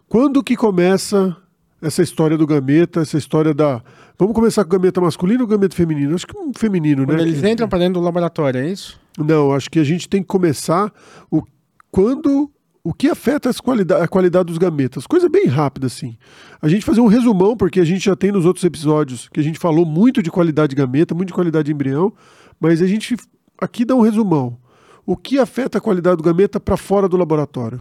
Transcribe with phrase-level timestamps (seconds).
[0.08, 1.36] quando que começa
[1.80, 3.82] essa história do gameta, essa história da
[4.18, 6.14] Vamos começar com o gameta masculino ou o gameta feminino?
[6.14, 7.22] Acho que um feminino, Quando né?
[7.24, 8.98] eles Que- entram pra dentro do laboratório, é isso?
[9.18, 10.90] Não, acho que a gente tem que começar
[11.30, 11.42] o
[11.90, 12.50] quando
[12.88, 15.06] o que afeta as qualida- a qualidade dos gametas.
[15.08, 16.16] Coisa bem rápida assim.
[16.62, 19.42] A gente fazer um resumão porque a gente já tem nos outros episódios que a
[19.42, 22.12] gente falou muito de qualidade de gameta, muito de qualidade de embrião,
[22.60, 23.16] mas a gente
[23.60, 24.56] aqui dá um resumão.
[25.04, 27.80] O que afeta a qualidade do gameta para fora do laboratório?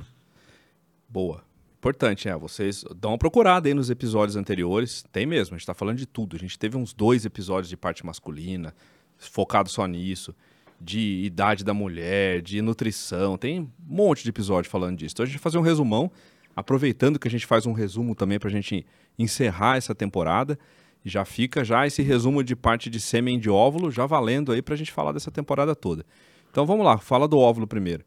[1.07, 1.43] Boa.
[1.77, 2.35] Importante, é.
[2.35, 5.03] Vocês dão uma procurada aí nos episódios anteriores.
[5.11, 6.35] Tem mesmo, a gente tá falando de tudo.
[6.35, 8.73] A gente teve uns dois episódios de parte masculina,
[9.19, 10.33] focado só nisso.
[10.80, 13.38] De idade da mulher, de nutrição.
[13.38, 15.13] Tem um monte de episódio falando disso.
[15.13, 16.12] Então a gente vai fazer um resumão,
[16.56, 18.86] aproveitando que a gente faz um resumo também pra gente
[19.18, 20.59] encerrar essa temporada.
[21.03, 24.75] Já fica já esse resumo de parte de sêmen de óvulo, já valendo aí pra
[24.75, 26.06] gente falar dessa temporada toda.
[26.52, 28.03] Então vamos lá, fala do óvulo primeiro.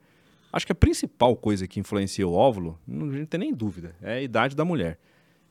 [0.52, 4.14] Acho que a principal coisa que influencia o óvulo, não, a tem nem dúvida, é
[4.14, 4.98] a idade da mulher.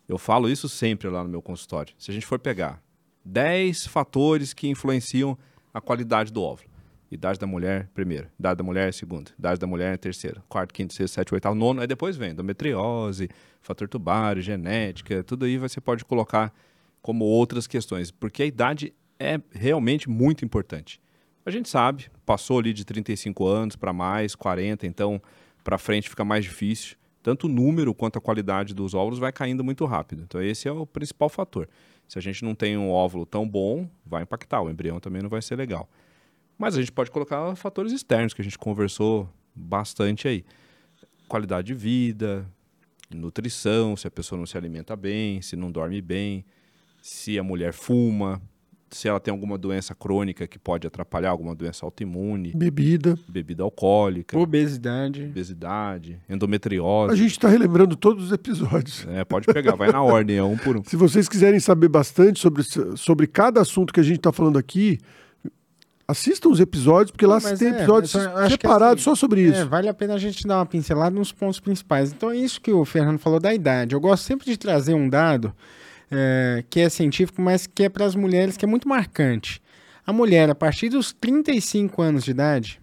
[0.08, 1.94] Eu falo isso sempre lá no meu consultório.
[1.98, 2.82] Se a gente for pegar
[3.24, 5.38] 10 fatores que influenciam
[5.74, 6.67] a qualidade do óvulo.
[7.10, 8.28] Idade da mulher, primeiro.
[8.38, 9.32] Idade da mulher, segundo.
[9.40, 10.44] Idade da mulher, terceiro.
[10.50, 11.82] Quarto, quinto, sexto, sétimo, oitavo, nono.
[11.82, 13.30] Aí depois vem endometriose,
[13.62, 15.24] fator tubário, genética.
[15.24, 16.54] Tudo aí você pode colocar
[17.02, 18.12] como outras questões.
[18.12, 21.00] Porque a idade é realmente muito importante.
[21.46, 25.22] A gente sabe, passou ali de 35 anos para mais, 40, então
[25.64, 26.98] para frente fica mais difícil.
[27.24, 30.24] Tanto o número quanto a qualidade dos óvulos vai caindo muito rápido.
[30.24, 31.70] Então esse é o principal fator.
[32.08, 34.62] Se a gente não tem um óvulo tão bom, vai impactar.
[34.62, 35.90] O embrião também não vai ser legal.
[36.58, 40.44] Mas a gente pode colocar fatores externos que a gente conversou bastante aí.
[41.28, 42.46] Qualidade de vida,
[43.14, 46.46] nutrição, se a pessoa não se alimenta bem, se não dorme bem,
[47.02, 48.42] se a mulher fuma,
[48.90, 53.18] se ela tem alguma doença crônica que pode atrapalhar, alguma doença autoimune, Bebida.
[53.28, 55.26] bebida alcoólica, Obesidade.
[55.26, 57.14] obesidade, endometriose.
[57.14, 59.06] A gente está relembrando todos os episódios.
[59.10, 60.84] É, pode pegar, vai na ordem, é um por um.
[60.88, 62.64] Se vocês quiserem saber bastante sobre,
[62.96, 64.98] sobre cada assunto que a gente está falando aqui,
[66.08, 68.12] assistam os episódios, porque lá Mas tem é, episódios
[68.50, 69.62] separados assim, só sobre isso.
[69.62, 72.12] É, vale a pena a gente dar uma pincelada nos pontos principais.
[72.12, 73.94] Então é isso que o Fernando falou da idade.
[73.94, 75.54] Eu gosto sempre de trazer um dado
[76.10, 79.62] é, que é científico, mas que é para as mulheres, que é muito marcante.
[80.06, 82.80] A mulher, a partir dos 35 anos de idade,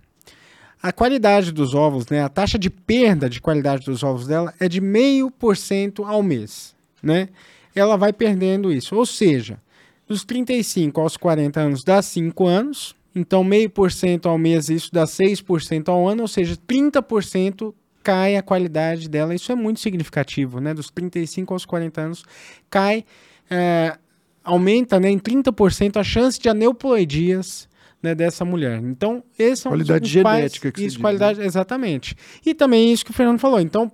[0.82, 4.68] a qualidade dos ovos, né, a taxa de perda de qualidade dos ovos dela é
[4.68, 7.30] de meio por cento ao mês, né?
[7.74, 8.94] Ela vai perdendo isso.
[8.94, 9.58] Ou seja,
[10.06, 14.90] dos 35 aos 40 anos dá 5 anos, então meio por cento ao mês isso
[14.92, 17.72] dá 6% ao ano, ou seja, 30%
[18.02, 19.34] cai a qualidade dela.
[19.34, 20.74] Isso é muito significativo, né?
[20.74, 22.24] Dos 35 aos 40 anos
[22.68, 23.04] cai,
[23.50, 23.96] é,
[24.44, 27.66] aumenta né, em 30% a chance de aneuploidias
[28.04, 28.78] né, dessa mulher.
[28.84, 32.14] Então, esse é um Qualidade genética que isso, diz, qualidade, exatamente.
[32.44, 33.58] E também isso que o Fernando falou.
[33.58, 33.90] Então,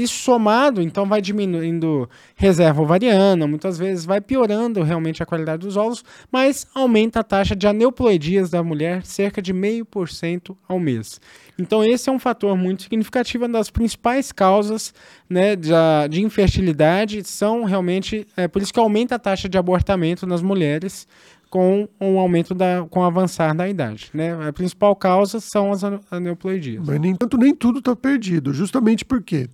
[0.00, 5.76] isso somado, então vai diminuindo reserva ovariana, muitas vezes vai piorando realmente a qualidade dos
[5.76, 10.80] ovos, mas aumenta a taxa de aneuploidias da mulher cerca de meio por cento ao
[10.80, 11.20] mês.
[11.56, 14.92] Então esse é um fator muito significativo, uma das principais causas
[15.30, 15.70] né, de,
[16.10, 21.06] de infertilidade são realmente, é por isso que aumenta a taxa de abortamento nas mulheres
[21.54, 24.10] com o aumento da, com o avançar da idade.
[24.12, 24.48] Né?
[24.48, 26.84] A principal causa são as ane- aneuploidias.
[26.84, 29.48] Mas nem tanto nem tudo está perdido, justamente porque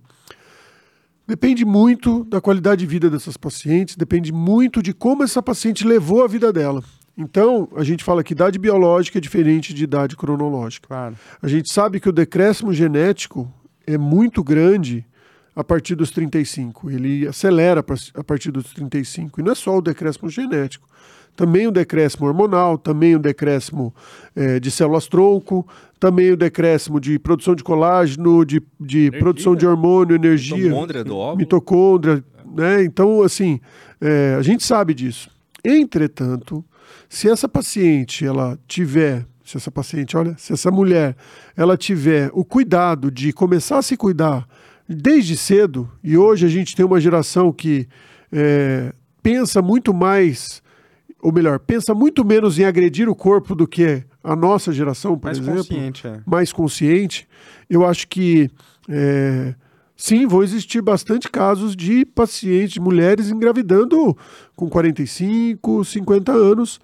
[1.27, 6.23] Depende muito da qualidade de vida dessas pacientes, depende muito de como essa paciente levou
[6.23, 6.83] a vida dela.
[7.15, 10.87] Então, a gente fala que idade biológica é diferente de idade cronológica.
[10.87, 11.15] Claro.
[11.39, 13.49] A gente sabe que o decréscimo genético
[13.85, 15.05] é muito grande
[15.55, 16.89] a partir dos 35.
[16.89, 19.39] Ele acelera a partir dos 35.
[19.39, 20.89] E não é só o decréscimo genético.
[21.35, 23.93] Também o decréscimo hormonal, também o decréscimo
[24.35, 25.67] é, de células-tronco,
[25.99, 30.57] também o decréscimo de produção de colágeno, de, de produção de hormônio, energia.
[30.57, 31.37] Mitocôndria do óvulo.
[31.37, 32.23] Mitocôndria,
[32.55, 32.83] né?
[32.83, 33.59] Então, assim,
[33.99, 35.29] é, a gente sabe disso.
[35.63, 36.63] Entretanto,
[37.07, 41.15] se essa paciente ela tiver, se essa paciente, olha, se essa mulher
[41.55, 44.47] ela tiver o cuidado de começar a se cuidar
[44.87, 47.87] desde cedo, e hoje a gente tem uma geração que
[48.31, 50.61] é, pensa muito mais,
[51.21, 55.25] ou melhor, pensa muito menos em agredir o corpo do que a nossa geração, por
[55.25, 55.57] mais exemplo.
[55.59, 56.19] Consciente, é.
[56.25, 57.27] Mais consciente.
[57.69, 58.49] Eu acho que.
[58.89, 59.53] É,
[60.01, 64.17] Sim, vão existir bastante casos de pacientes, mulheres engravidando
[64.55, 66.79] com 45, 50 anos,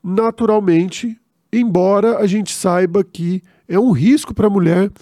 [0.00, 1.18] naturalmente,
[1.52, 4.92] embora a gente saiba que é um risco para a mulher,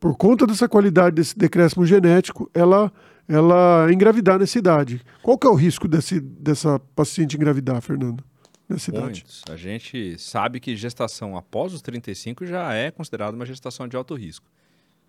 [0.00, 2.90] por conta dessa qualidade desse decréscimo genético, ela,
[3.30, 5.00] ela engravidar nessa idade.
[5.22, 8.24] Qual que é o risco desse, dessa paciente engravidar, Fernando?
[8.68, 9.24] Nessa idade?
[9.48, 14.14] A gente sabe que gestação após os 35 já é considerada uma gestação de alto
[14.16, 14.46] risco.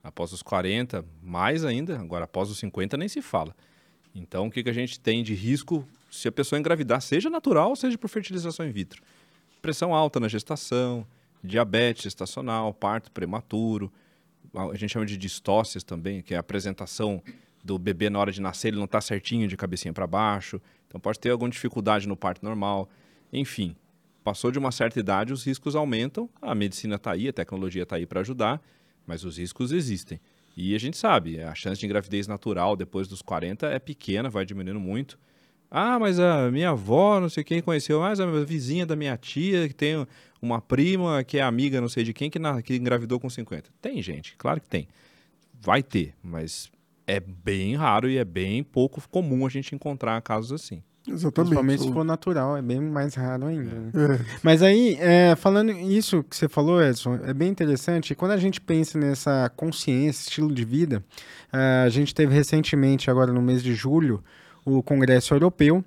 [0.04, 2.00] Após os 40, mais ainda.
[2.00, 3.56] Agora, após os 50, nem se fala.
[4.14, 7.76] Então, o que, que a gente tem de risco se a pessoa engravidar, seja natural,
[7.76, 9.02] seja por fertilização in vitro?
[9.62, 11.08] Pressão alta na gestação,
[11.44, 13.92] diabetes gestacional, parto prematuro.
[14.54, 17.22] A gente chama de distócias também, que é a apresentação
[17.64, 20.62] do bebê na hora de nascer, ele não está certinho de cabecinha para baixo.
[20.88, 22.90] Então, pode ter alguma dificuldade no parto normal.
[23.32, 23.76] Enfim,
[24.24, 26.30] passou de uma certa idade, os riscos aumentam.
[26.42, 28.62] A medicina está aí, a tecnologia está aí para ajudar
[29.06, 30.20] mas os riscos existem.
[30.56, 34.46] E a gente sabe, a chance de engravidez natural depois dos 40 é pequena, vai
[34.46, 35.18] diminuindo muito.
[35.70, 39.68] Ah, mas a minha avó, não sei quem conheceu, mas a vizinha da minha tia,
[39.70, 40.06] que tem
[40.42, 43.70] uma prima que é amiga não sei de quem, que, na, que engravidou com 50.
[43.82, 44.88] Tem gente, claro que tem.
[45.62, 46.70] Vai ter, mas
[47.08, 50.82] é bem raro e é bem pouco comum a gente encontrar casos assim.
[51.08, 51.34] Exatamente.
[51.34, 53.72] Principalmente se for natural, é bem mais raro ainda.
[53.72, 53.92] Né?
[53.96, 54.26] É.
[54.44, 58.14] Mas aí, é, falando isso que você falou, Edson, é bem interessante.
[58.14, 61.04] Quando a gente pensa nessa consciência, estilo de vida,
[61.52, 64.24] é, a gente teve recentemente, agora no mês de julho,
[64.64, 65.84] o Congresso Europeu.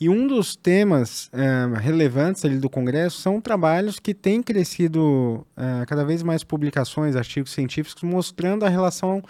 [0.00, 5.86] E um dos temas é, relevantes ali do Congresso são trabalhos que têm crescido é,
[5.86, 9.22] cada vez mais publicações, artigos científicos, mostrando a relação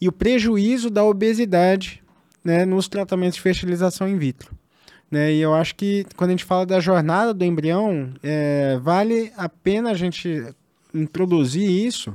[0.00, 2.02] e o prejuízo da obesidade
[2.44, 4.54] né, nos tratamentos de fertilização in vitro.
[5.10, 5.32] Né?
[5.34, 9.48] E eu acho que quando a gente fala da jornada do embrião, é, vale a
[9.48, 10.44] pena a gente
[10.92, 12.12] introduzir isso.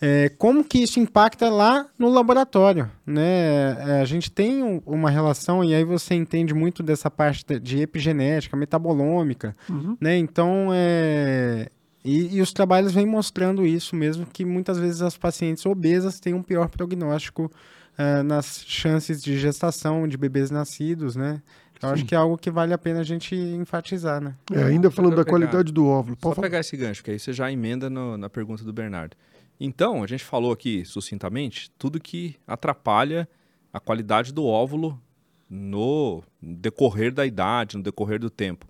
[0.00, 3.76] É, como que isso impacta lá no laboratório, né?
[3.80, 7.80] É, a gente tem um, uma relação e aí você entende muito dessa parte de
[7.82, 9.96] epigenética, metabolômica, Uhum.
[10.00, 10.16] né?
[10.16, 11.68] Então, é,
[12.08, 16.34] e, e os trabalhos vêm mostrando isso mesmo, que muitas vezes as pacientes obesas têm
[16.34, 17.50] um pior prognóstico
[17.96, 21.42] ah, nas chances de gestação de bebês nascidos, né?
[21.80, 24.34] Eu acho que é algo que vale a pena a gente enfatizar, né?
[24.52, 26.16] É, ainda falando da pegar- qualidade do óvulo.
[26.16, 26.46] Só Pode falar.
[26.48, 29.16] pegar esse gancho, que aí você já emenda no- na pergunta do Bernardo.
[29.60, 33.28] Então, a gente falou aqui sucintamente tudo que atrapalha
[33.72, 35.00] a qualidade do óvulo
[35.48, 38.66] no decorrer da idade, no decorrer do tempo.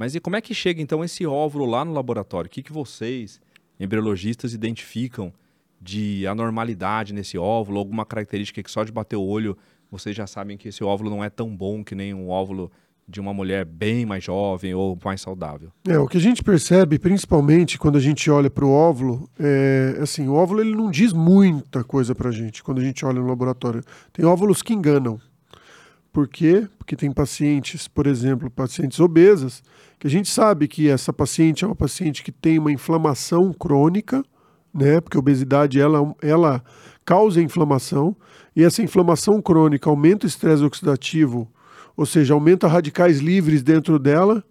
[0.00, 2.48] Mas e como é que chega então esse óvulo lá no laboratório?
[2.48, 3.38] O que, que vocês,
[3.78, 5.30] embriologistas, identificam
[5.78, 7.78] de anormalidade nesse óvulo?
[7.78, 9.58] Alguma característica que só de bater o olho
[9.90, 12.72] vocês já sabem que esse óvulo não é tão bom que nem um óvulo
[13.06, 15.70] de uma mulher bem mais jovem ou mais saudável?
[15.86, 19.98] É, o que a gente percebe, principalmente quando a gente olha para o óvulo, é
[20.00, 23.20] assim, o óvulo ele não diz muita coisa para a gente quando a gente olha
[23.20, 23.82] no laboratório.
[24.14, 25.20] Tem óvulos que enganam.
[26.12, 26.66] Por quê?
[26.76, 29.62] Porque tem pacientes, por exemplo, pacientes obesas,
[29.98, 34.22] que a gente sabe que essa paciente é uma paciente que tem uma inflamação crônica,
[34.74, 35.00] né?
[35.00, 36.64] Porque a obesidade ela, ela
[37.04, 38.16] causa inflamação
[38.56, 41.48] e essa inflamação crônica aumenta o estresse oxidativo,
[41.96, 44.42] ou seja, aumenta radicais livres dentro dela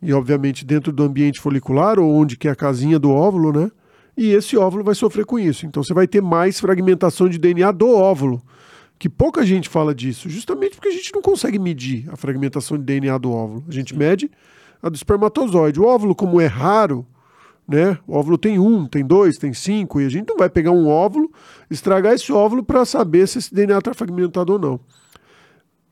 [0.00, 3.70] e obviamente dentro do ambiente folicular ou onde que é a casinha do óvulo, né?
[4.16, 5.66] E esse óvulo vai sofrer com isso.
[5.66, 8.42] Então você vai ter mais fragmentação de DNA do óvulo,
[9.02, 12.84] que pouca gente fala disso, justamente porque a gente não consegue medir a fragmentação de
[12.84, 13.64] DNA do óvulo.
[13.66, 14.30] A gente mede
[14.80, 15.80] a do espermatozoide.
[15.80, 17.04] O óvulo, como é raro,
[17.66, 17.98] né?
[18.06, 20.86] O óvulo tem um, tem dois, tem cinco, e a gente não vai pegar um
[20.86, 21.32] óvulo,
[21.68, 24.74] estragar esse óvulo para saber se esse DNA está fragmentado ou não.
[24.74, 24.80] O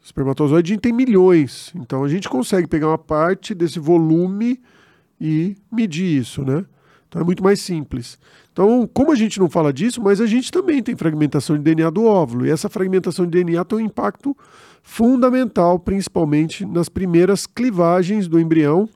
[0.04, 4.62] espermatozoide a gente tem milhões, então a gente consegue pegar uma parte desse volume
[5.20, 6.64] e medir isso, né?
[7.10, 8.16] Então é muito mais simples.
[8.52, 11.90] Então, como a gente não fala disso, mas a gente também tem fragmentação de DNA
[11.90, 12.46] do óvulo.
[12.46, 14.34] E essa fragmentação de DNA tem um impacto
[14.80, 18.88] fundamental, principalmente nas primeiras clivagens do embrião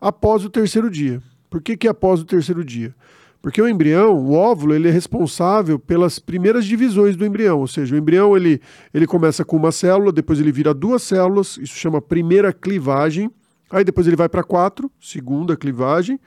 [0.00, 1.22] após o terceiro dia.
[1.48, 2.92] Por que, que é após o terceiro dia?
[3.40, 7.94] Porque o embrião, o óvulo, ele é responsável pelas primeiras divisões do embrião, ou seja,
[7.94, 8.60] o embrião ele,
[8.92, 13.30] ele começa com uma célula, depois ele vira duas células, isso chama primeira clivagem,
[13.70, 16.18] aí depois ele vai para quatro, segunda clivagem,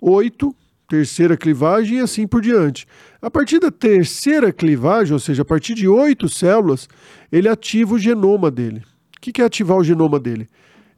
[0.00, 0.54] oito,
[0.88, 2.86] terceira clivagem e assim por diante.
[3.20, 6.88] A partir da terceira clivagem, ou seja, a partir de oito células,
[7.30, 8.82] ele ativa o genoma dele.
[9.16, 10.48] O que é ativar o genoma dele?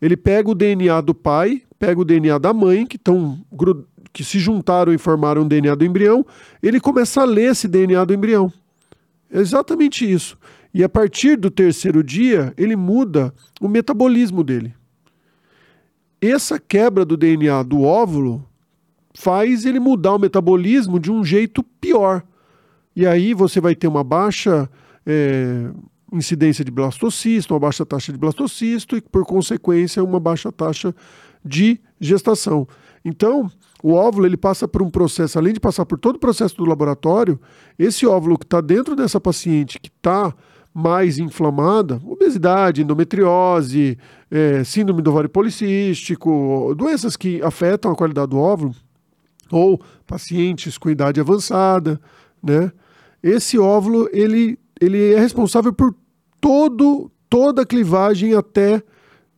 [0.00, 3.40] Ele pega o DNA do pai, pega o DNA da mãe, que, tão,
[4.12, 6.24] que se juntaram e formaram o DNA do embrião,
[6.62, 8.52] ele começa a ler esse DNA do embrião.
[9.30, 10.38] É exatamente isso.
[10.72, 14.74] E a partir do terceiro dia, ele muda o metabolismo dele.
[16.20, 18.44] Essa quebra do DNA do óvulo
[19.18, 22.22] faz ele mudar o metabolismo de um jeito pior.
[22.94, 24.70] E aí você vai ter uma baixa
[25.04, 25.72] é,
[26.12, 30.94] incidência de blastocisto, uma baixa taxa de blastocisto e, por consequência, uma baixa taxa
[31.44, 32.68] de gestação.
[33.04, 33.50] Então,
[33.82, 36.64] o óvulo ele passa por um processo, além de passar por todo o processo do
[36.64, 37.40] laboratório,
[37.76, 40.32] esse óvulo que está dentro dessa paciente que está
[40.72, 43.98] mais inflamada, obesidade, endometriose,
[44.30, 48.72] é, síndrome do ovário policístico, doenças que afetam a qualidade do óvulo,
[49.50, 52.00] ou pacientes com idade avançada,
[52.42, 52.72] né?
[53.22, 55.94] Esse óvulo ele, ele é responsável por
[56.40, 58.82] todo, toda a clivagem até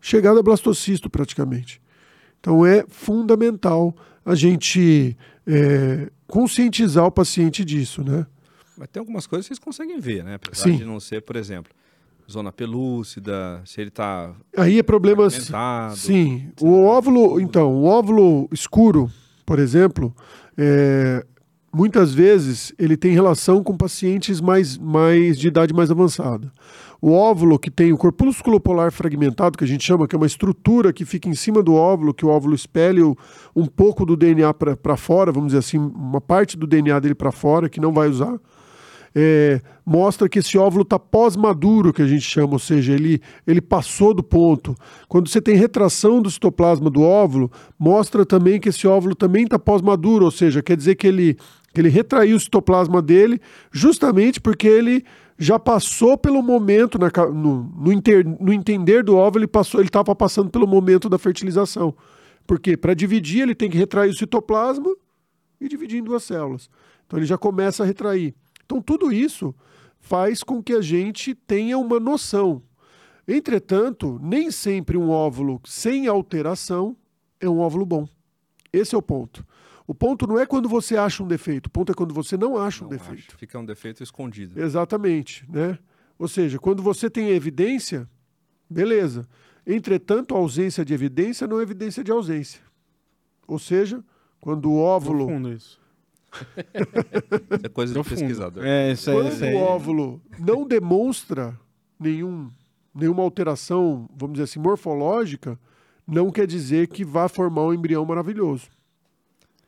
[0.01, 1.81] chegar a blastocisto praticamente.
[2.39, 8.27] Então é fundamental a gente é, conscientizar o paciente disso, né?
[8.77, 10.35] Mas tem algumas coisas que vocês conseguem ver, né?
[10.35, 10.77] Apesar Sim.
[10.77, 11.73] de não ser, por exemplo,
[12.31, 15.35] zona pelúcida, se ele está Aí é problemas.
[15.35, 15.97] fragmentado.
[15.97, 16.51] Sim.
[16.61, 19.11] O óvulo, então, o óvulo escuro,
[19.51, 20.15] por exemplo,
[20.57, 21.27] é,
[21.75, 26.53] muitas vezes ele tem relação com pacientes mais, mais de idade mais avançada.
[27.03, 30.27] O óvulo que tem o corpúsculo polar fragmentado, que a gente chama, que é uma
[30.29, 33.03] estrutura que fica em cima do óvulo, que o óvulo espelha
[33.57, 37.33] um pouco do DNA para fora, vamos dizer assim, uma parte do DNA dele para
[37.33, 38.39] fora, que não vai usar.
[39.15, 43.61] É, mostra que esse óvulo está pós-maduro, que a gente chama, ou seja, ele, ele
[43.61, 44.75] passou do ponto.
[45.09, 49.59] Quando você tem retração do citoplasma do óvulo, mostra também que esse óvulo também está
[49.59, 51.37] pós-maduro, ou seja, quer dizer que ele,
[51.75, 53.41] que ele retraiu o citoplasma dele
[53.73, 55.05] justamente porque ele
[55.37, 60.51] já passou pelo momento, na no, no, inter- no entender do óvulo, ele estava passando
[60.51, 61.95] pelo momento da fertilização.
[62.47, 64.95] Porque para dividir, ele tem que retrair o citoplasma
[65.61, 66.69] e dividir em duas células.
[67.07, 68.35] Então ele já começa a retrair.
[68.71, 69.53] Então tudo isso
[69.99, 72.63] faz com que a gente tenha uma noção.
[73.27, 76.97] Entretanto, nem sempre um óvulo sem alteração
[77.41, 78.09] é um óvulo bom.
[78.73, 79.45] Esse é o ponto.
[79.89, 82.57] O ponto não é quando você acha um defeito, o ponto é quando você não
[82.57, 83.31] acha um Não defeito.
[83.31, 83.39] acho.
[83.39, 84.63] Fica um defeito escondido.
[84.63, 85.77] Exatamente, né?
[86.17, 88.09] Ou seja, quando você tem evidência,
[88.69, 89.29] beleza.
[89.67, 92.61] Entretanto, a ausência de evidência não é evidência de ausência.
[93.49, 94.05] Ou seja,
[94.41, 95.80] quando o óvulo Profundo isso.
[97.65, 98.65] É coisa de pesquisador.
[98.65, 99.17] É, isso aí.
[99.17, 99.55] Quando Isso aí.
[99.55, 101.59] o óvulo não demonstra
[101.99, 102.51] nenhum,
[102.95, 105.59] nenhuma alteração, vamos dizer assim, morfológica,
[106.07, 108.69] não quer dizer que vá formar um embrião maravilhoso.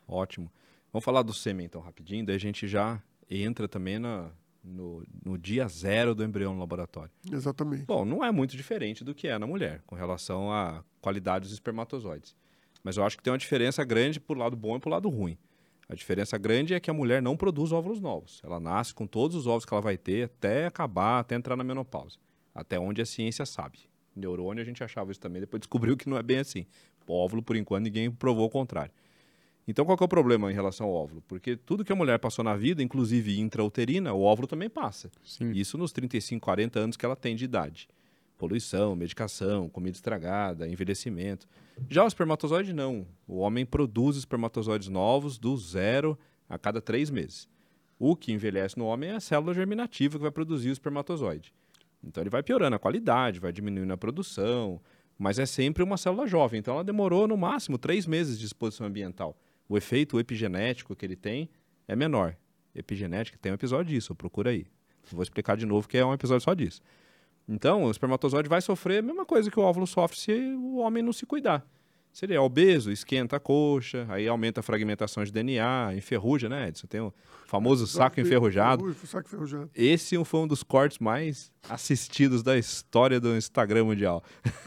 [0.07, 0.51] Ótimo.
[0.93, 4.31] Vamos falar do sêmen então rapidinho, daí a gente já entra também na,
[4.63, 7.11] no, no dia zero do embrião no laboratório.
[7.31, 7.85] Exatamente.
[7.85, 11.53] Bom, não é muito diferente do que é na mulher, com relação à qualidade dos
[11.53, 12.35] espermatozoides.
[12.85, 15.39] Mas eu acho que tem uma diferença grande pro lado bom e pro lado ruim.
[15.93, 18.41] A diferença grande é que a mulher não produz óvulos novos.
[18.43, 21.63] Ela nasce com todos os ovos que ela vai ter até acabar, até entrar na
[21.63, 22.17] menopausa.
[22.55, 23.81] Até onde a ciência sabe.
[24.17, 26.65] Neurônio a gente achava isso também, depois descobriu que não é bem assim.
[27.07, 28.91] O óvulo, por enquanto, ninguém provou o contrário.
[29.69, 31.23] Então, qual é o problema em relação ao óvulo?
[31.29, 35.11] Porque tudo que a mulher passou na vida, inclusive intrauterina, o óvulo também passa.
[35.23, 35.53] Sim.
[35.53, 37.87] Isso nos 35, 40 anos que ela tem de idade.
[38.43, 41.47] Poluição, medicação, comida estragada, envelhecimento.
[41.89, 43.07] Já o espermatozoide, não.
[43.25, 46.19] O homem produz espermatozoides novos do zero
[46.49, 47.49] a cada três meses.
[48.01, 51.55] O que envelhece no homem é a célula germinativa que vai produzir o espermatozoide.
[52.03, 54.81] Então ele vai piorando a qualidade, vai diminuindo a produção,
[55.17, 56.59] mas é sempre uma célula jovem.
[56.59, 59.39] Então ela demorou no máximo três meses de exposição ambiental.
[59.69, 61.49] O efeito epigenético que ele tem
[61.87, 62.37] é menor.
[62.75, 64.67] Epigenética tem um episódio disso, procura aí.
[65.13, 66.83] Vou explicar de novo que é um episódio só disso.
[67.49, 71.03] Então, o espermatozoide vai sofrer a mesma coisa que o óvulo sofre se o homem
[71.03, 71.67] não se cuidar.
[72.13, 76.69] Se ele é obeso, esquenta a coxa, aí aumenta a fragmentação de DNA, enferruja, né,
[76.69, 76.87] Edson?
[76.87, 77.13] Tem o
[77.47, 78.95] famoso saco enferrujado.
[79.07, 79.71] Saco enferrujado.
[79.75, 84.23] Esse foi um dos cortes mais assistidos da história do Instagram mundial.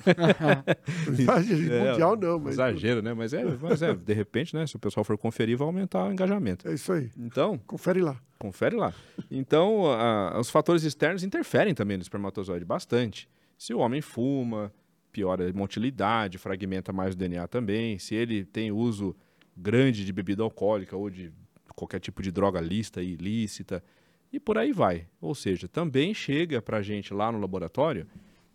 [1.08, 2.54] Exagero, mundial não, mas...
[2.54, 3.14] Exagero, né?
[3.14, 4.66] Mas é, mas é, de repente, né?
[4.68, 6.68] Se o pessoal for conferir, vai aumentar o engajamento.
[6.68, 7.10] É isso aí.
[7.18, 8.16] Então, Confere lá.
[8.40, 8.94] confere lá.
[9.30, 13.28] Então, a- os fatores externos interferem também no espermatozoide bastante.
[13.58, 14.72] Se o homem fuma,
[15.16, 17.98] piora a motilidade, fragmenta mais o DNA também.
[17.98, 19.16] Se ele tem uso
[19.56, 21.32] grande de bebida alcoólica ou de
[21.74, 23.82] qualquer tipo de droga lista e ilícita,
[24.30, 25.08] e por aí vai.
[25.22, 28.06] Ou seja, também chega para a gente lá no laboratório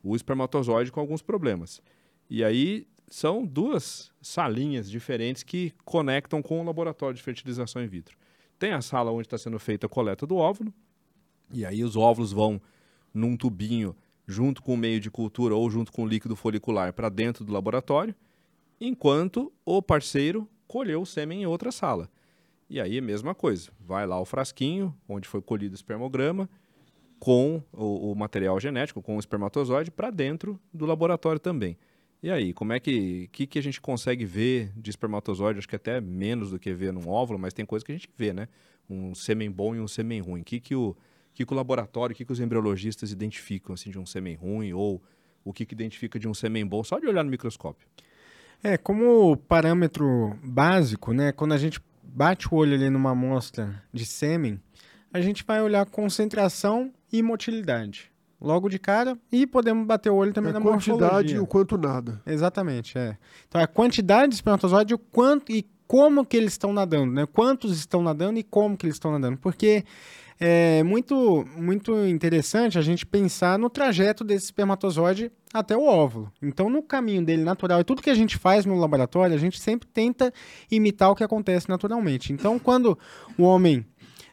[0.02, 1.80] o espermatozoide com alguns problemas.
[2.28, 8.18] E aí são duas salinhas diferentes que conectam com o laboratório de fertilização in vitro.
[8.58, 10.74] Tem a sala onde está sendo feita a coleta do óvulo,
[11.50, 12.60] e aí os óvulos vão
[13.14, 13.96] num tubinho
[14.30, 17.52] junto com o meio de cultura ou junto com o líquido folicular para dentro do
[17.52, 18.14] laboratório,
[18.80, 22.08] enquanto o parceiro colheu o sêmen em outra sala.
[22.68, 26.48] E aí a mesma coisa, vai lá o frasquinho onde foi colhido o espermograma
[27.18, 31.76] com o, o material genético, com o espermatozoide para dentro do laboratório também.
[32.22, 35.58] E aí, como é que, que que a gente consegue ver de espermatozoide?
[35.58, 38.10] Acho que até menos do que ver num óvulo, mas tem coisa que a gente
[38.16, 38.46] vê, né?
[38.88, 40.42] Um sêmen bom e um sêmen ruim.
[40.42, 40.94] O que que o,
[41.34, 44.72] que que o laboratório, o que que os embriologistas identificam assim de um sêmen ruim
[44.72, 45.02] ou
[45.44, 47.86] o que que identifica de um sêmen bom só de olhar no microscópio?
[48.62, 51.32] É, como parâmetro básico, né?
[51.32, 54.60] Quando a gente bate o olho ali numa amostra de sêmen,
[55.12, 58.10] a gente vai olhar concentração e motilidade.
[58.40, 61.36] Logo de cara, e podemos bater o olho também a na quantidade morfologia.
[61.36, 62.22] e o quanto nada.
[62.26, 63.18] Exatamente, é.
[63.46, 67.26] Então a quantidade de espermatozoide, o quanto e como que eles estão nadando, né?
[67.26, 69.84] Quantos estão nadando e como que eles estão nadando, porque
[70.42, 76.32] é muito muito interessante a gente pensar no trajeto desse espermatozoide até o óvulo.
[76.40, 79.60] Então no caminho dele natural, e tudo que a gente faz no laboratório, a gente
[79.60, 80.32] sempre tenta
[80.70, 82.32] imitar o que acontece naturalmente.
[82.32, 82.98] Então quando
[83.36, 83.84] o homem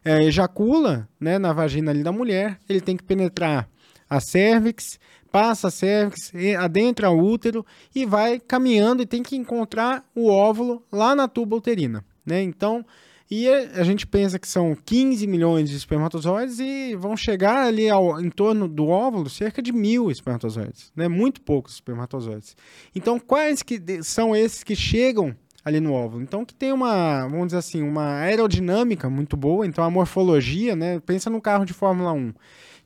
[0.06, 3.68] é, ejacula, né, na vagina ali da mulher, ele tem que penetrar
[4.10, 4.98] a cervix,
[5.30, 10.82] passa a cervix, adentra o útero e vai caminhando e tem que encontrar o óvulo
[10.90, 12.42] lá na tuba uterina, né?
[12.42, 12.86] Então,
[13.30, 18.22] e a gente pensa que são 15 milhões de espermatozoides e vão chegar ali ao,
[18.22, 21.10] em torno do óvulo cerca de mil espermatozoides, né?
[21.10, 22.56] Muito poucos espermatozoides.
[22.96, 26.24] Então, quais que são esses que chegam ali no óvulo?
[26.24, 31.02] Então, que tem uma, vamos dizer assim, uma aerodinâmica muito boa, então a morfologia, né?
[31.06, 32.34] Pensa no carro de Fórmula 1.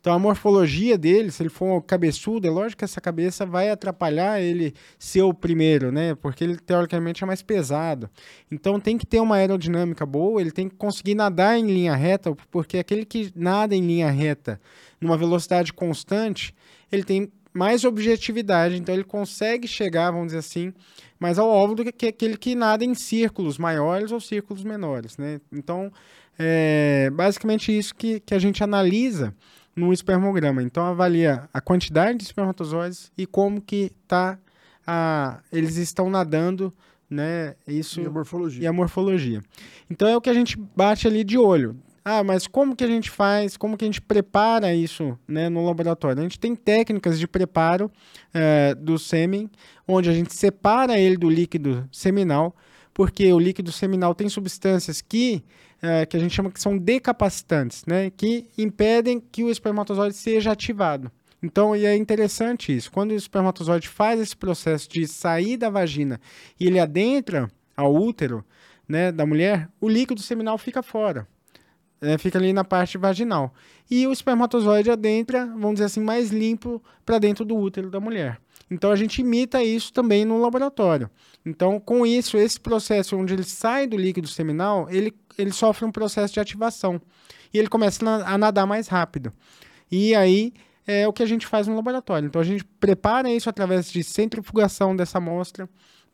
[0.02, 4.42] Então a morfologia dele, se ele for cabeçudo, é lógico que essa cabeça vai atrapalhar
[4.42, 6.16] ele ser o primeiro, né?
[6.16, 8.10] Porque ele teoricamente é mais pesado.
[8.52, 12.36] Então tem que ter uma aerodinâmica boa, ele tem que conseguir nadar em linha reta,
[12.50, 14.60] porque aquele que nada em linha reta
[15.00, 16.54] numa velocidade constante,
[16.92, 20.74] ele tem mais objetividade, então ele consegue chegar, vamos dizer assim,
[21.20, 25.40] mais ao óvulo do que aquele que nada em círculos maiores ou círculos menores, né?
[25.52, 25.92] Então,
[26.40, 29.36] é basicamente isso que, que a gente analisa
[29.76, 30.62] no espermograma.
[30.62, 34.38] Então avalia a quantidade de espermatozoides e como que tá
[34.86, 36.74] a, eles estão nadando,
[37.10, 37.56] né?
[37.68, 38.64] Isso E a morfologia.
[38.64, 39.42] e a morfologia.
[39.90, 41.76] Então é o que a gente bate ali de olho.
[42.04, 43.56] Ah, mas como que a gente faz?
[43.56, 46.20] Como que a gente prepara isso né, no laboratório?
[46.20, 47.92] A gente tem técnicas de preparo
[48.34, 49.48] eh, do sêmen,
[49.88, 52.56] onde a gente separa ele do líquido seminal,
[52.92, 55.44] porque o líquido seminal tem substâncias que,
[55.82, 60.52] eh, que a gente chama que são decapacitantes, né, que impedem que o espermatozoide seja
[60.52, 61.12] ativado.
[61.44, 62.92] Então, e é interessante isso.
[62.92, 66.22] Quando o espermatozoide faz esse processo de sair da vagina
[66.60, 68.46] e ele adentra ao útero
[68.88, 71.28] né, da mulher, o líquido seminal fica fora.
[72.00, 73.54] É, fica ali na parte vaginal.
[73.90, 78.40] E o espermatozoide adentra, vamos dizer assim, mais limpo para dentro do útero da mulher.
[78.70, 81.10] Então a gente imita isso também no laboratório.
[81.46, 85.92] Então, com isso, esse processo onde ele sai do líquido seminal, ele, ele sofre um
[85.92, 87.02] processo de ativação.
[87.54, 89.34] E ele começa a nadar mais rápido.
[89.92, 90.54] E aí
[90.88, 92.28] é o que a gente faz no laboratório.
[92.28, 95.68] Então a gente prepara isso através de centrifugação dessa amostra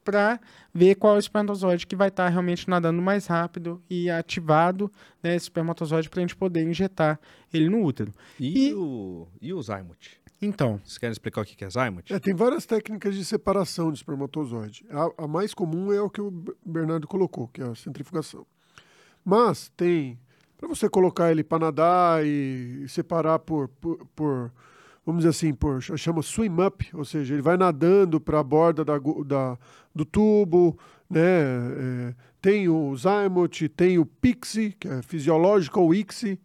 [0.03, 0.39] para
[0.73, 4.89] ver qual é o espermatozoide que vai estar realmente nadando mais rápido e ativado
[5.21, 7.19] né, esse espermatozoide para a gente poder injetar
[7.53, 8.13] ele no útero.
[8.39, 10.19] E, E- o, e o Zymote?
[10.41, 12.13] Então, Vocês querem explicar o que é Zymote?
[12.13, 14.85] É, tem várias técnicas de separação de espermatozoide.
[14.91, 18.45] A, a mais comum é o que o Ber- Bernardo colocou, que é a centrifugação.
[19.25, 20.19] Mas tem
[20.57, 24.51] para você colocar ele para nadar e separar por, por, por,
[25.05, 28.43] vamos dizer assim, por ch- chama swim up, ou seja, ele vai nadando para a
[28.43, 29.57] borda da, da-
[29.93, 30.77] do tubo,
[31.09, 31.19] né?
[31.21, 36.39] É, tem o Zymote, tem o Pixie, que é Physiological ICSI,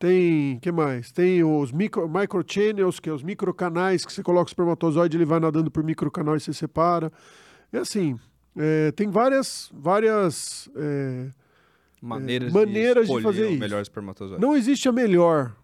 [0.00, 1.12] tem, que mais?
[1.12, 5.38] Tem os micro, microchannels, que é os microcanais que você coloca o espermatozoide, ele vai
[5.38, 7.12] nadando por microcanal e você separa.
[7.72, 8.18] É assim,
[8.56, 11.28] É, tem várias, várias é,
[12.02, 13.60] Maneiras, maneiras de escolher fazer o isso.
[13.60, 14.40] melhor espermatozoide.
[14.42, 15.54] Não existe a melhor.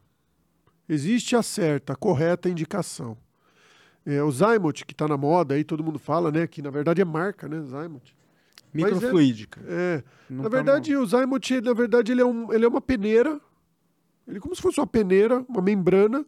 [0.89, 3.17] Existe a certa, a correta indicação.
[4.05, 6.47] É, o Zymot, que está na moda, aí todo mundo fala, né?
[6.47, 7.61] Que na verdade é marca, né?
[7.63, 8.15] Zymot.
[8.15, 9.61] É- Microfluídica.
[9.67, 10.05] É.
[10.31, 13.41] Não na tá verdade, o Zymot, na verdade, ele é, um, ele é uma peneira.
[14.27, 16.25] Ele é como se fosse uma peneira, uma membrana,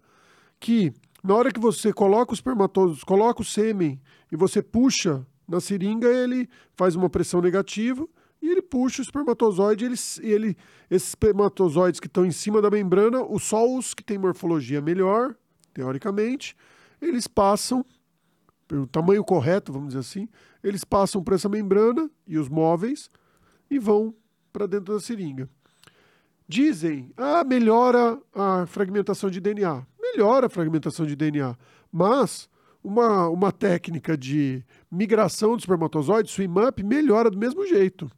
[0.61, 5.61] que na hora que você coloca os espermatozoides, coloca o sêmen e você puxa na
[5.61, 8.07] seringa, ele faz uma pressão negativa
[8.41, 9.85] e ele puxa o espermatozoide.
[9.85, 10.57] Ele, ele,
[10.91, 15.35] esses espermatozoides que estão em cima da membrana, os só os que têm morfologia melhor,
[15.75, 16.57] teoricamente,
[17.01, 17.85] eles passam
[18.67, 20.29] pelo tamanho correto, vamos dizer assim,
[20.63, 23.09] eles passam por essa membrana e os móveis
[23.71, 24.15] e vão
[24.53, 25.49] para dentro da seringa.
[26.49, 29.87] Dizem, ah, melhora a fragmentação de DNA.
[30.01, 31.55] Melhora a fragmentação de DNA,
[31.93, 32.49] mas
[32.83, 38.11] uma, uma técnica de migração do espermatozoide, swim up, melhora do mesmo jeito.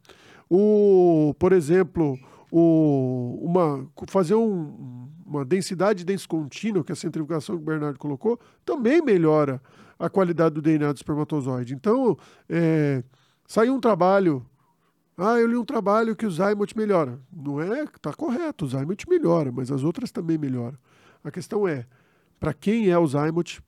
[0.49, 2.17] O, por exemplo,
[2.49, 7.99] o, uma, fazer um, uma densidade denso contínua, que é a centrifugação que o Bernardo
[7.99, 9.61] colocou, também melhora
[9.99, 11.73] a qualidade do DNA do espermatozoide.
[11.73, 12.17] Então,
[12.49, 13.03] é,
[13.45, 14.45] saiu um trabalho.
[15.23, 17.19] Ah, eu li um trabalho que o Zymot melhora.
[17.31, 20.77] Não é, está correto, o Zymot melhora, mas as outras também melhoram.
[21.23, 21.85] A questão é,
[22.39, 23.61] para quem é o Zymot,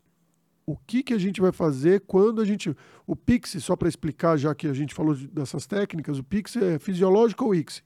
[0.66, 2.76] o que, que a gente vai fazer quando a gente.
[3.06, 6.56] O PIX, só para explicar, já que a gente falou de, dessas técnicas, o PIX
[6.56, 7.84] é fisiológico ou ICSI.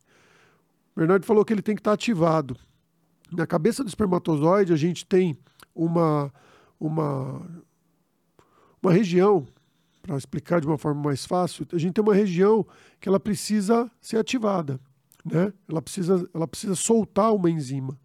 [0.96, 2.56] O Bernardo falou que ele tem que estar ativado.
[3.30, 5.38] Na cabeça do espermatozoide, a gente tem
[5.76, 6.32] uma,
[6.80, 7.42] uma,
[8.82, 9.46] uma região,
[10.08, 12.66] para explicar de uma forma mais fácil, a gente tem uma região
[13.00, 14.80] que ela precisa ser ativada.
[15.24, 15.52] Né?
[15.68, 18.00] Ela, precisa, ela precisa soltar uma enzima.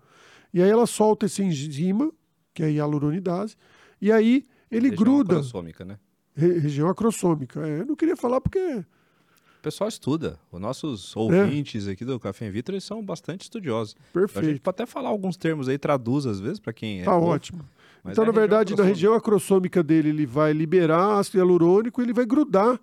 [0.52, 2.12] E aí ela solta essa enzima,
[2.52, 3.56] que é a hialuronidase,
[4.00, 5.34] e aí ele Região gruda.
[5.36, 5.98] acrossômica, né?
[6.34, 7.66] Re- região acrossômica.
[7.66, 8.58] É, eu não queria falar porque.
[8.58, 10.40] O pessoal estuda.
[10.50, 11.18] Os nossos É.
[11.18, 13.94] ouvintes aqui do Café em Vitro, eles são bastante estudiosos.
[14.10, 14.62] Então, a gente Perfeito.
[14.62, 17.04] pode até falar alguns termos aí, traduz às vezes, para quem é.
[17.04, 17.64] Tá novo, ótimo.
[18.02, 22.04] Mas então, é na verdade, na região acrossômica dele, ele vai liberar ácido hialurônico e
[22.04, 22.78] ele vai grudar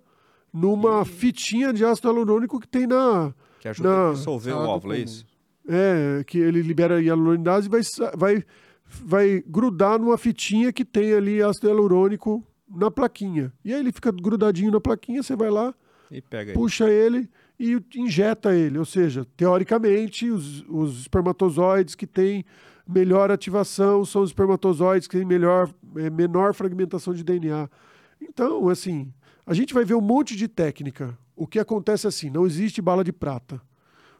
[0.52, 3.32] numa fitinha de ácido hialurônico que tem na.
[3.60, 5.26] Que ajuda na- a dissolver o óvulo, é isso?
[5.68, 7.80] É, que ele libera a hialuronidase e vai,
[8.16, 8.44] vai,
[9.04, 13.52] vai grudar numa fitinha que tem ali ácido hialurônico na plaquinha.
[13.64, 15.74] E aí ele fica grudadinho na plaquinha, você vai lá,
[16.10, 16.54] E pega aí.
[16.54, 17.28] puxa ele
[17.58, 18.78] e injeta ele.
[18.78, 22.44] Ou seja, teoricamente, os, os espermatozoides que têm
[22.90, 27.68] melhor ativação são os espermatozoides que têm melhor, eh, menor fragmentação de DNA.
[28.20, 29.12] Então, assim,
[29.46, 31.16] a gente vai ver um monte de técnica.
[31.36, 33.60] O que acontece é assim, não existe bala de prata.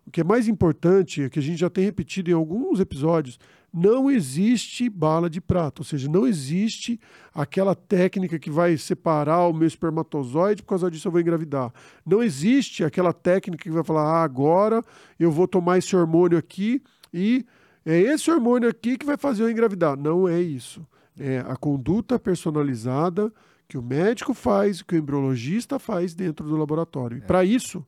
[0.07, 3.39] O que é mais importante, é que a gente já tem repetido em alguns episódios,
[3.73, 6.99] não existe bala de prata, ou seja, não existe
[7.33, 11.73] aquela técnica que vai separar o meu espermatozoide, por causa disso eu vou engravidar.
[12.05, 14.83] Não existe aquela técnica que vai falar, ah, agora
[15.19, 17.45] eu vou tomar esse hormônio aqui e
[17.85, 19.97] é esse hormônio aqui que vai fazer eu engravidar.
[19.97, 20.87] Não é isso.
[21.19, 23.33] É a conduta personalizada
[23.69, 27.19] que o médico faz, que o embriologista faz dentro do laboratório.
[27.19, 27.87] E para isso,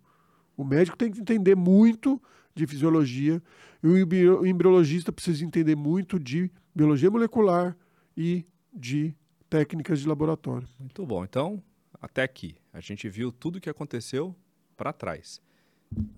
[0.56, 2.20] o médico tem que entender muito
[2.54, 3.42] de fisiologia
[3.82, 7.76] e o embriologista precisa entender muito de biologia molecular
[8.16, 9.14] e de
[9.50, 10.68] técnicas de laboratório.
[10.78, 11.24] Muito bom.
[11.24, 11.62] Então,
[12.00, 14.34] até aqui, a gente viu tudo o que aconteceu
[14.76, 15.40] para trás.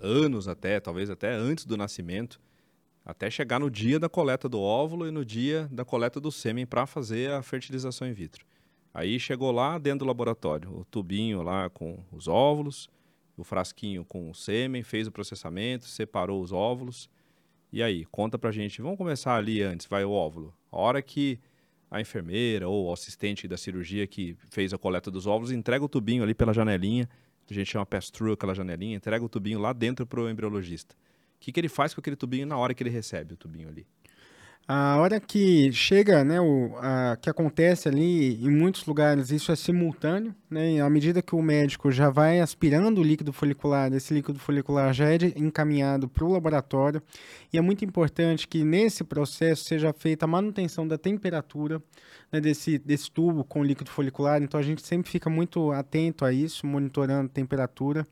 [0.01, 2.41] Anos até, talvez até antes do nascimento,
[3.05, 6.65] até chegar no dia da coleta do óvulo e no dia da coleta do sêmen
[6.65, 8.47] para fazer a fertilização in vitro.
[8.93, 12.89] Aí chegou lá dentro do laboratório, o tubinho lá com os óvulos,
[13.37, 17.11] o frasquinho com o sêmen, fez o processamento, separou os óvulos.
[17.73, 20.55] E aí, conta pra gente, vamos começar ali antes, vai o óvulo.
[20.71, 21.41] A hora que
[21.91, 25.89] a enfermeira ou o assistente da cirurgia que fez a coleta dos óvulos entrega o
[25.89, 27.09] tubinho ali pela janelinha,
[27.51, 30.95] a gente chama pass-through, aquela janelinha, entrega o tubinho lá dentro pro embriologista.
[31.45, 33.69] O que, que ele faz com aquele tubinho na hora que ele recebe o tubinho
[33.69, 33.87] ali?
[34.67, 39.57] A hora que chega, né, o a, que acontece ali, em muitos lugares isso é
[39.57, 44.39] simultâneo, né, à medida que o médico já vai aspirando o líquido folicular, esse líquido
[44.39, 47.03] folicular já é encaminhado para o laboratório,
[47.53, 51.83] e é muito importante que nesse processo seja feita a manutenção da temperatura
[52.33, 56.33] né, desse, desse tubo com líquido folicular, então a gente sempre fica muito atento a
[56.33, 58.07] isso, monitorando temperatura.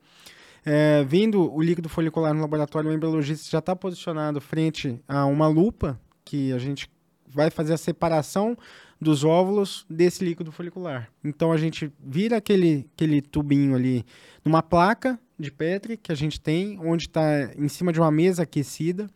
[0.64, 5.48] É, vindo o líquido folicular no laboratório, o embriologista já está posicionado frente a uma
[5.48, 6.88] lupa que a gente
[7.26, 8.56] vai fazer a separação
[9.00, 11.10] dos óvulos desse líquido folicular.
[11.24, 14.04] Então a gente vira aquele, aquele tubinho ali
[14.44, 18.44] numa placa de Petri que a gente tem, onde está em cima de uma mesa
[18.44, 19.10] aquecida.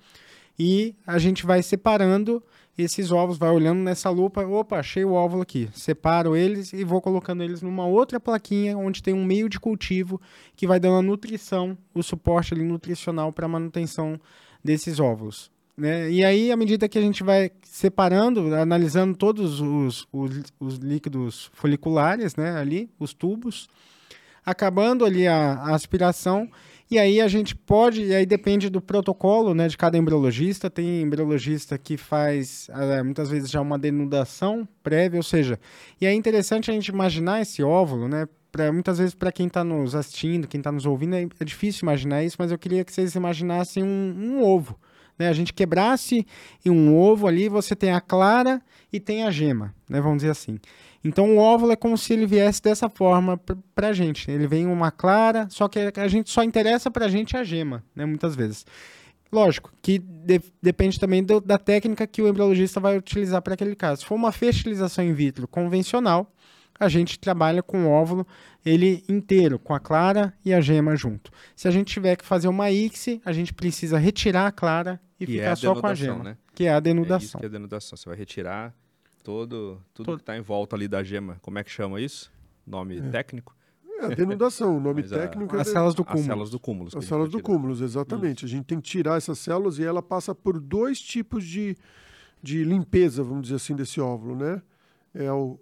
[0.58, 2.42] E a gente vai separando
[2.78, 5.68] esses ovos, vai olhando nessa lupa, opa, achei o óvulo aqui.
[5.72, 10.20] Separo eles e vou colocando eles numa outra plaquinha onde tem um meio de cultivo
[10.54, 14.20] que vai dando a nutrição, o suporte ali nutricional para a manutenção
[14.62, 15.50] desses óvulos.
[15.76, 16.10] Né?
[16.10, 21.50] E aí, à medida que a gente vai separando, analisando todos os, os, os líquidos
[21.52, 23.68] foliculares, né, ali, os tubos,
[24.44, 26.48] acabando ali a, a aspiração,
[26.88, 30.70] e aí a gente pode, e aí depende do protocolo né, de cada embriologista.
[30.70, 35.58] Tem embriologista que faz é, muitas vezes já uma denudação prévia, ou seja,
[36.00, 38.28] e é interessante a gente imaginar esse óvulo, né?
[38.52, 41.80] Pra, muitas vezes para quem está nos assistindo, quem está nos ouvindo, é, é, difícil
[41.82, 44.78] imaginar isso, mas eu queria que vocês imaginassem um, um ovo.
[45.18, 45.28] Né?
[45.28, 46.24] A gente quebrasse
[46.64, 50.00] um ovo ali, você tem a clara e tem a gema, né?
[50.00, 50.58] vamos dizer assim.
[51.06, 53.38] Então o óvulo é como se ele viesse dessa forma
[53.74, 54.30] para a gente.
[54.30, 57.84] Ele vem uma clara, só que a gente só interessa para a gente a gema,
[57.94, 58.04] né?
[58.04, 58.64] Muitas vezes.
[59.30, 63.74] Lógico, que de, depende também do, da técnica que o embriologista vai utilizar para aquele
[63.74, 64.02] caso.
[64.02, 66.32] Se for uma fertilização in vitro convencional,
[66.78, 68.26] a gente trabalha com o óvulo
[68.64, 71.30] ele inteiro, com a clara e a gema junto.
[71.54, 75.26] Se a gente tiver que fazer uma ICSI, a gente precisa retirar a clara e
[75.26, 76.36] que ficar é só com a gema, né?
[76.54, 77.26] que é a É denudação.
[77.26, 77.96] isso que é denudação.
[77.96, 78.74] Você vai retirar
[79.26, 80.16] todo, tudo Todo.
[80.18, 81.36] que está em volta ali da gema.
[81.42, 82.32] Como é que chama isso?
[82.64, 83.54] Nome técnico?
[83.98, 86.26] É a denudação, o nome Mas a- técnico é As células do As cúmulo.
[86.26, 86.90] células do cúmulo.
[86.94, 88.44] As células do cúmulo, exatamente.
[88.44, 91.76] A gente tem que tirar essas células e ela passa por dois tipos de,
[92.42, 94.62] de limpeza, vamos dizer assim, desse óvulo, né?
[95.14, 95.58] É o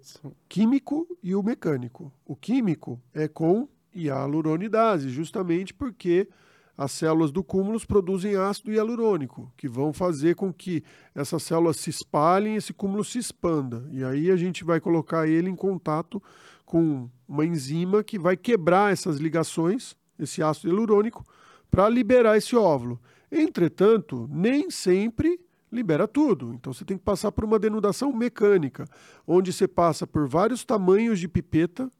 [0.48, 2.12] químico e o mecânico.
[2.26, 6.28] O químico é com hialuronidase, justamente porque
[6.76, 10.82] as células do cúmulo produzem ácido hialurônico, que vão fazer com que
[11.14, 13.88] essas células se espalhem e esse cúmulo se expanda.
[13.92, 16.22] E aí a gente vai colocar ele em contato
[16.64, 21.24] com uma enzima que vai quebrar essas ligações, esse ácido hialurônico,
[21.70, 23.00] para liberar esse óvulo.
[23.30, 26.52] Entretanto, nem sempre libera tudo.
[26.54, 28.84] Então você tem que passar por uma denudação mecânica,
[29.26, 31.90] onde você passa por vários tamanhos de pipeta,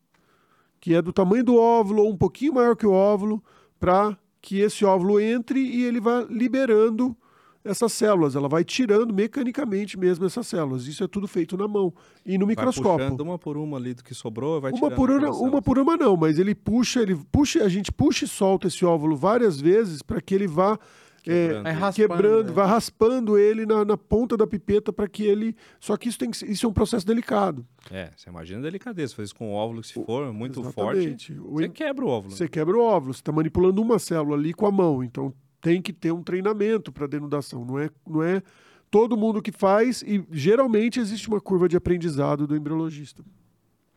[0.81, 3.43] que é do tamanho do óvulo ou um pouquinho maior que o óvulo,
[3.81, 7.17] para que esse óvulo entre e ele vá liberando
[7.65, 8.37] essas células.
[8.37, 10.87] Ela vai tirando mecanicamente mesmo essas células.
[10.87, 11.95] Isso é tudo feito na mão
[12.27, 13.07] e no Vai microscópio.
[13.07, 15.79] puxando uma por uma ali do que sobrou, vai Uma tirando por, uma, uma por
[15.79, 19.59] uma não, mas ele puxa, ele puxa, a gente puxa e solta esse óvulo várias
[19.59, 20.79] vezes para que ele vá
[21.25, 21.63] Quebrando.
[21.65, 22.53] Vai raspando, quebrando, né?
[22.53, 25.57] vai raspando ele na, na ponta da pipeta para que ele.
[25.81, 27.67] Só que isso tem que ser- isso é um processo delicado.
[27.91, 29.15] É, você imagina a delicadeza.
[29.15, 31.35] Fazer isso com o óvulo que se for muito Exatamente.
[31.35, 32.35] forte, você quebra o óvulo.
[32.37, 35.33] Você quebra o óvulo, você está manipulando uma célula ali com a mão, então
[35.63, 37.65] tem que ter um treinamento para denudação.
[37.65, 38.43] Não é, não é
[38.91, 43.25] todo mundo que faz e geralmente existe uma curva de aprendizado do embriologista.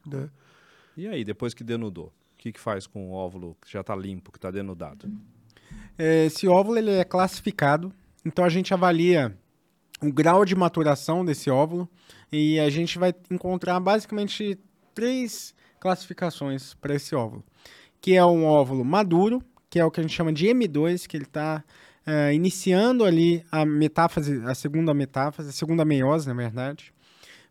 [0.05, 0.29] Né?
[0.95, 2.05] E aí, depois que denudou?
[2.05, 5.11] O que, que faz com o óvulo que já está limpo, que está denudado?
[5.97, 7.91] É, Esse óvulo ele é classificado,
[8.25, 9.35] então a gente avalia
[10.01, 11.89] o grau de maturação desse óvulo
[12.31, 14.59] e a gente vai encontrar basicamente
[14.93, 17.43] três classificações para esse óvulo,
[17.99, 21.17] que é um óvulo maduro, que é o que a gente chama de M2, que
[21.17, 21.63] ele está
[22.33, 26.93] iniciando ali a metáfase, a segunda metáfase, a segunda meiose, na verdade,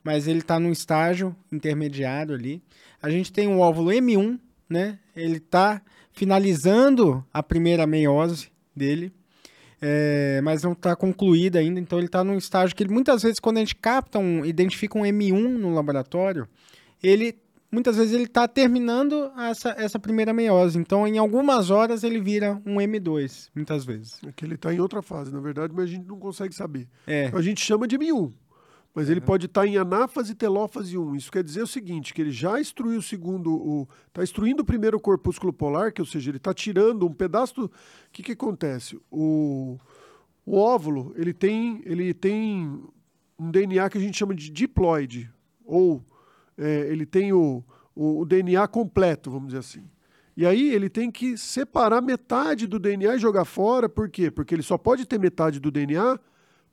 [0.02, 2.62] mas ele está num estágio intermediário ali.
[3.02, 4.98] A gente tem um óvulo M1, né?
[5.14, 5.82] Ele está
[6.16, 9.12] finalizando a primeira meiose dele,
[9.80, 11.78] é, mas não está concluída ainda.
[11.78, 14.98] Então ele está num estágio que ele, muitas vezes quando a gente capta um, identifica
[14.98, 16.48] um M1 no laboratório,
[17.02, 17.38] ele
[17.70, 20.78] muitas vezes ele está terminando essa, essa primeira meiose.
[20.78, 24.18] Então em algumas horas ele vira um M2, muitas vezes.
[24.26, 26.88] É que ele está em outra fase, na verdade, mas a gente não consegue saber.
[27.06, 27.30] É.
[27.34, 28.32] A gente chama de M1,
[28.96, 31.16] mas ele pode estar em anáfase telófase 1.
[31.16, 34.64] Isso quer dizer o seguinte, que ele já instruiu o segundo, o está instruindo o
[34.64, 37.66] primeiro corpúsculo polar, que ou seja, ele está tirando um pedaço do...
[37.66, 37.70] O
[38.10, 38.98] que que acontece?
[39.10, 39.76] O,
[40.46, 42.82] o óvulo, ele tem, ele tem
[43.38, 45.30] um DNA que a gente chama de diploide,
[45.62, 46.02] ou
[46.56, 47.62] é, ele tem o,
[47.94, 49.84] o, o DNA completo, vamos dizer assim.
[50.34, 54.30] E aí ele tem que separar metade do DNA e jogar fora, por quê?
[54.30, 56.18] Porque ele só pode ter metade do DNA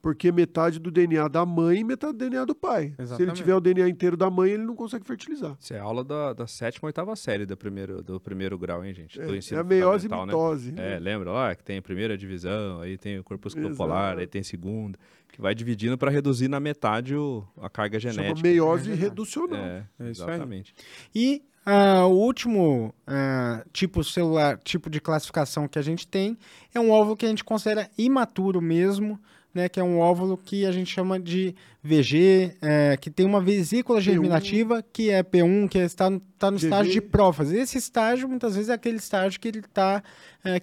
[0.03, 2.81] porque metade do DNA da mãe e metade do DNA do pai.
[2.81, 3.35] Se ele Exatamente.
[3.37, 5.55] tiver o DNA inteiro da mãe, ele não consegue fertilizar.
[5.57, 9.17] Isso é aula da, da sétima, oitava série do primeiro, do primeiro grau, hein, gente?
[9.17, 10.25] Do É, ensino é a meiose e né?
[10.25, 10.73] mitose.
[10.75, 13.77] É, lembra lá que tem a primeira divisão, aí tem o corpúsculo Exato.
[13.77, 14.99] polar, aí tem a segunda,
[15.31, 18.45] que vai dividindo para reduzir na metade o, a carga Chama genética.
[18.45, 19.57] meiose É reducional.
[19.63, 20.29] É, É isso aí.
[20.31, 20.75] exatamente.
[21.15, 26.37] E ah, o último ah, tipo celular, tipo de classificação que a gente tem
[26.75, 29.17] é um óvulo que a gente considera imaturo mesmo,
[29.53, 33.39] né, que é um óvulo que a gente chama de VG, eh, que tem uma
[33.39, 36.65] vesícula germinativa, que é P1, que está no, tá no VG.
[36.67, 37.57] estágio de prófase.
[37.57, 40.01] Esse estágio, muitas vezes, é aquele estágio que ele está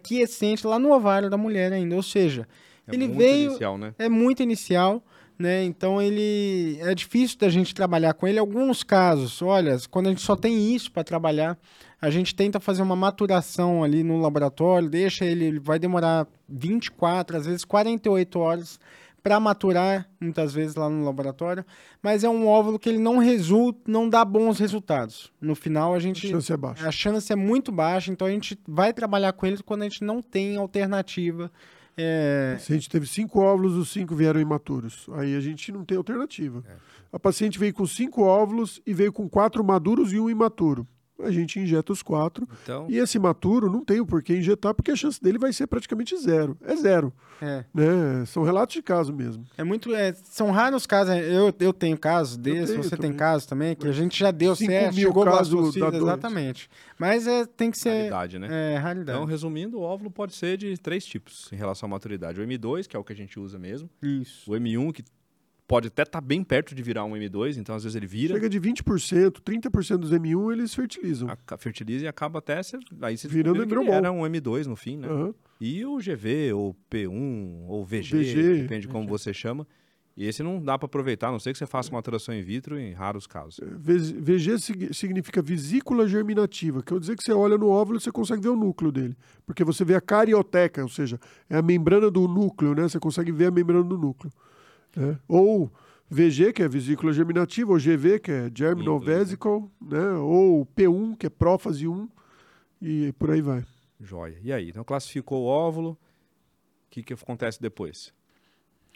[0.02, 2.46] quiescente lá no ovário da mulher ainda, ou seja,
[2.86, 3.94] É ele muito veio inicial, né?
[3.98, 5.02] é muito inicial,
[5.38, 5.64] né?
[5.64, 8.38] Então ele é difícil da gente trabalhar com ele.
[8.38, 11.56] Alguns casos, olha, quando a gente só tem isso para trabalhar,
[12.00, 17.36] a gente tenta fazer uma maturação ali no laboratório, deixa ele, ele vai demorar 24,
[17.36, 18.78] às vezes 48 horas
[19.22, 21.62] para maturar, muitas vezes lá no laboratório,
[22.02, 25.30] mas é um óvulo que ele não resulta, não dá bons resultados.
[25.38, 26.88] No final a A gente chance é baixa.
[26.88, 30.02] a chance é muito baixa, então a gente vai trabalhar com eles quando a gente
[30.02, 31.52] não tem alternativa.
[31.98, 35.06] É, Se a gente teve cinco óvulos, os cinco vieram imaturos.
[35.12, 36.64] Aí a gente não tem alternativa.
[36.66, 36.72] É.
[37.12, 40.86] A paciente veio com cinco óvulos e veio com quatro maduros e um imaturo.
[41.22, 42.48] A gente injeta os quatro.
[42.62, 45.66] Então, E esse imaturo não tem o porquê injetar, porque a chance dele vai ser
[45.66, 46.56] praticamente zero.
[46.62, 47.12] É zero.
[47.40, 48.24] é, Né?
[48.26, 49.44] São relatos de caso mesmo.
[49.56, 49.94] é muito.
[49.94, 51.14] é, são raros casos.
[51.16, 54.54] Eu, eu tenho casos desses, tenho você tem casos também, que a gente já deu
[54.54, 55.76] Cinco certo, mil chegou dá dois.
[55.76, 56.68] exatamente.
[56.98, 57.90] Mas é, tem que ser.
[57.90, 58.48] realidade, né?
[58.50, 59.16] É, realidade.
[59.18, 62.40] Então, resumindo, o óvulo pode ser de três tipos em relação à maturidade.
[62.40, 63.88] O M2, que é o que a gente usa mesmo.
[64.02, 64.50] Isso.
[64.50, 65.02] O M1, que
[65.70, 68.48] pode até estar bem perto de virar um M2, então às vezes ele vira, Chega
[68.48, 71.30] de 20%, 30% dos M1 eles fertilizam.
[71.30, 72.60] aca- fertiliza e acaba até...
[72.60, 75.06] Ser, aí você Virando que era um M2 no fim, né?
[75.08, 75.32] Aham.
[75.60, 79.64] E o GV, ou P1, ou VG, VG, depende de como você chama.
[80.16, 82.76] E esse não dá para aproveitar, a não ser que você faça maturação in vitro
[82.78, 83.60] em raros casos.
[83.78, 88.10] Ves- VG sig- significa vesícula germinativa, quer dizer que você olha no óvulo e você
[88.10, 89.16] consegue ver o núcleo dele.
[89.46, 92.82] Porque você vê a carioteca, ou seja, é a membrana do núcleo, né?
[92.82, 94.32] Você consegue ver a membrana do núcleo.
[94.96, 95.18] Né?
[95.28, 95.70] Ou
[96.08, 99.06] VG, que é vesícula germinativa, ou GV, que é germinal né?
[99.06, 100.12] vesicle, né?
[100.14, 102.08] ou P1, que é prófase 1,
[102.82, 103.64] e por aí vai.
[104.00, 104.38] Joia.
[104.42, 104.70] E aí?
[104.70, 105.96] Então classificou o óvulo, o
[106.90, 108.12] que, que acontece depois?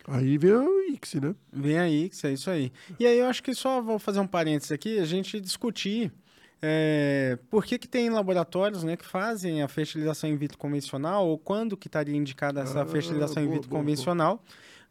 [0.07, 1.35] Aí vem o ICSI, né?
[1.53, 2.73] Vem aí, que é isso aí.
[2.99, 6.13] E aí eu acho que só vou fazer um parênteses aqui, a gente discutir
[6.61, 11.39] é, por que, que tem laboratórios né, que fazem a fertilização in vitro convencional, ou
[11.39, 14.43] quando que estaria indicada essa Ah, fertilização in boa, vitro boa, convencional,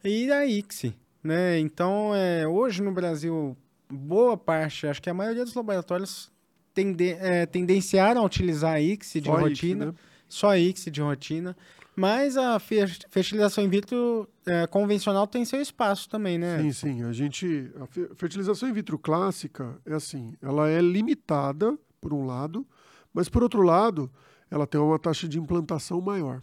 [0.04, 0.94] e a ICSI.
[1.22, 1.58] Né?
[1.58, 3.56] Então, é, hoje no Brasil,
[3.90, 6.30] boa parte, acho que a maioria dos laboratórios
[6.74, 9.94] tende, é, tendenciaram a utilizar a ICSI de Só ICSI, rotina né?
[10.28, 11.56] só a ICSI de rotina.
[11.96, 16.60] Mas a fer- fertilização in vitro é, convencional tem seu espaço também, né?
[16.60, 17.02] Sim, sim.
[17.04, 17.70] A gente.
[17.80, 22.66] A fe- fertilização in vitro clássica é assim, ela é limitada, por um lado,
[23.14, 24.10] mas por outro lado,
[24.50, 26.42] ela tem uma taxa de implantação maior.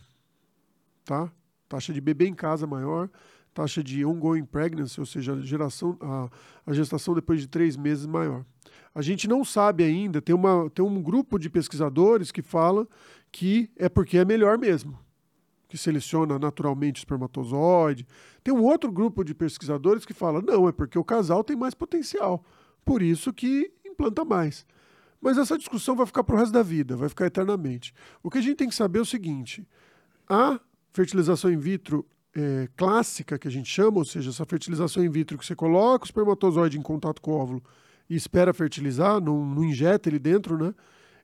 [1.03, 1.29] Tá?
[1.67, 3.09] Taxa de bebê em casa maior,
[3.53, 6.29] taxa de ongoing pregnancy, ou seja, a, geração, a,
[6.65, 8.45] a gestação depois de três meses maior.
[8.93, 12.87] A gente não sabe ainda, tem, uma, tem um grupo de pesquisadores que fala
[13.31, 14.99] que é porque é melhor mesmo
[15.71, 18.05] que seleciona naturalmente o espermatozoide.
[18.43, 21.73] Tem um outro grupo de pesquisadores que fala, não, é porque o casal tem mais
[21.73, 22.43] potencial,
[22.83, 24.65] por isso que implanta mais.
[25.21, 27.93] Mas essa discussão vai ficar para o resto da vida, vai ficar eternamente.
[28.21, 29.65] O que a gente tem que saber é o seguinte:
[30.27, 30.59] a
[30.91, 35.37] fertilização in vitro eh, clássica, que a gente chama, ou seja, essa fertilização in vitro
[35.37, 37.63] que você coloca o espermatozoide em contato com o óvulo
[38.09, 40.73] e espera fertilizar, não, não injeta ele dentro, né?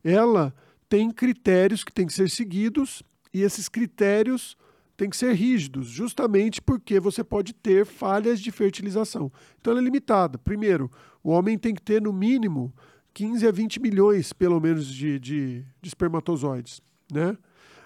[0.03, 0.53] Ela
[0.87, 4.57] tem critérios que têm que ser seguidos e esses critérios
[4.95, 9.31] têm que ser rígidos, justamente porque você pode ter falhas de fertilização.
[9.59, 10.37] Então ela é limitada.
[10.37, 10.91] Primeiro,
[11.23, 12.73] o homem tem que ter no mínimo
[13.13, 16.81] 15 a 20 milhões, pelo menos, de, de, de espermatozoides.
[17.11, 17.37] Né?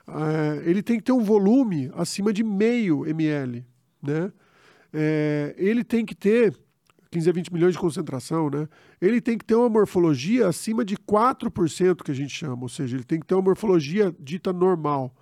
[0.07, 3.65] Ah, ele tem que ter um volume acima de meio ml.
[4.01, 4.31] Né?
[4.93, 6.55] É, ele tem que ter
[7.11, 8.67] 15 a 20 milhões de concentração, né?
[9.01, 12.95] Ele tem que ter uma morfologia acima de 4%, que a gente chama, ou seja,
[12.95, 15.13] ele tem que ter uma morfologia dita normal.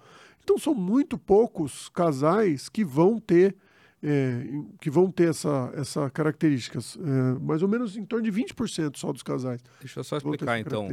[0.44, 3.56] Então são muito poucos casais que vão ter
[4.02, 4.46] é,
[4.80, 6.98] que vão ter essa, essa características.
[6.98, 9.62] É, mais ou menos em torno de 20% só dos casais.
[9.80, 10.88] Deixa eu só explicar então.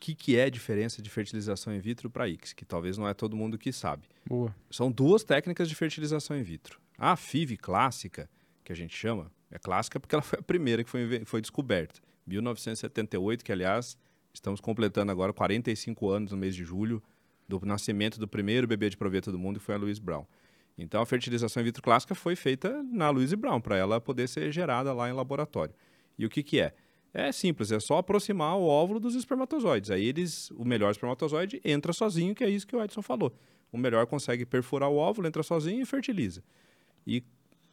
[0.00, 3.14] Que, que é a diferença de fertilização in vitro para ICS, que talvez não é
[3.14, 4.06] todo mundo que sabe.
[4.24, 4.54] Boa.
[4.70, 6.80] São duas técnicas de fertilização in vitro.
[6.96, 8.30] A FIV clássica,
[8.62, 12.00] que a gente chama, é clássica porque ela foi a primeira que foi, foi descoberta.
[12.26, 13.96] 1978, que aliás
[14.32, 17.02] estamos completando agora 45 anos no mês de julho
[17.48, 20.26] do nascimento do primeiro bebê de proveta do mundo, que foi a Louise Brown.
[20.76, 24.52] Então a fertilização in vitro clássica foi feita na Louise Brown, para ela poder ser
[24.52, 25.74] gerada lá em laboratório.
[26.16, 26.74] E o que, que é?
[27.12, 29.90] É simples, é só aproximar o óvulo dos espermatozoides.
[29.90, 33.32] Aí eles, o melhor espermatozoide entra sozinho, que é isso que o Edson falou.
[33.72, 36.42] O melhor consegue perfurar o óvulo, entra sozinho e fertiliza.
[37.06, 37.22] E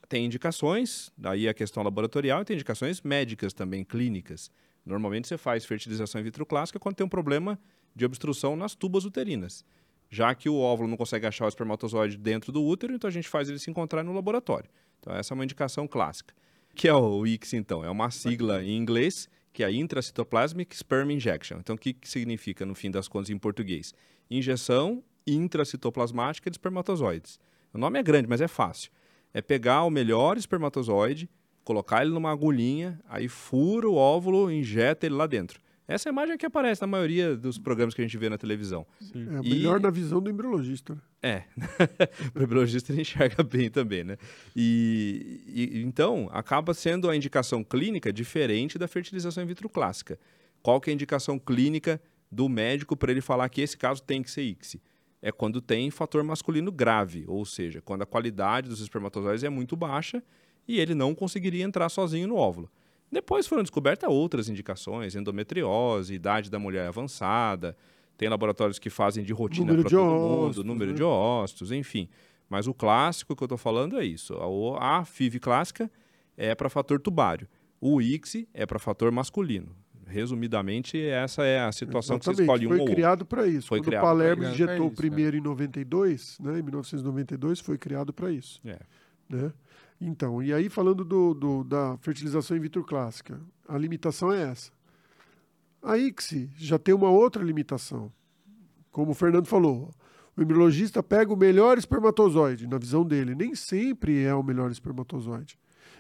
[0.08, 4.50] tem indicações, daí a questão laboratorial, e tem indicações médicas também, clínicas.
[4.86, 7.60] Normalmente você faz fertilização in vitro clássica quando tem um problema
[7.96, 9.66] de obstrução nas tubas uterinas.
[10.10, 13.28] Já que o óvulo não consegue achar o espermatozoide dentro do útero, então a gente
[13.28, 14.70] faz ele se encontrar no laboratório.
[15.00, 16.34] Então essa é uma indicação clássica.
[16.76, 17.86] O que é o ICS, então?
[17.86, 21.58] É uma sigla em inglês, que é Intracytoplasmic Sperm Injection.
[21.58, 23.94] Então o que, que significa, no fim das contas, em português?
[24.30, 27.40] Injeção intracitoplasmática de espermatozoides.
[27.74, 28.92] O nome é grande, mas é fácil.
[29.34, 31.30] É pegar o melhor espermatozoide,
[31.64, 35.62] colocar ele numa agulhinha, aí fura o óvulo, injeta ele lá dentro.
[35.88, 38.38] Essa é a imagem que aparece na maioria dos programas que a gente vê na
[38.38, 38.86] televisão.
[39.14, 40.96] É E- melhor na visão do embriologista.
[40.96, 41.02] né?
[41.22, 41.44] É,
[42.34, 44.18] o embriologista ele enxerga bem também, né?
[44.56, 50.18] E, e- então acaba sendo a indicação clínica diferente da fertilização in vitro clássica.
[50.64, 54.24] Qual que é a indicação clínica do médico para ele falar que esse caso tem
[54.24, 54.82] que ser ICSI?
[55.22, 59.76] É quando tem fator masculino grave, ou seja, quando a qualidade dos espermatozoides é muito
[59.76, 60.24] baixa
[60.68, 62.70] e ele não conseguiria entrar sozinho no óvulo.
[63.12, 67.78] Depois foram descobertas outras indicações, endometriose, idade da mulher avançada,
[68.18, 70.98] tem laboratórios que fazem de rotina para todo mundo, número né?
[70.98, 72.10] de ócitos, enfim.
[72.50, 74.36] Mas o clássico que eu estou falando é isso.
[74.80, 75.92] A, a FIV clássica
[76.38, 77.48] é para fator tubário.
[77.82, 79.76] O ICSI é para fator masculino.
[80.08, 82.96] Resumidamente, essa é a situação que você Exatamente, escolhe um foi ou outro.
[82.96, 83.68] criado para isso.
[83.68, 87.78] Foi Quando criado o Palermo injetou o isso, primeiro em 92, né, em 1992, foi
[87.78, 88.62] criado para isso.
[88.64, 88.80] É.
[89.28, 89.52] né?
[90.00, 94.72] Então, e aí falando do, do- da fertilização in vitro clássica, a limitação é essa.
[95.82, 98.12] A ICSI já tem uma outra limitação.
[98.92, 99.92] Como o Fernando falou,
[100.36, 105.58] o embriologista pega o melhor espermatozoide, na visão dele, nem sempre é o melhor espermatozoide.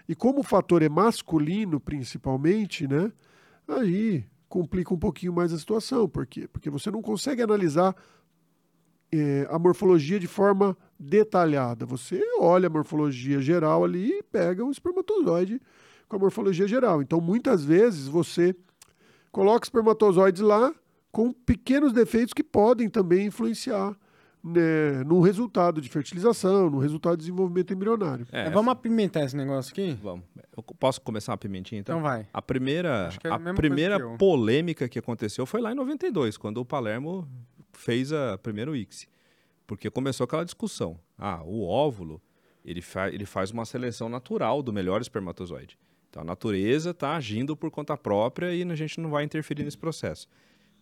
[0.08, 3.12] E como o fator é masculino, principalmente, né?
[3.68, 6.08] Aí complica um pouquinho mais a situação.
[6.08, 6.48] Por quê?
[6.48, 7.96] Porque você não consegue analisar
[9.12, 11.86] eh, a morfologia de forma detalhada.
[11.86, 15.62] Você olha a morfologia geral ali e pega um espermatozoide
[16.08, 17.02] com a morfologia geral.
[17.02, 18.56] Então, muitas vezes, você
[19.32, 20.74] coloca espermatozoides lá
[21.12, 23.96] com pequenos defeitos que podem também influenciar
[24.44, 28.28] né, no resultado de fertilização, no resultado de desenvolvimento embrionário.
[28.32, 29.98] É, Mas vamos apimentar esse negócio aqui?
[30.04, 30.24] Vamos.
[30.56, 31.98] Eu posso começar a pimentinha, então?
[31.98, 32.28] Então vai.
[32.32, 36.58] A primeira, é a a primeira que polêmica que aconteceu foi lá em 92, quando
[36.58, 37.28] o Palermo
[37.78, 39.08] fez a primeiro ICSI.
[39.68, 41.00] Porque começou aquela discussão.
[41.18, 42.22] Ah, o óvulo,
[42.64, 45.78] ele, fa ele faz uma seleção natural do melhor espermatozoide.
[46.10, 49.78] Então a natureza está agindo por conta própria e a gente não vai interferir nesse
[49.78, 50.28] processo.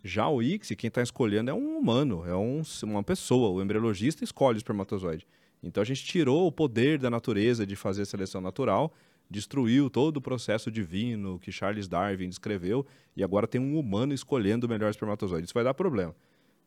[0.04, 3.50] Já o ICSI, quem está escolhendo é um humano, é um, uma pessoa.
[3.50, 5.26] O embriologista escolhe o espermatozoide.
[5.64, 8.94] Então a gente tirou o poder da natureza de fazer seleção natural,
[9.30, 12.86] destruiu todo o processo divino que Charles Darwin descreveu
[13.16, 15.46] e agora tem um humano escolhendo o melhor espermatozoide.
[15.46, 16.14] Isso vai dar problema.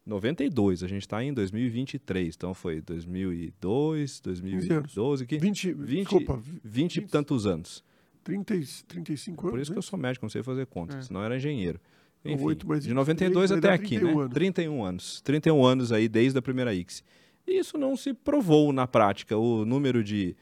[0.07, 6.97] 92, a gente está em 2023, então foi 2002, 2012, que 20, 20, desculpa, 20
[6.99, 7.85] e tantos anos.
[8.23, 9.51] 30, e- 35 anos.
[9.51, 9.79] Por isso que né?
[9.79, 11.03] eu sou médico, não sei fazer conta, É.
[11.03, 11.81] senão eu era engenheiro.
[12.25, 12.95] Enfim, oito mais de 23
[13.31, 14.23] 92 vai até aqui, 31 né?
[14.23, 14.33] anos.
[14.35, 15.21] 31 anos.
[15.23, 17.03] 31 anos aí desde a primeira X.
[17.47, 19.37] E isso não se provou na prática.
[19.37, 20.35] O número de.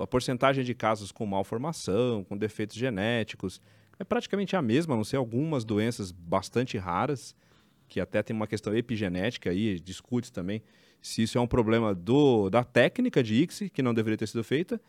[0.00, 3.60] a porcentagem de casos com malformação, com defeitos genéticos,
[3.98, 7.34] é praticamente a mesma, a não ser algumas doenças bastante raras,
[7.88, 10.62] que até tem uma questão epigenética aí, discute também
[11.00, 14.42] se isso é um problema do, da técnica de ICSI, que não deveria ter sido
[14.42, 14.80] feita,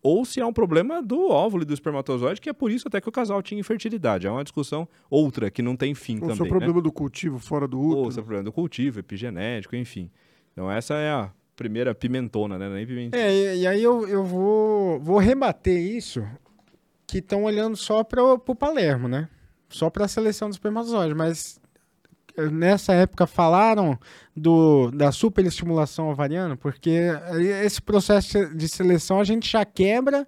[0.00, 3.00] ou se é um problema do óvulo e do espermatozoide, que é por isso até
[3.00, 4.26] que o casal tinha infertilidade.
[4.26, 6.50] É uma discussão outra, que não tem fim Ou se é também, o né?
[6.50, 8.12] problema do cultivo fora do Ou útero.
[8.12, 10.10] se é problema do cultivo, epigenético, enfim.
[10.52, 12.68] Então essa é a primeira pimentona, né?
[12.68, 13.20] Nem pimentinha.
[13.20, 16.24] É, e, aí eu, eu vou, vou rebater isso,
[17.04, 19.28] que estão olhando só para o Palermo, né?
[19.68, 21.60] Só para a seleção dos espermatozoides, mas
[22.50, 23.98] nessa época falaram
[24.36, 27.10] do, da superestimulação ovariana, porque
[27.64, 30.26] esse processo de seleção a gente já quebra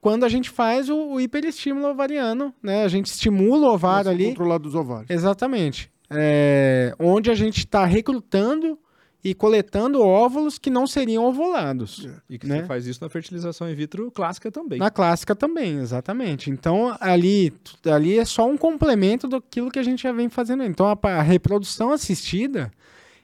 [0.00, 2.84] quando a gente faz o, o hiperestímulo ovariano, né?
[2.84, 4.28] A gente estimula o ovário ali.
[4.28, 5.10] controlados os ovários.
[5.10, 5.90] Exatamente.
[6.10, 8.78] É, onde a gente está recrutando
[9.22, 12.06] e coletando óvulos que não seriam ovulados.
[12.06, 12.20] É.
[12.30, 12.60] E que né?
[12.60, 14.78] você faz isso na fertilização in vitro clássica também.
[14.78, 16.50] Na clássica também, exatamente.
[16.50, 17.52] Então, ali,
[17.84, 20.62] ali é só um complemento daquilo que a gente já vem fazendo.
[20.64, 22.72] Então, a, a reprodução assistida,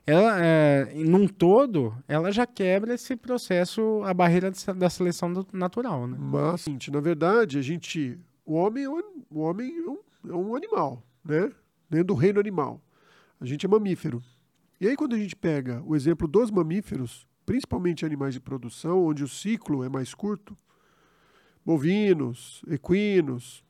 [0.07, 5.47] ela, é, num todo, ela já quebra esse processo, a barreira de da seleção do-
[5.53, 6.16] natural, né?
[6.20, 8.18] Mas, na verdade, a gente.
[8.44, 9.99] O homem é um, o homem é um,
[10.30, 11.51] é um animal, né?
[11.88, 12.80] Dentro do reino animal.
[13.40, 14.22] A gente é mamífero.
[14.81, 19.24] E aí, quando a gente pega o exemplo dos mamíferos, principalmente animais de produção, onde
[19.24, 20.57] o ciclo é mais curto,
[21.64, 23.64] bovinos, equinos,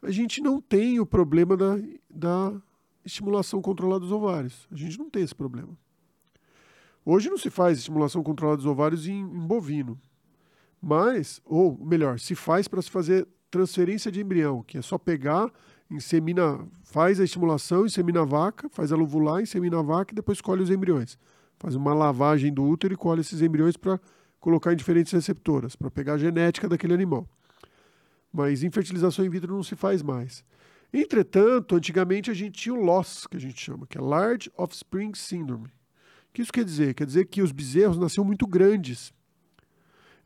[0.00, 1.76] a gente não tem o problema da,
[2.08, 2.52] da
[3.04, 4.68] estimulação controlada dos ovários.
[4.70, 5.76] A gente não tem esse problema.
[7.04, 10.00] Hoje não se faz estimulação controlada dos ovários em, em bovino.
[10.80, 15.50] Mas, ou melhor, se faz para se fazer transferência de embrião, que é só pegar,
[15.90, 20.40] insemina, faz a estimulação, insemina a vaca, faz ela ovular, insemina a vaca e depois
[20.40, 21.18] colhe os embriões.
[21.58, 23.98] Faz uma lavagem do útero e colhe esses embriões para
[24.40, 27.28] colocar em diferentes receptoras, para pegar a genética daquele animal.
[28.32, 30.44] Mas infertilização in vitro não se faz mais.
[30.92, 35.14] Entretanto, antigamente a gente tinha o LOS, que a gente chama, que é Large Offspring
[35.14, 35.66] Syndrome.
[35.66, 36.94] O que isso quer dizer?
[36.94, 39.12] Quer dizer que os bezerros nasciam muito grandes.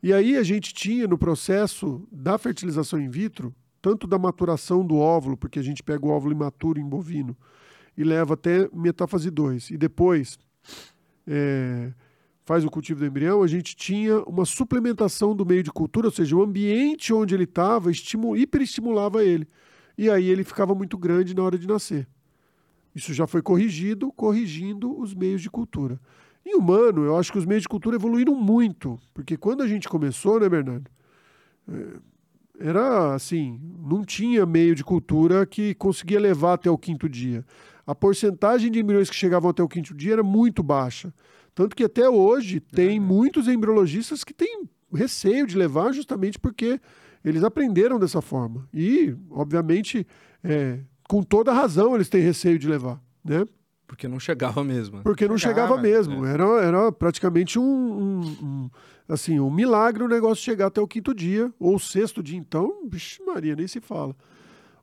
[0.03, 4.97] E aí a gente tinha no processo da fertilização in vitro, tanto da maturação do
[4.97, 7.35] óvulo, porque a gente pega o óvulo imaturo em bovino
[7.97, 10.37] e leva até metáfase 2, e depois
[11.27, 11.91] é,
[12.45, 16.11] faz o cultivo do embrião, a gente tinha uma suplementação do meio de cultura, ou
[16.11, 19.47] seja, o ambiente onde ele estava hiperestimulava ele.
[19.97, 22.07] E aí ele ficava muito grande na hora de nascer.
[22.95, 25.99] Isso já foi corrigido, corrigindo os meios de cultura.
[26.45, 29.87] Em humano, eu acho que os meios de cultura evoluíram muito, porque quando a gente
[29.87, 30.89] começou, né, Bernardo?
[31.69, 31.99] É,
[32.63, 37.45] era assim, não tinha meio de cultura que conseguia levar até o quinto dia.
[37.85, 41.13] A porcentagem de embriões que chegavam até o quinto dia era muito baixa.
[41.53, 43.05] Tanto que até hoje tem uhum.
[43.05, 46.79] muitos embriologistas que têm receio de levar justamente porque
[47.23, 48.67] eles aprenderam dessa forma.
[48.73, 50.05] E, obviamente,
[50.43, 53.45] é, com toda razão eles têm receio de levar, né?
[53.91, 55.01] Porque não chegava mesmo.
[55.03, 56.25] Porque não chegava, chegava mesmo.
[56.25, 56.31] É.
[56.31, 58.69] Era, era praticamente um, um, um,
[59.05, 62.87] assim, um milagre o negócio chegar até o quinto dia, ou o sexto dia, então,
[62.87, 64.15] bicho, Maria, nem se fala.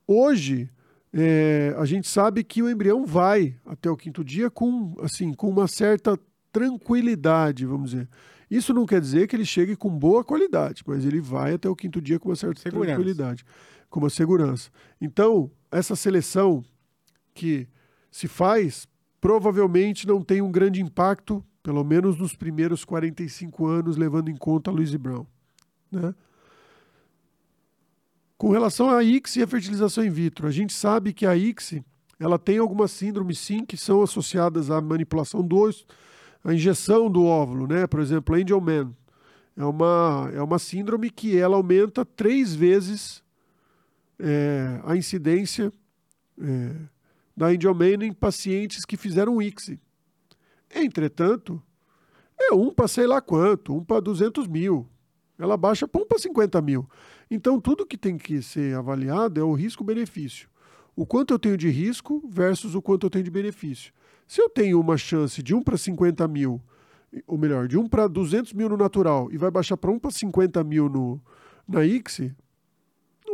[0.05, 0.69] Hoje,
[1.11, 5.49] é, a gente sabe que o embrião vai até o quinto dia com, assim, com
[5.49, 6.15] uma certa
[6.51, 8.07] tranquilidade, vamos dizer.
[8.47, 11.75] Isso não quer dizer que ele chegue com boa qualidade, mas ele vai até o
[11.75, 12.93] quinto dia com uma certa segurança.
[12.93, 13.43] tranquilidade,
[13.89, 14.69] com uma segurança.
[15.01, 16.63] Então, essa seleção
[17.33, 17.67] que
[18.11, 18.87] se faz
[19.19, 24.69] provavelmente não tem um grande impacto, pelo menos nos primeiros 45 anos, levando em conta
[24.69, 25.25] a Louise Brown.
[25.91, 26.13] Né?
[28.37, 31.83] Com relação à ICSI e a fertilização in vitro, a gente sabe que a ICSI
[32.19, 35.69] ela tem algumas síndromes sim que são associadas à manipulação do
[36.43, 37.85] a injeção do óvulo, né?
[37.87, 38.95] Por exemplo, Angelman
[39.57, 43.23] é uma é uma síndrome que ela aumenta três vezes
[44.17, 45.71] é, a incidência
[46.41, 46.75] é,
[47.39, 49.79] da Angelman em pacientes que fizeram ICSI.
[50.75, 51.63] Entretanto,
[52.37, 54.85] é um para sei lá quanto, um para 200 mil.
[55.37, 56.85] Ela baixa para um para 50 mil.
[57.31, 60.49] Então, tudo que tem que ser avaliado é o risco-benefício.
[60.93, 63.93] O quanto eu tenho de risco versus o quanto eu tenho de benefício.
[64.27, 66.61] Se eu tenho uma chance de 1 para 50 mil,
[67.25, 70.11] ou melhor, de 1 para 200 mil no natural e vai baixar para 1 para
[70.11, 71.21] 50 mil no,
[71.65, 72.35] na ICSI,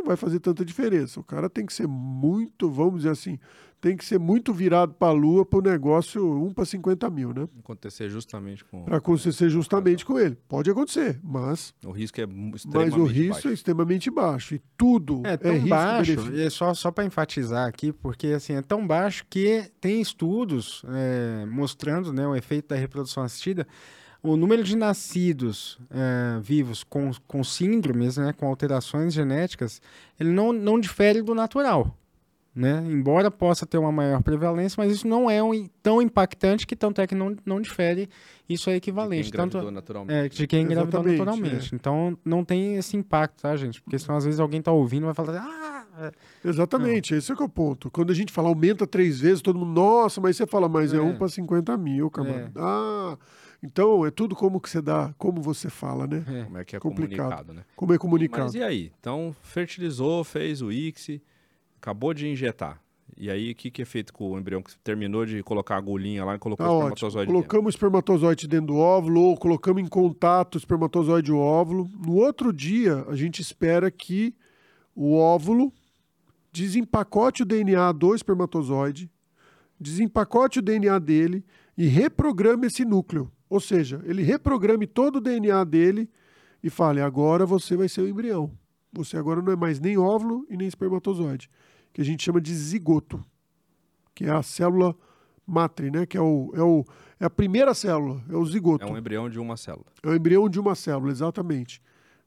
[0.06, 1.20] vai fazer tanta diferença.
[1.20, 3.38] O cara tem que ser muito, vamos dizer assim,
[3.80, 7.32] tem que ser muito virado para a lua para o negócio 1 para 50 mil,
[7.32, 7.46] né?
[7.58, 8.84] Acontecer justamente com.
[8.84, 10.36] Para acontecer justamente com ele.
[10.48, 11.74] Pode acontecer, mas.
[11.84, 13.48] O risco é extremamente Mas o risco baixo.
[13.48, 14.54] é extremamente baixo.
[14.54, 16.32] E tudo é tão é baixo.
[16.32, 20.82] E é só, só para enfatizar aqui, porque assim, é tão baixo que tem estudos
[20.88, 23.66] é, mostrando né, o efeito da reprodução assistida
[24.26, 29.80] o número de nascidos é, vivos com, com síndromes, né, com alterações genéticas,
[30.18, 31.96] ele não, não difere do natural.
[32.54, 32.82] Né?
[32.86, 37.02] Embora possa ter uma maior prevalência, mas isso não é um, tão impactante que tanto
[37.02, 38.08] é que não, não difere,
[38.48, 39.30] isso é equivalente.
[39.30, 40.14] De quem engravidou tanto, naturalmente.
[40.14, 41.74] É, de quem engravidou naturalmente.
[41.74, 41.76] É.
[41.76, 43.82] Então não tem esse impacto, tá, gente?
[43.82, 45.76] Porque senão às vezes alguém está ouvindo e vai falar ah...
[45.98, 46.12] É.
[46.44, 47.18] Exatamente, não.
[47.18, 47.90] esse é que é o ponto.
[47.90, 50.98] Quando a gente fala aumenta três vezes, todo mundo, nossa, mas você fala, mas é,
[50.98, 52.52] é um para 50 mil, camarada.
[52.54, 52.62] É.
[52.62, 53.16] Ah,
[53.66, 56.24] então é tudo como que você dá, como você fala, né?
[56.28, 56.44] É.
[56.44, 57.16] Como é que é Complicado.
[57.16, 57.64] comunicado, né?
[57.74, 58.44] Como é comunicado.
[58.44, 58.92] Mas e aí?
[59.00, 61.22] Então fertilizou, fez o ICSI,
[61.80, 62.80] acabou de injetar.
[63.18, 64.62] E aí, o que, que é feito com o embrião?
[64.62, 68.46] Que terminou de colocar a agulhinha lá e colocou tá o espermatozoide Colocamos o espermatozoide
[68.46, 71.88] dentro do óvulo ou colocamos em contato o espermatozoide e o óvulo.
[72.04, 74.34] No outro dia, a gente espera que
[74.94, 75.72] o óvulo
[76.52, 79.10] desempacote o DNA do espermatozoide,
[79.80, 81.44] desempacote o DNA dele
[81.76, 83.30] e reprograme esse núcleo.
[83.48, 86.10] Ou seja, ele reprograme todo o DNA dele
[86.62, 88.50] e fale: agora você vai ser o embrião.
[88.92, 91.50] Você agora não é mais nem óvulo e nem espermatozoide,
[91.92, 93.22] que a gente chama de zigoto,
[94.14, 94.96] que é a célula
[95.46, 96.06] matre, né?
[96.06, 96.84] Que é, o, é, o,
[97.20, 98.84] é a primeira célula, é o zigoto.
[98.84, 99.86] É um embrião de uma célula.
[100.02, 101.82] É o embrião de uma célula, exatamente.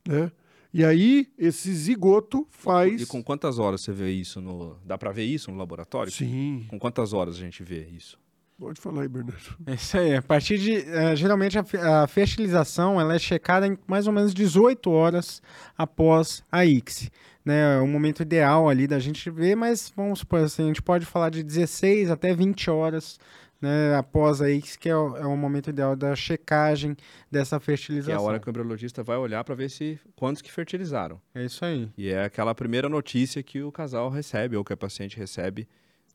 [0.07, 0.31] Né?
[0.71, 3.01] E aí, esse zigoto faz.
[3.01, 4.77] E com quantas horas você vê isso no.
[4.85, 6.11] Dá para ver isso no laboratório?
[6.11, 6.65] Sim.
[6.69, 8.18] Com quantas horas a gente vê isso?
[8.59, 9.55] Pode falar aí, Bernardo.
[9.65, 10.15] É isso aí.
[10.15, 10.79] A partir de.
[10.79, 15.41] Uh, geralmente a, a, fertilização ela é checada em mais ou menos 18 horas
[15.77, 17.09] após a ICSI.
[17.45, 17.77] Né?
[17.77, 21.05] É o momento ideal ali da gente ver, mas vamos supor assim, a gente pode
[21.05, 23.17] falar de 16 até 20 horas
[23.61, 26.97] né, após a ICSI, que é o, é o, momento ideal da checagem
[27.31, 28.13] dessa fertilização.
[28.13, 31.19] Que é a hora que o embriologista vai olhar para ver se quantos que fertilizaram.
[31.33, 31.89] É isso aí.
[31.97, 35.65] E é aquela primeira notícia que o casal recebe ou que a paciente recebe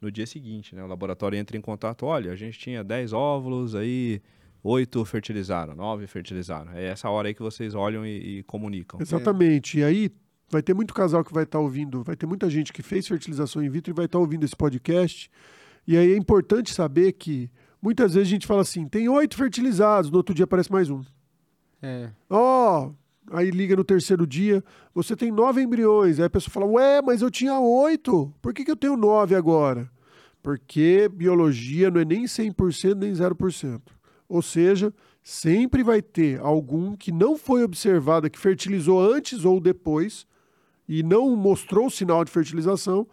[0.05, 0.85] no dia seguinte, né?
[0.85, 4.21] O laboratório entra em contato, olha, a gente tinha 10 óvulos, aí
[4.63, 6.73] oito fertilizaram, nove fertilizaram.
[6.73, 9.01] É essa hora aí que vocês olham e, e comunicam.
[9.01, 9.79] Exatamente.
[9.79, 9.81] É.
[9.81, 10.11] E aí
[10.51, 13.07] vai ter muito casal que vai estar tá ouvindo, vai ter muita gente que fez
[13.07, 15.31] fertilização in vitro e vai estar tá ouvindo esse podcast.
[15.87, 17.51] E aí é importante saber que
[17.81, 21.03] muitas vezes a gente fala assim, tem oito fertilizados, no outro dia aparece mais um.
[21.83, 22.11] É.
[22.31, 22.95] Ó, oh,
[23.37, 26.19] aí liga no terceiro dia, você tem nove embriões.
[26.19, 29.35] Aí a pessoa fala, ué, mas eu tinha oito, por que, que eu tenho nove
[29.35, 29.91] agora?
[30.45, 33.81] Porque biologia não é nem 100% nem 0%.
[34.29, 34.93] Ou seja,
[35.23, 40.27] sempre vai ter algum que não foi observado, que fertilizou antes ou depois
[40.87, 43.07] e não mostrou sinal de fertilização,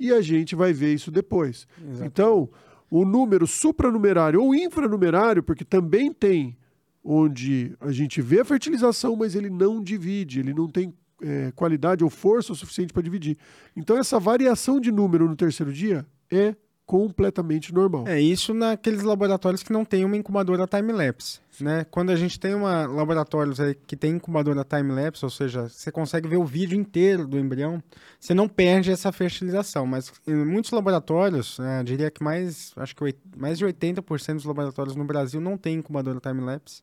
[0.00, 1.68] e a gente vai ver isso depois.
[1.78, 2.06] Exatamente.
[2.06, 2.48] Então,
[2.90, 6.56] o número supranumerário ou infranumerário, porque também tem
[7.04, 12.02] onde a gente vê a fertilização, mas ele não divide, ele não tem é, qualidade
[12.02, 13.36] ou força o suficiente para dividir.
[13.76, 16.56] Então, essa variação de número no terceiro dia é
[16.88, 18.08] completamente normal.
[18.08, 21.38] É isso naqueles laboratórios que não tem uma incubadora time-lapse.
[21.60, 21.84] Né?
[21.90, 26.38] Quando a gente tem uma laboratórios que tem incubadora time-lapse, ou seja, você consegue ver
[26.38, 27.82] o vídeo inteiro do embrião,
[28.18, 29.84] você não perde essa fertilização.
[29.84, 34.96] Mas em muitos laboratórios, né, diria que mais, acho que mais de 80% dos laboratórios
[34.96, 36.82] no Brasil não tem incubadora time-lapse.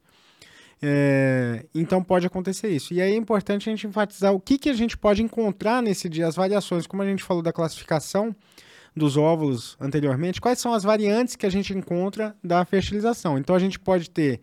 [0.83, 2.93] É, então pode acontecer isso.
[2.93, 6.07] E aí é importante a gente enfatizar o que, que a gente pode encontrar nesse
[6.07, 8.35] dia, as variações, como a gente falou da classificação
[8.95, 13.37] dos óvulos anteriormente, quais são as variantes que a gente encontra da fertilização.
[13.37, 14.39] Então a gente pode ter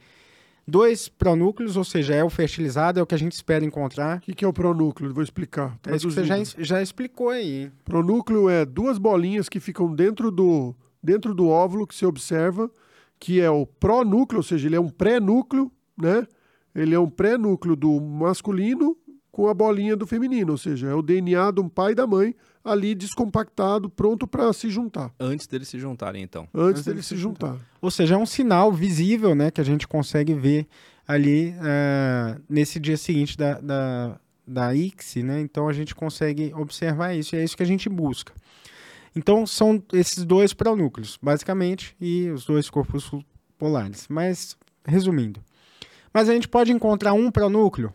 [0.67, 4.19] dois pronúcleos, ou seja, é o fertilizado, é o que a gente espera encontrar.
[4.19, 5.13] O que, que é o pronúcleo?
[5.13, 5.79] Vou explicar.
[5.87, 7.71] É isso que você já, já explicou aí.
[7.85, 12.71] Pronúcleo é duas bolinhas que ficam dentro do, dentro do óvulo que se observa,
[13.19, 16.27] que é o pronúcleo, ou seja, ele é um pré-núcleo, né?
[16.75, 18.97] Ele é um pré-núcleo do masculino
[19.31, 22.35] com a bolinha do feminino, ou seja, é o DNA do pai e da mãe
[22.65, 26.49] ali descompactado, pronto para se juntar, Antes deles se juntarem, então.
[26.55, 27.57] antes Antes deles se se juntar.
[27.81, 30.67] Ou seja, é um sinal visível, né, que a gente consegue ver
[31.07, 35.41] ali ah, nesse dia seguinte da, da, da ICSI, né?
[35.41, 38.33] Então a gente consegue observar isso e é isso que a gente busca.
[39.15, 43.11] Então são esses dois pronúcleos, basicamente, e os dois corpos
[43.59, 44.07] polares.
[44.09, 45.41] Mas, resumindo.
[46.13, 47.93] Mas a gente pode encontrar um pronúcleo?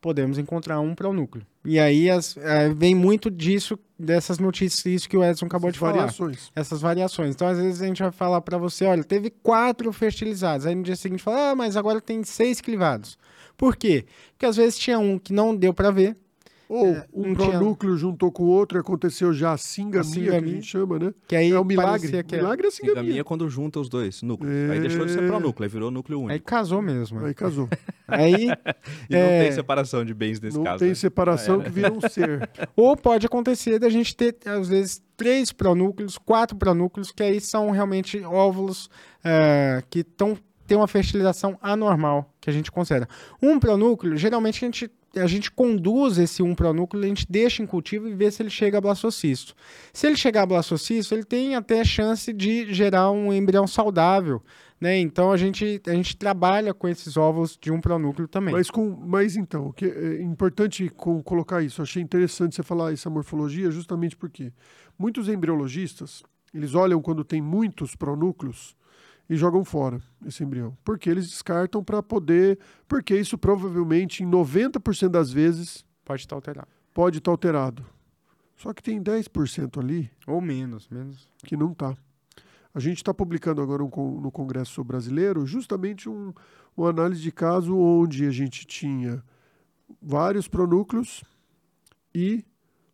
[0.00, 1.44] Podemos encontrar um pronúcleo.
[1.64, 5.78] E aí as- eh, vem muito disso, dessas notícias que o Edson acabou Essas de
[5.80, 6.50] falar variações.
[6.56, 7.34] essas variações.
[7.34, 10.64] Então, às vezes, a gente vai falar para você, olha, teve quatro fertilizados.
[10.66, 13.18] Aí no dia seguinte fala, ah, mas agora tem seis clivados.
[13.58, 14.06] Por quê?
[14.32, 16.16] Porque às vezes tinha um que não deu para ver,
[16.72, 20.00] Ou É, um não tinha- pronúcleo juntou com o outro e aconteceu já a singamia,
[20.00, 20.54] A que a singamia.
[20.54, 21.12] gente chama, né?
[21.26, 22.22] que aí é o milagre.
[22.22, 23.20] que é- milagre é a Singamia singamia.
[23.20, 24.70] é quando junta os dois núcleos.
[24.70, 26.32] Aí deixou de ser pronúcleo, aí virou núcleo único.
[26.32, 27.24] Aí casou mesmo.
[27.26, 27.68] Aí casou.
[28.06, 28.44] Aí,
[29.08, 30.78] E não é, tem separação de bens nesse Não caso.
[30.78, 30.94] tem né?
[30.94, 32.48] separação que vira um ser.
[32.76, 37.70] ou pode acontecer da gente ter, às vezes, três pronúcleos, quatro pronúcleos, que aí são
[37.72, 38.88] realmente óvulos
[39.24, 43.08] ah, que tão, têm uma fertilização anormal, que a gente considera.
[43.42, 47.66] Um pronúcleo, geralmente a gente, a gente conduz esse um pronúcleo, a gente deixa em
[47.66, 49.54] cultivo e vê se ele chega a blastocisto.
[49.92, 54.40] Se ele chegar a blastocisto, ele tem até chance de gerar um embrião saudável,
[54.80, 54.98] né?
[54.98, 58.54] Então a gente, a gente trabalha com esses óvulos de um pronúcleo também.
[58.54, 61.82] Mas, com, mas então, o que é importante com, colocar isso.
[61.82, 64.52] Achei interessante você falar essa morfologia, justamente porque
[64.98, 68.76] muitos embriologistas eles olham quando tem muitos pronúcleos
[69.30, 70.76] e jogam fora esse embrião.
[70.84, 72.58] Porque eles descartam para poder.
[72.88, 76.66] Porque isso provavelmente, em 90% das vezes, Pode estar alterado.
[76.92, 77.86] pode estar alterado.
[78.56, 81.30] Só que tem 10% ali Ou menos, menos.
[81.44, 81.96] que não está.
[82.74, 86.32] A gente está publicando agora um no Congresso Brasileiro justamente um,
[86.76, 89.22] uma análise de caso onde a gente tinha
[90.02, 91.22] vários pronúcleos
[92.14, 92.44] e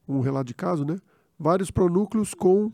[0.06, 0.98] um relato de caso, né?
[1.38, 2.70] Vários pronúcleos com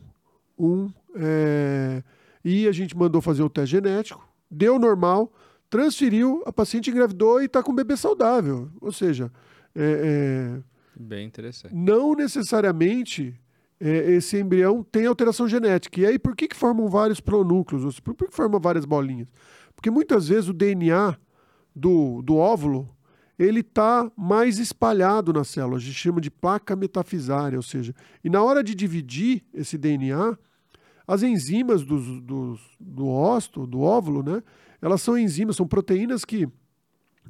[0.57, 2.03] um é,
[2.43, 5.31] e a gente mandou fazer o teste genético, deu normal,
[5.69, 8.69] transferiu, a paciente engravidou e está com um bebê saudável.
[8.79, 9.31] Ou seja,
[9.75, 10.63] é, é,
[10.95, 11.73] Bem interessante.
[11.73, 13.33] não necessariamente
[13.79, 15.99] é, esse embrião tem alteração genética.
[15.99, 17.99] E aí, por que, que formam vários pronúcleos?
[17.99, 19.27] Por que, que formam várias bolinhas?
[19.75, 21.17] Porque muitas vezes o DNA
[21.75, 22.89] do, do óvulo
[23.37, 28.29] ele está mais espalhado na célula, a gente chama de placa metafisária, ou seja, e
[28.29, 30.37] na hora de dividir esse DNA,
[31.07, 34.41] as enzimas dos, dos, do ósto, do óvulo, né,
[34.81, 36.47] elas são enzimas, são proteínas que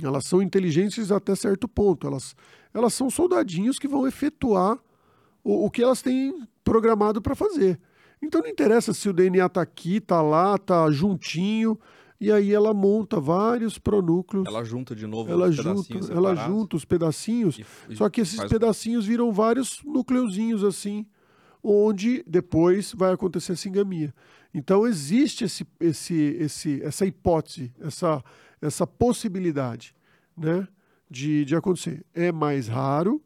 [0.02, 2.36] elas são inteligentes até certo ponto, elas,
[2.74, 4.78] elas são soldadinhos que vão efetuar
[5.44, 7.80] o, o que elas têm programado para fazer.
[8.22, 11.78] Então não interessa se o DNA está aqui, está lá, está juntinho,
[12.20, 16.34] e aí ela monta vários pronúcleos, Ela junta de novo ela os junta, pedacinhos ela
[16.48, 21.06] junta os pedacinhos, e- e só que esses pedacinhos viram vários nucleuzinhos assim,
[21.64, 24.14] onde depois vai acontecer a singamia.
[24.54, 28.24] Então existe esse, esse, esse, essa hipótese, essa,
[28.62, 29.96] essa possibilidade
[30.38, 30.68] né,
[31.10, 32.06] de, de acontecer.
[32.14, 33.22] É mais raro,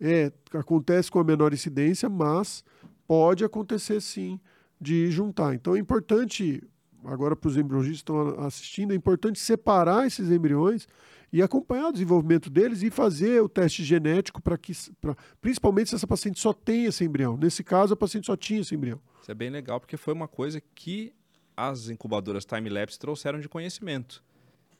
[0.00, 2.64] é, acontece com a menor incidência, mas
[3.06, 4.40] pode acontecer sim
[4.80, 5.54] de juntar.
[5.54, 6.62] Então é importante,
[7.04, 10.86] agora para os embriologistas que estão assistindo, é importante separar esses embriões
[11.32, 15.94] e acompanhar o desenvolvimento deles e fazer o teste genético para que, pra, principalmente se
[15.96, 17.36] essa paciente só tem esse embrião.
[17.36, 19.00] Nesse caso, a paciente só tinha esse embrião.
[19.20, 21.12] Isso é bem legal porque foi uma coisa que
[21.56, 24.22] as incubadoras time-lapse trouxeram de conhecimento.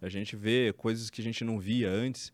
[0.00, 2.32] A gente vê coisas que a gente não via antes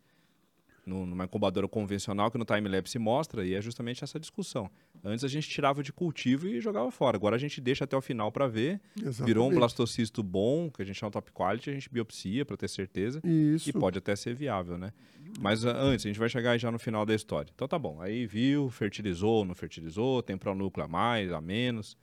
[0.86, 4.70] numa incubadora convencional que no time-lapse mostra, e é justamente essa discussão.
[5.02, 7.16] Antes a gente tirava de cultivo e jogava fora.
[7.16, 8.80] Agora a gente deixa até o final para ver.
[8.96, 9.26] Exatamente.
[9.26, 12.68] Virou um blastocisto bom, que a gente chama top quality, a gente biopsia para ter
[12.68, 13.20] certeza.
[13.24, 13.68] Isso.
[13.68, 14.92] E pode até ser viável, né?
[15.40, 17.50] Mas uh, antes, a gente vai chegar já no final da história.
[17.54, 18.00] Então tá bom.
[18.00, 21.96] Aí viu, fertilizou, não fertilizou, tem pronúcleo a mais, a menos.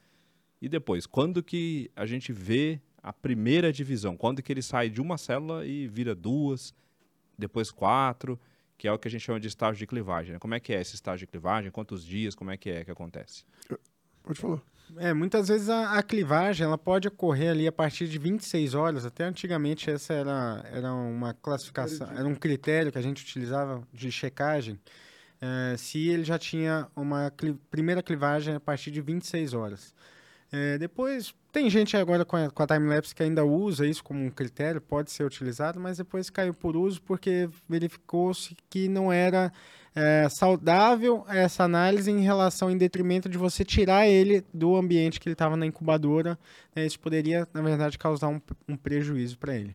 [0.61, 4.15] E depois, quando que a gente vê a primeira divisão?
[4.15, 6.73] Quando que ele sai de uma célula e vira duas,
[7.37, 8.39] depois quatro,
[8.81, 10.33] que é o que a gente chama de estágio de clivagem.
[10.33, 10.39] Né?
[10.39, 11.69] Como é que é esse estágio de clivagem?
[11.69, 12.33] Quantos dias?
[12.33, 13.45] Como é que é que acontece?
[14.23, 14.59] Pode falar.
[14.97, 19.05] É, muitas vezes a, a, clivagem ela pode ocorrer ali a partir de 26 horas.
[19.05, 24.11] Até antigamente essa era, era uma classificação, era um critério que a gente utilizava de
[24.11, 24.79] checagem.
[25.39, 29.93] É, se ele já tinha uma cli primeira clivagem a partir de 26 horas.
[30.51, 34.21] É, depois, tem gente agora com a, com a timelapse que ainda usa isso como
[34.21, 39.51] um critério, pode ser utilizado, mas depois caiu por uso porque verificou-se que não era
[39.95, 45.29] é, saudável essa análise em relação, em detrimento de você tirar ele do ambiente que
[45.29, 46.37] ele estava na incubadora.
[46.75, 49.73] Né, isso poderia, na verdade, causar um, um prejuízo para ele.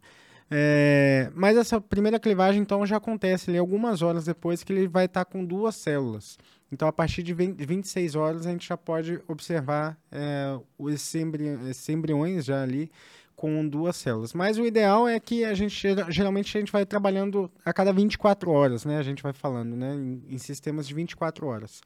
[0.51, 5.07] É, mas essa primeira clivagem, então, já acontece ali algumas horas depois que ele vai
[5.07, 6.39] estar tá com duas células.
[6.71, 10.59] Então, a partir de 20, 26 horas, a gente já pode observar é,
[10.89, 11.45] esses, embri
[11.89, 12.91] embriões já ali
[13.37, 14.33] com duas células.
[14.33, 15.77] Mas o ideal é que a gente,
[16.09, 18.99] geralmente, a gente vai trabalhando a cada 24 horas, né?
[18.99, 19.95] A gente vai falando, né?
[19.95, 21.83] Em, em sistemas de 24 horas.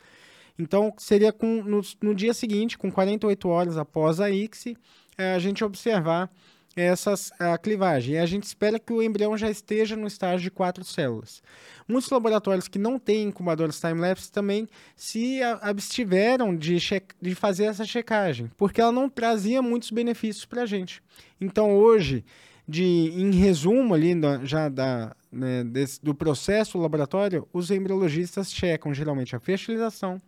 [0.58, 4.76] Então, seria com, no, no, dia seguinte, com 48 horas após a ICSI,
[5.18, 6.30] é, a gente observar
[6.76, 8.14] essas, a clivagem.
[8.14, 11.42] E a gente espera que o embrião já esteja no estágio de quatro células.
[11.86, 16.78] Muitos laboratórios que não têm incubadores time-lapse também se abstiveram de,
[17.20, 21.02] de fazer essa checagem, porque ela não trazia muitos benefícios para a gente.
[21.40, 22.24] Então, hoje,
[22.66, 24.14] de, em resumo ali
[24.44, 30.20] já da, né, desse, do processo laboratório, os embriologistas checam geralmente a fertilização,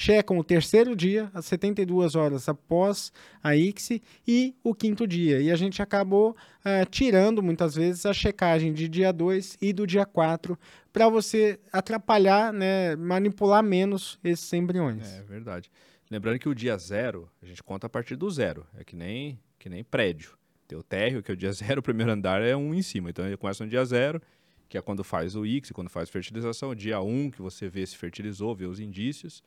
[0.00, 5.42] checam o terceiro dia, às 72 horas após a ICSI, e o quinto dia.
[5.42, 9.86] E a gente acabou uh, tirando muitas vezes a checagem de dia 2 e do
[9.86, 10.58] dia 4
[10.90, 15.06] para você atrapalhar, né, manipular menos esses embriões.
[15.06, 15.70] É verdade.
[16.10, 18.66] Lembrando que o dia zero, a gente conta a partir do zero.
[18.78, 20.32] É que nem, que nem prédio.
[20.66, 23.10] Tem o térreo, que é o dia zero, o primeiro andar é um em cima.
[23.10, 24.18] Então ele começa no dia zero,
[24.66, 26.74] que é quando faz o ICSI, quando faz fertilização.
[26.74, 29.42] Dia 1, um, que você vê se fertilizou, vê os indícios.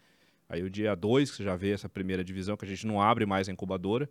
[0.48, 3.02] Aí o dia 2, que você já vê essa primeira divisão, que a gente não
[3.02, 4.10] abre mais a incubadora.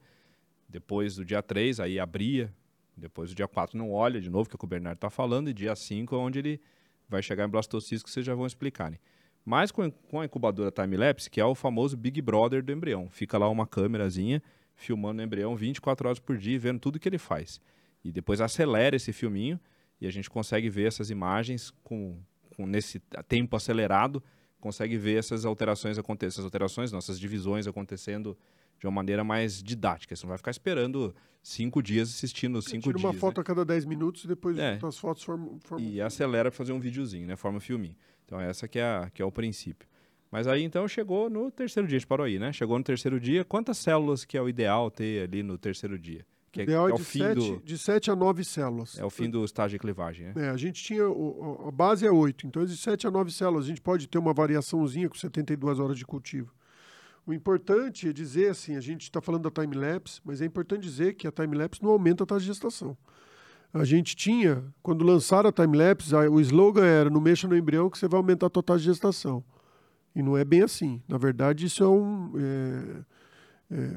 [0.69, 2.53] Depois do dia 3, aí abria.
[2.97, 5.11] Depois do dia 4 não olha de novo, que é o que o Bernardo está
[5.11, 5.49] falando.
[5.49, 6.61] E dia 5 é onde ele
[7.09, 8.91] vai chegar em blastocisto, que vocês já vão explicar.
[8.91, 8.99] Né?
[9.45, 13.09] Mas com, com a incubadora time-lapse, que é o famoso Big Brother do embrião.
[13.11, 14.43] Fica lá uma câmerazinha
[14.75, 17.61] filmando o embrião 24 horas por dia, vendo tudo que ele faz.
[18.05, 19.61] E depois acelera esse filminho
[20.01, 22.19] e a gente consegue ver essas imagens com,
[22.57, 24.23] com nesse tempo acelerado
[24.63, 28.39] consegue ver essas alterações acontecendo, essas alterações, nossas divisões acontecendo
[28.79, 30.15] de uma maneira mais didática.
[30.15, 33.05] Você não vai ficar esperando cinco dias assistindo cinco tira dias.
[33.05, 33.41] uma foto né?
[33.43, 34.79] a cada dez minutos e depois é.
[34.81, 35.59] as fotos formam.
[35.79, 37.35] E acelera para fazer um videozinho, né?
[37.35, 37.97] Forma filminho.
[38.25, 39.89] Então essa que é, a, que é o princípio.
[40.31, 42.53] Mas aí então chegou no terceiro dia, a gente parou aí, né?
[42.53, 46.25] Chegou no terceiro dia, quantas células que é o ideal ter ali no terceiro dia?
[46.53, 47.63] Que é, ideal que é, é de, sete, do...
[47.65, 48.99] de 7 a 9 células.
[48.99, 50.33] É o fim do estágio de clivagem, né?
[50.37, 51.09] É, a gente tinha.
[51.09, 53.65] O, a base é 8, então de 7 a 9 células.
[53.65, 56.53] A gente pode ter uma variaçãozinha com 72 horas de cultivo.
[57.27, 61.15] O importante é dizer assim: a gente está falando da time-lapse, mas é importante dizer
[61.15, 62.97] que a time-lapse não aumenta a taxa de gestação.
[63.73, 67.97] A gente tinha, quando lançaram a time-lapse, o slogan era: não mexa no embrião que
[67.97, 69.43] você vai aumentar a tua taxa de gestação.
[70.15, 71.03] E não é bem assim.
[71.09, 73.97] Na verdade, isso é, um, é, é,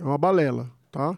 [0.00, 1.16] é uma balela, tá?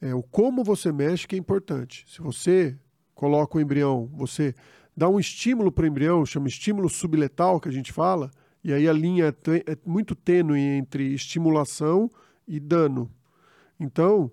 [0.00, 2.04] É, o como você mexe que é importante.
[2.08, 2.76] Se você
[3.14, 4.54] coloca o embrião, você
[4.96, 8.30] dá um estímulo para o embrião, chama estímulo subletal, que a gente fala,
[8.62, 12.10] e aí a linha é, é muito tênue entre estimulação
[12.46, 13.10] e dano.
[13.78, 14.30] Então,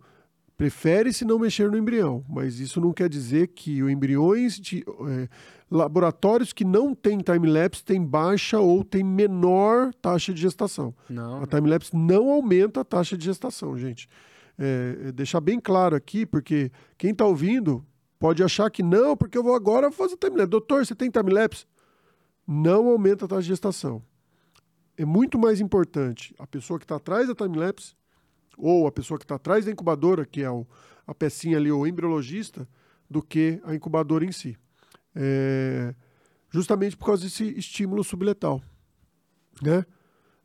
[0.56, 5.28] prefere-se não mexer no embrião, mas isso não quer dizer que embriões de é,
[5.70, 10.94] laboratórios que não têm time-lapse têm baixa ou têm menor taxa de gestação.
[11.10, 11.42] Não.
[11.42, 14.08] A time-lapse não aumenta a taxa de gestação, gente
[14.58, 17.86] é, é, deixar bem claro aqui, porque quem está ouvindo
[18.20, 20.50] pode achar que não, porque eu vou agora fazer timelapse.
[20.50, 21.66] Doutor, você tem timelapse?
[22.48, 24.04] Não aumenta a taxa de gestação.
[24.98, 27.96] É muito mais importante a pessoa que está atrás da timelapse
[28.58, 30.68] ou a pessoa que está atrás da incubadora, que é o,
[31.08, 32.68] a pecinha ali, o embriologista,
[33.10, 34.58] do que a incubadora em si.
[35.16, 35.94] é,
[36.50, 38.62] justamente por causa desse estímulo subletal.
[39.62, 39.86] Né?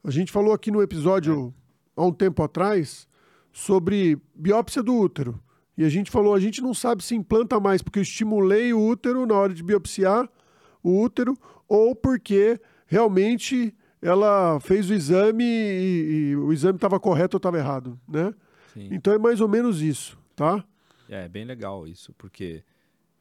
[0.02, 1.52] A gente falou aqui no episódio
[1.96, 3.08] há um tempo atrás
[3.56, 5.40] sobre biópsia do útero.
[5.78, 8.86] E a gente falou, a gente não sabe se implanta mais porque eu estimulei o
[8.86, 10.28] útero na hora de biopsiar
[10.82, 11.34] o útero
[11.66, 17.56] ou porque realmente ela fez o exame e, e o exame estava correto ou estava
[17.56, 18.34] errado, né?
[18.74, 18.90] Sim.
[18.92, 20.62] Então é mais ou menos isso, tá?
[21.08, 22.62] É bem legal isso, porque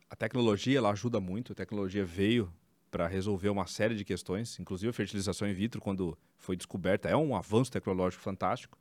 [0.09, 1.53] a tecnologia ela ajuda muito.
[1.53, 2.51] A tecnologia veio
[2.91, 7.15] para resolver uma série de questões, inclusive a fertilização in vitro, quando foi descoberta, é
[7.15, 8.77] um avanço tecnológico fantástico.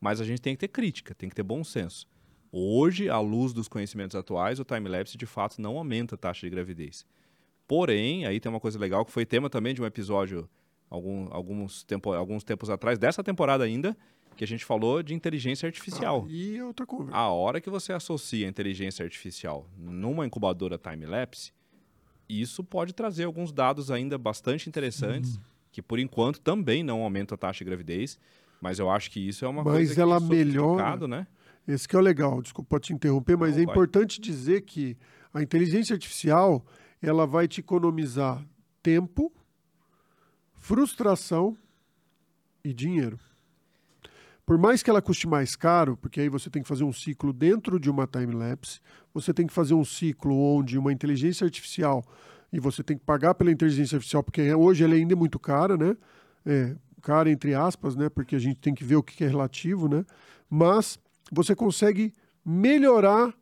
[0.00, 2.06] Mas a gente tem que ter crítica, tem que ter bom senso.
[2.50, 6.50] Hoje, à luz dos conhecimentos atuais, o time-lapse de fato não aumenta a taxa de
[6.50, 7.04] gravidez.
[7.66, 10.48] Porém, aí tem uma coisa legal que foi tema também de um episódio
[10.88, 13.96] algum, alguns, tempo, alguns tempos atrás, dessa temporada ainda,
[14.36, 16.24] que a gente falou de inteligência artificial.
[16.26, 17.12] Ah, e outra coisa.
[17.12, 21.52] A hora que você associa a inteligência artificial numa incubadora time-lapse,
[22.28, 25.40] isso pode trazer alguns dados ainda bastante interessantes,
[25.72, 28.18] que por enquanto também não aumentam a taxa de gravidez,
[28.60, 31.08] mas eu acho que isso é uma Mas coisa que ela sofisticado, melhora.
[31.08, 31.26] né?
[31.66, 33.72] Esse que é o legal, desculpa te interromper, mas Não, é vai.
[33.74, 34.96] importante dizer que
[35.32, 36.64] a inteligência artificial
[37.02, 38.42] ela vai te economizar
[38.82, 39.32] tempo,
[40.56, 41.56] frustração
[42.64, 43.18] e dinheiro.
[44.46, 47.34] Por mais que ela custe mais caro, porque aí você tem que fazer um ciclo
[47.34, 48.80] dentro de uma time-lapse,
[49.12, 52.02] você tem que fazer um ciclo onde uma inteligência artificial,
[52.50, 55.76] e você tem que pagar pela inteligência artificial, porque hoje ela ainda é muito cara,
[55.76, 55.94] né?
[56.46, 58.08] É, cara entre aspas, né?
[58.08, 60.04] Porque a gente tem que ver o que é relativo, né?
[60.50, 60.98] Mas
[61.30, 62.12] você consegue
[62.44, 63.32] melhorar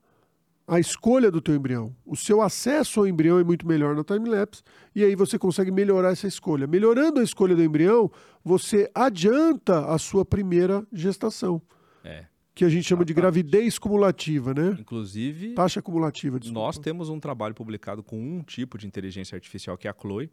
[0.69, 1.95] a escolha do teu embrião.
[2.05, 4.63] O seu acesso ao embrião é muito melhor na time-lapse
[4.95, 6.67] e aí você consegue melhorar essa escolha.
[6.67, 8.11] Melhorando a escolha do embrião,
[8.45, 11.63] você adianta a sua primeira gestação,
[12.03, 12.25] É.
[12.53, 14.77] que a gente chama de gravidez cumulativa, né?
[14.81, 16.67] Inclusive, Taxa cumulativa, desculpa.
[16.67, 20.29] nós temos um trabalho publicado com um tipo de inteligência artificial, que é a Chloe,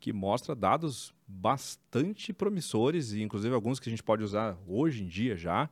[0.00, 5.06] que mostra dados bastante promissores, e inclusive alguns que a gente pode usar hoje em
[5.06, 5.68] dia já.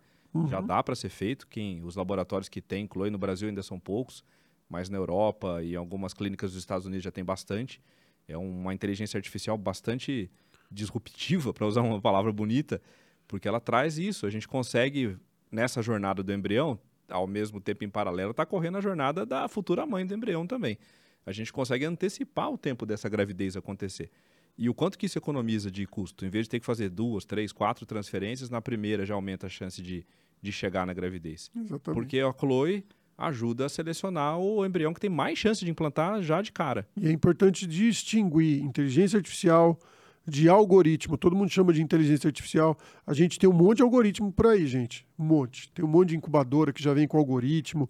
[0.48, 0.66] Já Uhum.
[0.66, 1.46] dá para ser feito.
[1.46, 4.24] Quem, os laboratórios que têm Chloe no Brasil ainda são poucos,
[4.66, 7.82] mas na Europa e algumas clínicas dos Estados Unidos já tem bastante.
[8.26, 10.30] É uma inteligência artificial bastante
[10.70, 12.80] disruptiva, para usar uma palavra bonita,
[13.28, 14.24] porque ela traz isso.
[14.24, 15.18] A gente consegue,
[15.50, 16.78] nessa jornada do embrião,
[17.11, 20.78] ao mesmo tempo em paralelo, está correndo a jornada da futura mãe do embrião também.
[21.26, 24.11] A gente consegue antecipar o tempo dessa gravidez acontecer.
[24.57, 26.26] E o quanto que isso economiza de custo?
[26.26, 29.50] Em vez de ter que fazer duas, três, quatro transferências, na primeira já aumenta a
[29.50, 30.05] chance de,
[30.40, 31.50] de chegar na gravidez.
[31.57, 31.94] Exatamente.
[31.94, 32.84] Porque a Chloe
[33.16, 36.86] ajuda a selecionar o embrião que tem mais chance de implantar já de cara.
[36.96, 39.78] E é importante distinguir inteligência artificial
[40.26, 41.16] de algoritmo.
[41.16, 42.76] Todo mundo chama de inteligência artificial.
[43.07, 45.07] A gente tem um monte de algoritmo por aí, gente.
[45.18, 45.70] Um monte.
[45.72, 47.88] Tem um monte de incubadora que já vem com algoritmo.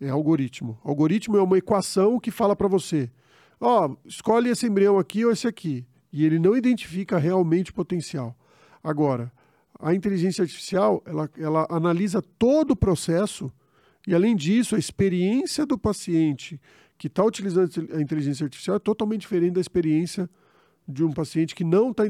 [0.00, 0.78] É algoritmo.
[0.84, 3.10] Algoritmo é uma equação que fala para você:
[3.60, 5.86] ó, escolhe esse embrião aqui ou esse aqui.
[6.12, 8.36] E ele não identifica realmente o potencial.
[8.82, 9.32] Agora,
[9.78, 13.50] a inteligência artificial, ela, ela analisa todo o processo
[14.06, 16.60] e, além disso, a experiência do paciente
[16.98, 20.28] que está utilizando a inteligência artificial é totalmente diferente da experiência
[20.86, 22.04] de um paciente que não está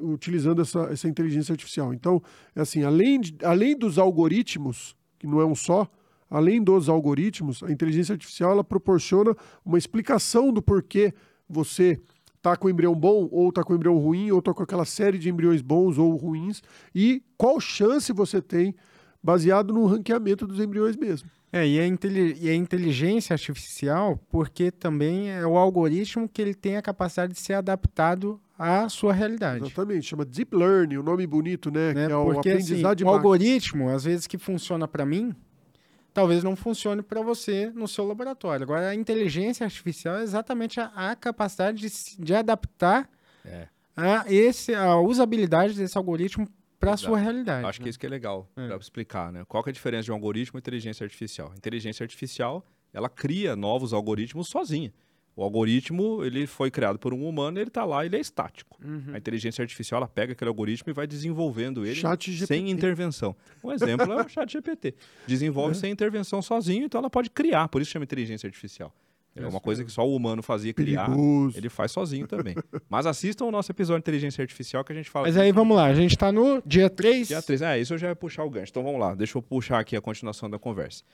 [0.00, 1.92] utilizando essa, essa inteligência artificial.
[1.92, 2.22] Então,
[2.54, 5.90] é assim, além, de, além dos algoritmos, que não é um só,
[6.30, 9.34] além dos algoritmos, a inteligência artificial ela proporciona
[9.64, 11.12] uma explicação do porquê
[11.48, 12.00] você
[12.40, 14.86] está com o embrião bom ou está com o embrião ruim ou está com aquela
[14.86, 16.62] série de embriões bons ou ruins
[16.94, 18.74] e qual chance você tem
[19.22, 21.28] baseado no ranqueamento dos embriões mesmo.
[21.52, 26.76] É, e a, e a, inteligência artificial, porque também é o algoritmo que ele tem
[26.76, 29.64] a capacidade de ser adaptado à sua realidade.
[29.64, 31.92] Exatamente, chama Deep Learning, o um nome bonito, né?
[31.92, 32.06] né?
[32.06, 35.34] Que é o porque, aprendizado assim, o algoritmo, às vezes que funciona para mim,
[36.12, 38.62] talvez não funcione para você no seu laboratório.
[38.62, 43.08] Agora, a inteligência artificial é exatamente a, a capacidade de, de adaptar
[43.44, 43.68] é.
[43.96, 46.48] a, esse, a usabilidade desse algoritmo
[46.78, 47.66] para a sua realidade.
[47.66, 47.84] Acho né?
[47.84, 48.66] que isso que é legal é.
[48.66, 49.44] para explicar, né?
[49.46, 51.50] Qual é a diferença de um algoritmo e inteligência artificial?
[51.52, 54.92] A inteligência artificial, ela cria novos algoritmos sozinha.
[55.36, 58.78] O algoritmo, ele foi criado por um humano, ele está lá, ele é estático.
[58.84, 59.14] Uhum.
[59.14, 62.00] A inteligência artificial, ela pega aquele algoritmo e vai desenvolvendo ele
[62.46, 63.34] sem intervenção.
[63.62, 64.94] Um exemplo é o chat GPT.
[65.26, 65.74] Desenvolve é.
[65.74, 68.94] sem intervenção sozinho, então ela pode criar, por isso chama inteligência artificial.
[69.34, 71.56] É uma coisa que só o humano fazia criar, Perigoso.
[71.56, 72.54] ele faz sozinho também.
[72.88, 75.26] Mas assistam o nosso episódio de inteligência artificial que a gente fala.
[75.26, 77.28] Mas aí vamos lá, a gente está no dia 3.
[77.28, 78.70] Dia 3, é, isso eu já ia puxar o gancho.
[78.70, 81.04] Então vamos lá, deixa eu puxar aqui a continuação da conversa.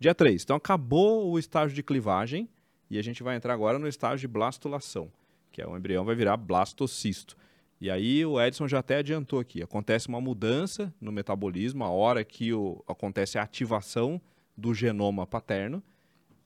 [0.00, 2.48] Dia 3, então acabou o estágio de clivagem
[2.90, 5.10] e a gente vai entrar agora no estágio de blastulação,
[5.52, 7.36] que é o embrião vai virar blastocisto.
[7.80, 12.24] E aí o Edson já até adiantou aqui, acontece uma mudança no metabolismo, a hora
[12.24, 14.20] que o, acontece a ativação
[14.56, 15.82] do genoma paterno,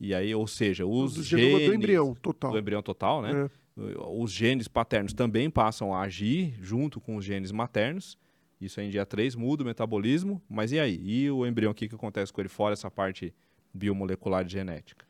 [0.01, 2.51] E aí, ou seja, os Do genoma genes do embrião, total.
[2.53, 3.45] do embrião total, né?
[3.45, 3.61] É.
[4.09, 8.19] Os genes paternos também passam a agir junto com os genes maternos.
[8.61, 11.01] Isso aí em dia 3 muda o metabolismo, mas e aí?
[11.03, 13.33] E o embrião, o que, que acontece com ele fora essa parte
[13.73, 15.07] biomolecular e genética?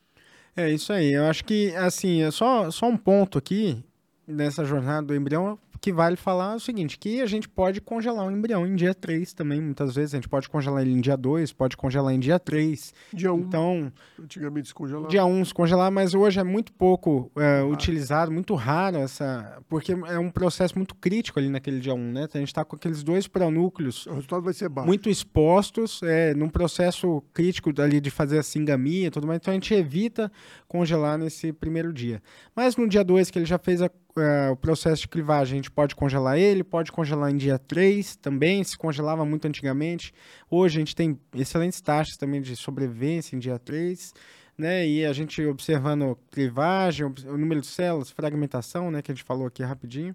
[0.60, 1.12] É isso aí.
[1.12, 3.82] Eu acho que, assim, é só, só um ponto aqui
[4.26, 8.30] nessa jornada do embrião que vale falar o seguinte, que a gente pode congelar o
[8.30, 10.14] embrião em dia 3 também, muitas vezes.
[10.14, 12.92] A gente pode congelar ele em dia 2, pode congelar em dia 3.
[13.14, 15.08] Dia 1, Então, antigamente se congelava.
[15.08, 19.58] dia 1 se congelar, mas hoje é muito pouco é, utilizado, muito raro essa...
[19.68, 22.28] Porque é um processo muito crítico ali naquele dia 1, né?
[22.32, 24.86] A gente está com aqueles dois pronúcleos O resultado vai ser baixo.
[24.86, 29.52] muito expostos, é, num processo crítico ali de fazer a singamia e tudo mais, então
[29.52, 30.30] a gente evita
[30.68, 32.22] congelar nesse primeiro dia.
[32.54, 35.56] Mas no dia 2, que ele já fez a- é, o processo de clivagem, a
[35.56, 40.12] gente pode congelar ele, pode congelar em dia 3 também, se congelava muito antigamente.
[40.50, 44.12] Hoje a gente tem excelentes taxas também de sobrevivência em dia 3.
[44.58, 49.24] Né, e a gente observando clivagem, o número de células, fragmentação, né, que a gente
[49.24, 50.14] falou aqui rapidinho.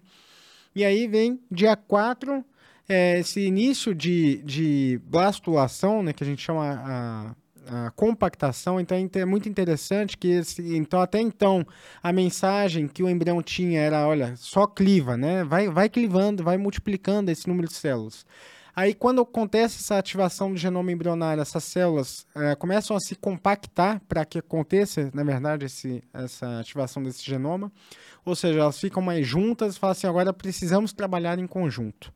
[0.76, 2.46] E aí vem dia 4,
[2.88, 7.36] é, esse início de, de blastulação, né, que a gente chama a,
[7.68, 8.80] a compactação.
[8.80, 11.66] Então é é muito interessante que esse, então até então
[12.02, 15.44] a mensagem que o embrião tinha era, olha, só cliva, né?
[15.44, 18.26] Vai, vai clivando, vai multiplicando esse número de células.
[18.76, 24.02] Aí, quando acontece essa ativação do genoma embrionário, essas células eh, começam a se compactar
[24.02, 27.72] para que aconteça, na verdade, esse, essa ativação desse genoma.
[28.26, 32.12] Ou seja, elas ficam mais juntas e falam assim: agora precisamos trabalhar em conjunto,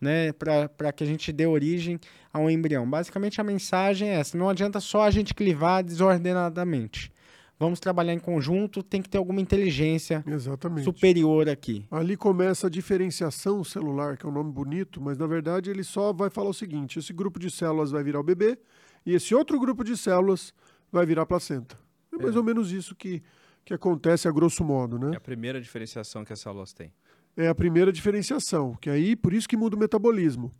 [0.00, 1.98] né, para que a gente dê origem
[2.32, 2.88] a um embrião.
[2.88, 7.12] Basicamente, a mensagem é essa: não adianta só a gente clivar desordenadamente.
[7.60, 10.84] Vamos trabalhar em conjunto, tem que ter alguma inteligência Exatamente.
[10.84, 11.84] superior aqui.
[11.90, 16.12] Ali começa a diferenciação celular, que é um nome bonito, mas na verdade ele só
[16.12, 18.56] vai falar o seguinte: esse grupo de células vai virar o bebê
[19.04, 20.54] e esse outro grupo de células
[20.92, 21.76] vai virar a placenta.
[22.12, 23.22] É mais ou menos isso que,
[23.64, 25.16] que acontece a grosso modo, É né?
[25.16, 26.92] a primeira diferenciação que as células têm.
[27.36, 30.52] É a primeira diferenciação, que aí por isso que muda o metabolismo.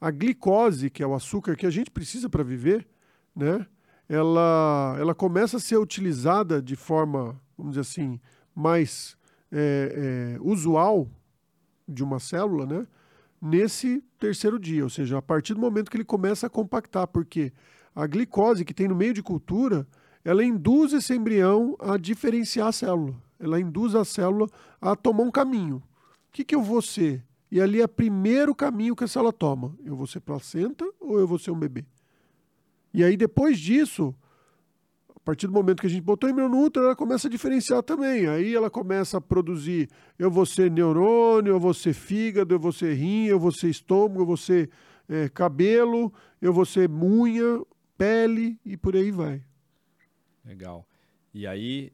[0.00, 2.86] A glicose, que é o açúcar que a gente precisa para viver,
[3.34, 3.66] né?
[4.08, 8.20] Ela, ela começa a ser utilizada de forma, vamos dizer assim,
[8.54, 9.16] mais
[9.52, 11.08] é, é, usual
[11.86, 12.86] de uma célula, né?
[13.40, 17.52] Nesse terceiro dia, ou seja, a partir do momento que ele começa a compactar, porque
[17.94, 19.86] a glicose que tem no meio de cultura,
[20.24, 23.14] ela induz esse embrião a diferenciar a célula.
[23.38, 24.46] Ela induz a célula
[24.80, 25.82] a tomar um caminho.
[26.30, 27.26] O que, que eu vou ser?
[27.50, 29.76] E ali é o primeiro caminho que a célula toma.
[29.84, 31.84] Eu vou ser placenta ou eu vou ser um bebê?
[32.94, 34.14] E aí, depois disso,
[35.08, 37.82] a partir do momento que a gente botou embrião no útero, ela começa a diferenciar
[37.82, 38.28] também.
[38.28, 42.72] Aí ela começa a produzir: eu vou ser neurônio, eu vou ser fígado, eu vou
[42.72, 44.70] ser rim, eu vou ser estômago, eu vou ser
[45.08, 47.60] eh, cabelo, eu vou ser unha,
[47.98, 49.42] pele e por aí vai.
[50.44, 50.86] Legal.
[51.34, 51.92] E aí,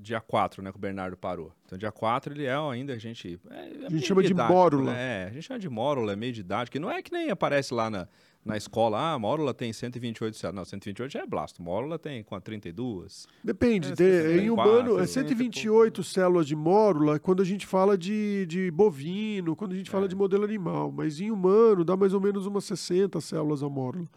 [0.00, 1.52] dia 4, né, que o Bernardo parou.
[1.66, 3.38] Então, dia 4 ele é ainda, a gente...
[3.50, 4.92] É, é gente meio chama de didático, mórula.
[4.92, 5.24] Né?
[5.24, 6.76] É, a gente chama de mórula, é meio didático.
[6.76, 8.08] E não é que nem aparece lá na,
[8.44, 10.56] na escola, ah, a mórula tem 128 células.
[10.56, 11.62] Não, 128 já é blasto.
[11.62, 13.26] Mórula tem com 32.
[13.44, 13.92] Depende.
[13.92, 15.06] É, 64, em humano, é né?
[15.06, 20.08] 128 células de mórula quando a gente fala de, de bovino, quando a gente fala
[20.08, 20.90] de modelo animal.
[20.90, 24.08] Mas em humano dá mais ou menos umas 60 células a mórula.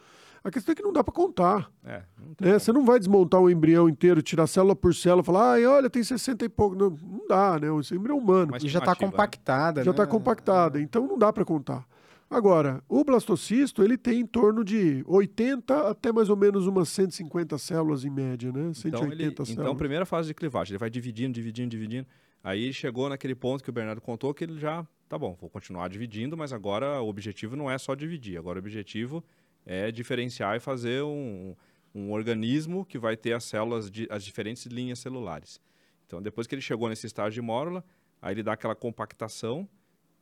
[0.43, 1.71] A questão é que não dá para contar.
[1.85, 2.59] É, não Né?
[2.59, 5.89] Você não vai desmontar um embrião inteiro, tirar célula por célula e falar, ai, olha,
[5.89, 6.75] tem 60 e pouco.
[6.75, 7.67] Não, não dá, né?
[7.79, 8.51] Esse embrião é humano.
[8.51, 8.97] Mas E já está né?
[8.97, 9.93] compactada, já né?
[9.93, 11.85] está compactada, então não dá para contar.
[12.29, 17.57] Agora, o blastocisto, ele tem em torno de 80 até mais ou menos umas 150
[17.59, 18.73] células em média, né?
[18.73, 19.49] 180 Então, ele, células.
[19.51, 22.07] então, primeira fase de clivagem, ele vai dividindo, dividindo, dividindo.
[22.43, 25.87] Aí chegou naquele ponto que o Bernardo contou que ele já, tá bom, vou continuar
[25.89, 28.37] dividindo, mas agora o objetivo não é só dividir.
[28.37, 29.23] Agora o objetivo
[29.66, 31.55] é diferenciar e fazer um,
[31.93, 35.61] um organismo que vai ter as células, de, as diferentes linhas celulares.
[36.05, 37.84] Então, depois que ele chegou nesse estágio de mórula,
[38.22, 39.68] aí ele dá aquela compactação,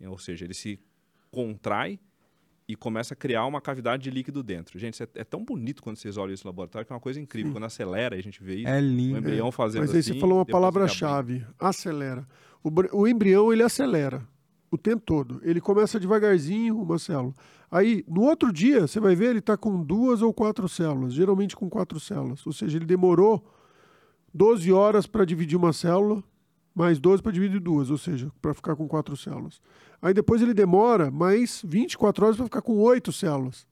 [0.05, 0.79] ou seja, ele se
[1.29, 1.99] contrai
[2.67, 4.79] e começa a criar uma cavidade de líquido dentro.
[4.79, 7.19] Gente, é, é tão bonito quando vocês olham isso no laboratório, que é uma coisa
[7.19, 7.51] incrível.
[7.51, 8.67] Quando acelera, a gente vê isso.
[8.67, 9.17] É O lindo.
[9.17, 12.25] embrião fazendo Mas aí assim, você falou uma palavra-chave, acelera.
[12.63, 14.25] O, o embrião, ele acelera
[14.71, 15.41] o tempo todo.
[15.43, 17.33] Ele começa devagarzinho, uma célula.
[17.69, 21.55] Aí, no outro dia, você vai ver, ele está com duas ou quatro células, geralmente
[21.55, 22.45] com quatro células.
[22.47, 23.45] Ou seja, ele demorou
[24.33, 26.23] 12 horas para dividir uma célula,
[26.73, 29.61] mais 12 para dividir duas, ou seja, para ficar com quatro células.
[30.01, 33.67] Aí depois ele demora mais 24 horas para ficar com oito células.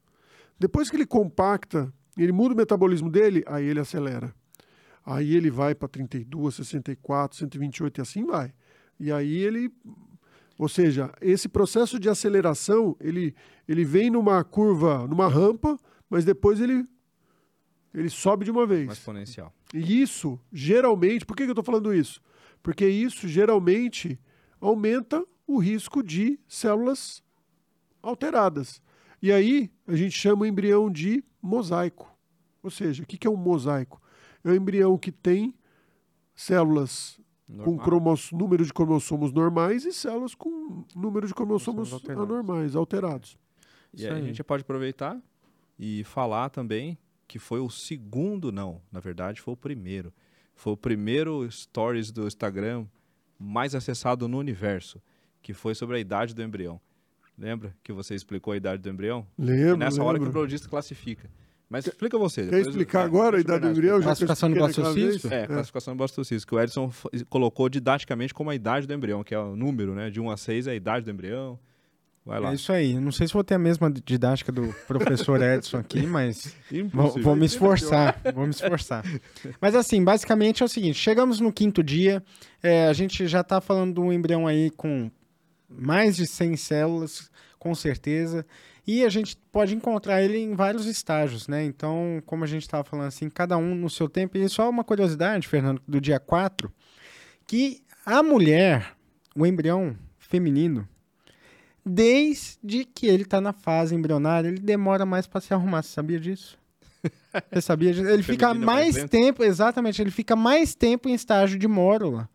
[0.59, 4.35] Depois que ele compacta, ele muda o metabolismo dele, aí ele acelera.
[5.05, 8.53] Aí ele vai para 32, 64, 128 e assim vai.
[8.99, 9.73] E aí ele.
[10.59, 13.33] Ou seja, esse processo de aceleração, ele,
[13.65, 15.79] ele vem numa curva, numa rampa,
[16.09, 16.85] mas depois ele
[17.93, 18.83] ele sobe de uma vez.
[18.83, 19.53] Uma exponencial.
[19.73, 22.21] E isso, geralmente, por que, que eu estou falando isso?
[22.61, 24.19] Porque isso geralmente
[24.59, 27.23] aumenta o risco de células
[28.03, 28.81] alteradas.
[29.21, 32.13] E aí a gente chama o embrião de mosaico.
[32.61, 34.01] Ou seja, o que, que é um mosaico?
[34.43, 35.55] É um embrião que tem
[36.35, 37.19] células
[37.49, 37.77] com Normal.
[37.85, 42.23] cromos, número de cromossomos normais e células com número de cromossomos alterados.
[42.23, 43.37] anormais, alterados.
[43.93, 44.25] E Isso aí a aí.
[44.27, 45.19] gente pode aproveitar
[45.77, 46.97] e falar também
[47.27, 50.13] que foi o segundo, não, na verdade foi o primeiro.
[50.55, 52.85] Foi o primeiro stories do Instagram
[53.39, 55.01] mais acessado no universo,
[55.41, 56.79] que foi sobre a idade do embrião.
[57.37, 59.25] Lembra que você explicou a idade do embrião?
[59.37, 60.33] Lembro, É nessa hora que o lembro.
[60.33, 61.29] biologista classifica.
[61.69, 62.47] Mas explica você.
[62.47, 63.97] Quer explicar é, agora a idade do embrião?
[63.97, 65.29] já eu Classificação do blastocisto?
[65.29, 65.43] vez?
[65.43, 66.91] É, classificação do blastocisto, que o Edson
[67.29, 70.09] colocou didaticamente como a idade do embrião, que é o número, né?
[70.09, 71.59] De 1 a 6 é a idade do embrião.
[72.25, 72.51] Vai lá.
[72.51, 72.99] É isso aí.
[72.99, 76.55] Não sei se vou ter a mesma didática do professor Edson aqui, mas
[76.91, 78.19] vou, vou me esforçar.
[78.33, 79.03] Vou me esforçar.
[79.61, 82.23] Mas assim, basicamente é o seguinte: chegamos no quinto dia,
[82.61, 85.09] é, a gente já está falando de um embrião aí com
[85.69, 88.45] mais de 100 células, com certeza.
[88.85, 91.63] E a gente pode encontrar ele em vários estágios, né?
[91.63, 94.37] Então, como a gente estava falando assim, cada um no seu tempo.
[94.37, 96.71] E só uma curiosidade, Fernando, do dia 4,
[97.45, 98.95] que a mulher,
[99.35, 100.87] o embrião feminino,
[101.85, 105.83] desde que ele está na fase embrionária, ele demora mais para se arrumar.
[105.83, 106.57] Você sabia disso?
[107.51, 108.07] Você sabia disso?
[108.07, 112.29] Ele fica é mais tempo, exatamente, ele fica mais tempo em estágio de mórula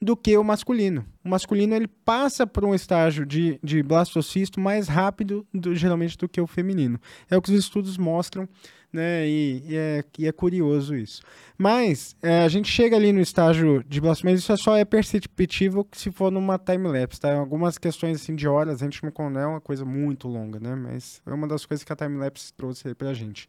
[0.00, 1.04] do que o masculino.
[1.24, 6.28] O masculino ele passa por um estágio de, de blastocisto mais rápido, do- geralmente, do
[6.28, 7.00] que o feminino.
[7.30, 8.48] É o que os estudos mostram,
[8.92, 9.26] né?
[9.26, 11.22] E, e é, e é curioso isso.
[11.56, 15.86] Mas é, a gente chega ali no estágio de blastocisto, mas isso só é perceptível
[15.92, 17.34] se for numa time-lapse, tá?
[17.34, 20.74] Algumas questões assim de horas, a gente não é uma coisa muito longa, né?
[20.74, 23.48] Mas é uma das coisas que a time-lapse trouxe aí pra gente.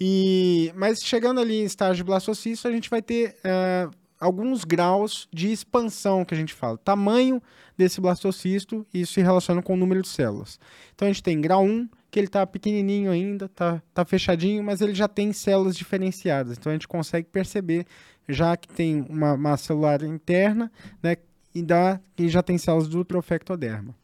[0.00, 3.88] E, mas chegando ali em estágio de blastocisto, a gente vai ter eh,
[4.24, 6.78] alguns graus de expansão que a gente fala.
[6.78, 7.42] Tamanho
[7.76, 10.58] desse blastocisto, e isso se relaciona com o número de células.
[10.94, 14.80] Então a gente tem grau 1, que ele está pequenininho ainda, tá, tá fechadinho, mas
[14.80, 16.56] ele já tem células diferenciadas.
[16.56, 17.86] Então a gente consegue perceber,
[18.26, 20.72] já que tem uma massa celular interna,
[21.02, 21.16] né,
[21.54, 23.94] e, dá, e já tem células do trofectoderma.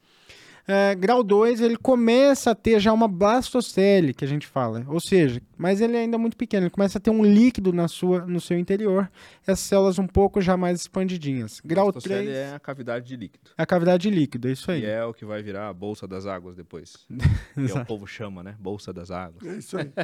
[0.72, 4.84] É, grau 2, ele começa a ter já uma blastocele, que a gente fala.
[4.86, 7.88] Ou seja, mas ele é ainda muito pequeno, ele começa a ter um líquido na
[7.88, 9.10] sua, no seu interior,
[9.42, 11.60] essas células um pouco já mais expandidinhas.
[11.64, 13.50] Grau Blastocele 3 é a cavidade de líquido.
[13.58, 14.82] é a cavidade de líquido, é isso aí.
[14.82, 16.96] E é o que vai virar a bolsa das águas depois.
[17.54, 18.54] que é o povo chama, né?
[18.58, 19.44] Bolsa das águas.
[19.44, 19.90] É isso aí.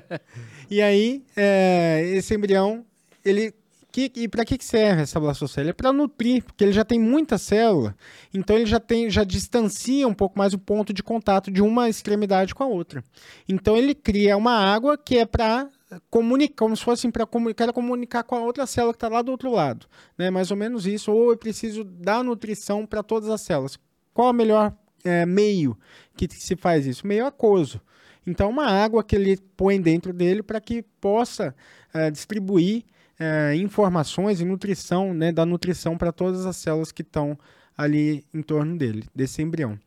[0.69, 2.85] E aí, é, esse embrião,
[3.25, 3.55] ele.
[3.97, 5.71] Que, e para que, serve essa blastocele?
[5.71, 7.97] É para nutrir, porque ele já tem muita célula,
[8.35, 11.89] então ele já tem, já distancia um pouco mais o ponto de contato de uma
[11.89, 13.03] extremidade com a outra.
[13.49, 15.71] Então ele cria uma água que é para
[16.11, 19.31] comunicar, como se fosse para comunicar, comunicar com a outra célula que está lá do
[19.31, 19.87] outro lado,
[20.19, 20.29] né?
[20.29, 21.11] Mais ou menos isso.
[21.11, 23.79] Ou eu preciso dar nutrição para todas as células.
[24.13, 24.75] Qual é o melhor
[25.05, 25.75] é, meio
[26.15, 27.07] que se faz isso?
[27.07, 27.81] Meio aquoso.
[28.27, 31.55] Então, uma água que ele põe dentro dele para que possa
[31.95, 32.85] eh, distribuir
[33.19, 37.39] eh, informações e nutrição, né, da nutrição para todas as células que estão
[37.77, 39.79] ali em torno dele, desse embrião.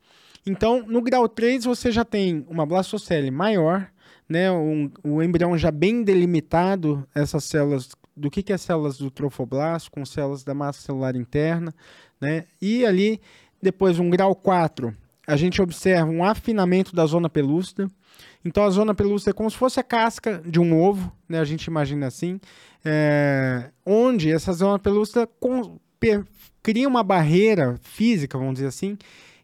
[0.45, 3.89] Então, no grau 3, você já tem uma blastocele maior,
[4.27, 9.09] né, um, o embrião já bem delimitado, essas células, do que, que é células do
[9.09, 11.73] trofoblasto, com células da massa celular interna,
[12.19, 13.19] né, e ali,
[13.61, 14.95] depois, um grau 4,
[15.29, 17.87] a gente observa um afinamento da zona pelúcida.
[18.43, 21.39] Então a zona pelúcida é como se fosse a casca de um ovo, né?
[21.39, 22.39] A gente imagina assim,
[22.85, 26.23] é, onde essa zona pelúcida com- per-
[26.63, 28.97] cria uma barreira física, vamos dizer assim,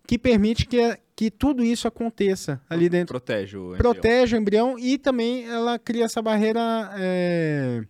[0.08, 3.78] que permite que, que tudo isso aconteça ali dentro Protege o embrião.
[3.93, 6.62] protege o embrião e também ela cria essa barreira
[6.97, 7.82] é,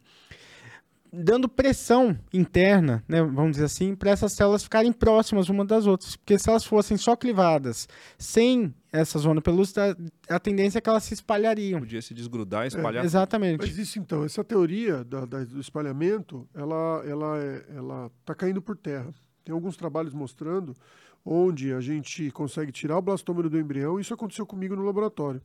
[1.12, 6.16] dando pressão interna, né, vamos dizer assim, para essas células ficarem próximas umas das outras.
[6.18, 7.88] Porque se elas fossem só clivadas
[8.18, 9.98] sem essa zona pelúcida,
[10.30, 11.80] a tendência é que elas se espalhariam.
[11.80, 13.04] Podia se desgrudar e espalhar.
[13.06, 13.60] Exatamente.
[13.62, 18.62] Mas isso então, essa teoria da- da- do espalhamento, ela ela é- ela está caindo
[18.62, 19.14] por terra.
[19.44, 20.76] Tem alguns trabalhos mostrando
[21.24, 24.00] onde a gente consegue tirar o blastômero do embrião.
[24.00, 25.42] Isso aconteceu comigo no laboratório.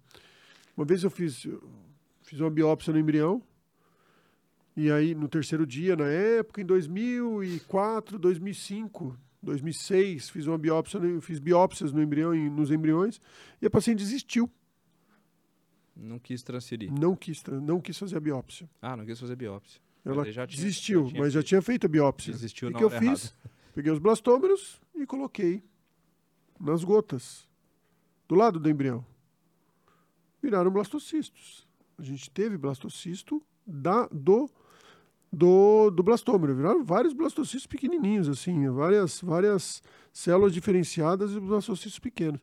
[0.77, 1.63] Uma vez eu fiz eu
[2.23, 3.43] fiz uma biópsia no embrião
[4.77, 11.39] e aí no terceiro dia, na época, em 2004, 2005, 2006, fiz uma biópsia, fiz
[11.39, 13.21] biópsias no embrião e nos embriões
[13.61, 14.51] e a paciente desistiu,
[15.97, 16.93] Não quis transferir.
[16.93, 18.69] não quis não quis fazer a biópsia.
[18.83, 19.81] Ah, não quis fazer biópsia.
[20.05, 21.49] Ela ele já tinha- desistiu, já tinha mas já feito.
[21.49, 22.33] tinha feito a biópsia.
[22.33, 23.35] Desistiu o na que eu fiz?
[23.75, 25.63] Peguei os blastômeros e coloquei
[26.59, 27.47] nas gotas
[28.29, 29.05] do lado do embrião.
[30.43, 31.67] Viraram blastocistos.
[31.99, 34.51] A gente teve blastocisto da, do,
[35.33, 36.55] do, do blastômero.
[36.55, 39.83] Viraram vários blastocistos pequenininhos, assim, várias, várias
[40.13, 42.41] células diferenciadas e blastocistos pequenos.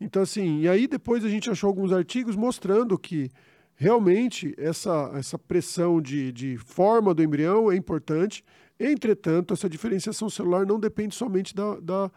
[0.00, 3.30] Então, assim, e aí depois a gente achou alguns artigos mostrando que
[3.74, 8.42] realmente essa, essa pressão de, de forma do embrião é importante.
[8.78, 12.10] Entretanto, essa diferenciação celular não depende somente da, da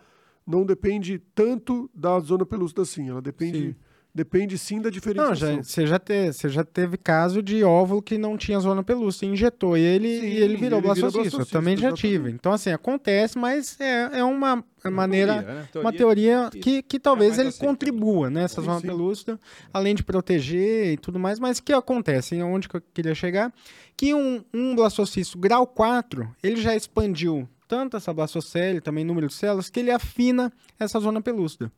[0.45, 3.75] não depende tanto da zona pelúcida assim, ela depende Sim.
[4.13, 5.55] Depende sim da Não, diferenciação.
[5.57, 9.25] já, você, já te- você já teve caso de óvulo que não tinha zona pelúcida,
[9.31, 11.41] injetou e ele, Sim, e ele virou ele vira blastocisto.
[11.41, 11.99] Eu também já exatamente.
[12.01, 12.31] tive.
[12.31, 15.67] Então, assim, acontece, mas é, é uma maneira, teoria, né?
[15.81, 17.65] uma Teoria que, que talvez mais ele aceita.
[17.65, 18.87] contribua nessa Sim, zona sim.
[18.87, 19.39] pelúcida,
[19.73, 21.39] além de proteger e tudo mais.
[21.39, 22.39] Mas o que acontece?
[22.41, 23.51] Onde que eu queria chegar?
[23.97, 29.33] Que um, um blastocisto grau 4, ele já expandiu tanto essa blastocele, também número de
[29.33, 31.71] células, que ele afina essa zona pelúcida.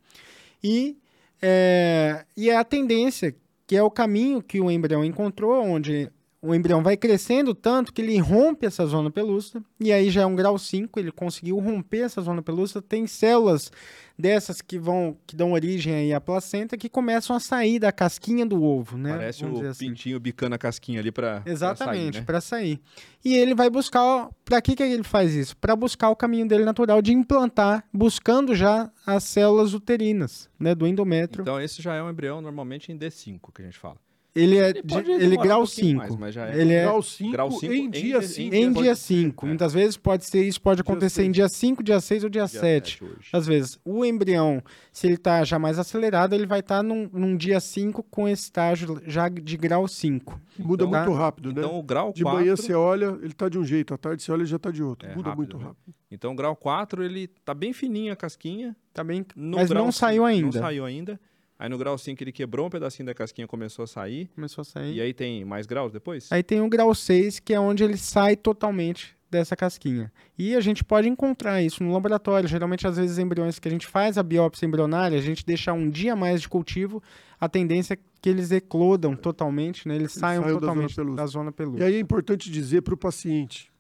[0.64, 0.98] E
[1.42, 3.36] é, e é a tendência,
[3.68, 6.12] que é o caminho que o embrião encontrou, onde
[6.46, 10.26] o embrião vai crescendo tanto que ele rompe essa zona pelúcida, e aí já é
[10.26, 13.72] um grau 5, ele conseguiu romper essa zona pelúcida, tem células
[14.18, 18.46] dessas que vão que dão origem aí à placenta que começam a sair da casquinha
[18.46, 19.12] do ovo, né?
[19.12, 19.88] Parece Vamos o assim.
[19.88, 22.26] pintinho bicando a casquinha ali pra Exatamente, sair, né?
[22.26, 22.80] para sair.
[23.24, 24.30] E ele vai buscar.
[24.46, 25.58] Para que, que ele faz isso?
[25.58, 30.88] Para buscar o caminho dele natural de implantar, buscando já as células uterinas, né, do
[30.88, 31.42] endométrio.
[31.42, 33.98] Então esse já é um embrião normalmente em D5 que a gente fala.
[34.36, 35.98] Ele é Ele de- ele demorar grau um pouquinho 5.
[35.98, 36.60] mais, mas já é.
[36.62, 38.56] Ele é grau 5 grau cinco em em dia dia- 5.
[38.56, 39.46] em dia ser, 5.
[39.46, 39.48] é.
[39.50, 41.36] Muitas vezes pode ser isso pode acontecer em seis.
[41.36, 42.90] dia 5, dia 6 ou dia dia 7.
[43.00, 43.30] sete hoje.
[43.32, 47.38] Às vezes, o embrião, se ele está já mais acelerado, ele vai estar num, num
[47.38, 50.40] dia 5 com esse estágio já de grau 5.
[50.60, 51.62] Muda Então, muito rápido, né?
[51.62, 54.22] Então o grau de 4, manhã você olha, ele tá de um jeito, à tarde
[54.22, 55.08] você olha, ele já tá de outro.
[55.08, 55.64] É, Muda rápido, muito né?
[55.64, 55.94] rápido.
[56.12, 58.76] Então o grau 4 ele tá bem fininho a casquinha.
[58.94, 60.46] Tá bem, No mas grau não saiu cinco- ainda.
[60.46, 61.20] Não saiu ainda.
[61.58, 64.30] Aí no grau 5 ele quebrou um pedacinho da casquinha, começou a sair.
[64.36, 64.96] Começou a sair.
[64.96, 66.30] E aí tem mais graus depois?
[66.32, 70.12] Aí tem o grau 6, que é onde ele sai totalmente dessa casquinha.
[70.38, 72.48] E a gente pode encontrar isso no laboratório.
[72.48, 75.90] Geralmente, às vezes, embriões que a gente faz a biópsia embrionária, a gente deixa um
[75.90, 77.02] dia a mais de cultivo,
[77.40, 79.96] a tendência é que eles eclodam totalmente, né?
[79.96, 81.86] Eles saiam saiam da totalmente zona da zona E pelúcida.
[81.86, 83.72] aí é importante dizer para o paciente,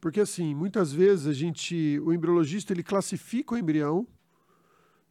[0.00, 4.06] porque assim, muitas vezes a gente, o embriologista, ele classifica o embrião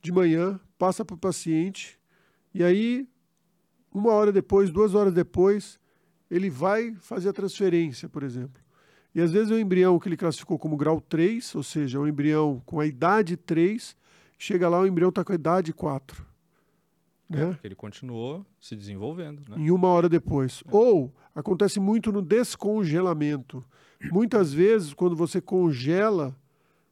[0.04, 1.98] de manhã, passa para o paciente,
[2.54, 3.08] e aí,
[3.92, 5.80] uma hora depois, duas horas depois,
[6.30, 8.62] ele vai fazer a transferência, por exemplo.
[9.16, 12.62] E às vezes o embrião que ele classificou como grau 3, ou seja, um embrião
[12.66, 13.96] com a idade 3,
[14.38, 16.26] chega lá, o embrião está com a idade 4.
[17.30, 17.52] Né?
[17.54, 19.56] Porque ele continuou se desenvolvendo, né?
[19.58, 20.64] em uma hora depois.
[20.70, 23.64] Ou acontece muito no descongelamento.
[24.12, 26.36] Muitas vezes, quando você congela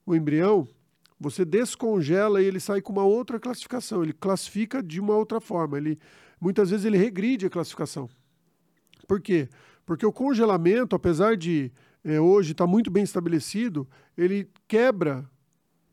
[0.06, 0.68] o embrião,
[1.22, 4.02] você descongela e ele sai com uma outra classificação.
[4.02, 5.77] Ele classifica de uma outra forma.
[5.77, 5.99] Ele,
[6.39, 8.10] muitas vezes ele regride a classificação.
[9.07, 9.48] Por quê?
[9.85, 11.72] Porque o congelamento, apesar de
[12.03, 13.88] eh, hoje estar muito bem estabelecido,
[14.18, 15.30] ele quebra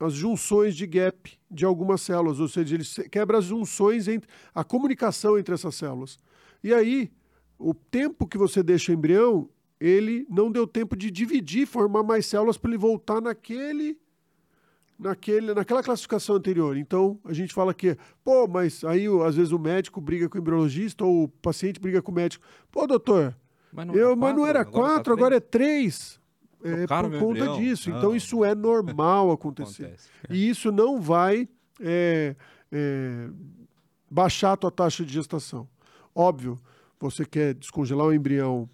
[0.01, 4.65] as junções de gap de algumas células, ou seja, ele quebra as junções entre a
[4.65, 6.19] comunicação entre essas células.
[6.65, 7.11] E aí,
[7.59, 12.25] o tempo que você deixa o embrião, ele não deu tempo de dividir, formar mais
[12.25, 13.99] células para ele voltar naquele
[14.99, 16.77] naquele, naquela classificação anterior.
[16.77, 20.41] Então, a gente fala que, pô, mas aí às vezes o médico briga com o
[20.41, 22.45] embriologista ou o paciente briga com o médico.
[22.71, 23.37] Pô, doutor,
[23.73, 25.19] Mas não, eu, era mas não quatro, era tá quatro, três?
[25.19, 26.21] agora é três.
[26.65, 27.59] É Trocaram por conta embrião?
[27.61, 27.91] disso.
[27.91, 27.99] Não.
[27.99, 29.85] Então, isso é normal acontecer.
[29.85, 30.09] Acontece.
[30.29, 31.49] E isso não vai
[31.81, 32.35] é,
[32.73, 33.29] é,
[34.11, 35.69] baixar a tua taxa de gestação.
[36.13, 36.59] Óbvio,
[36.99, 38.69] você quer descongelar o embrião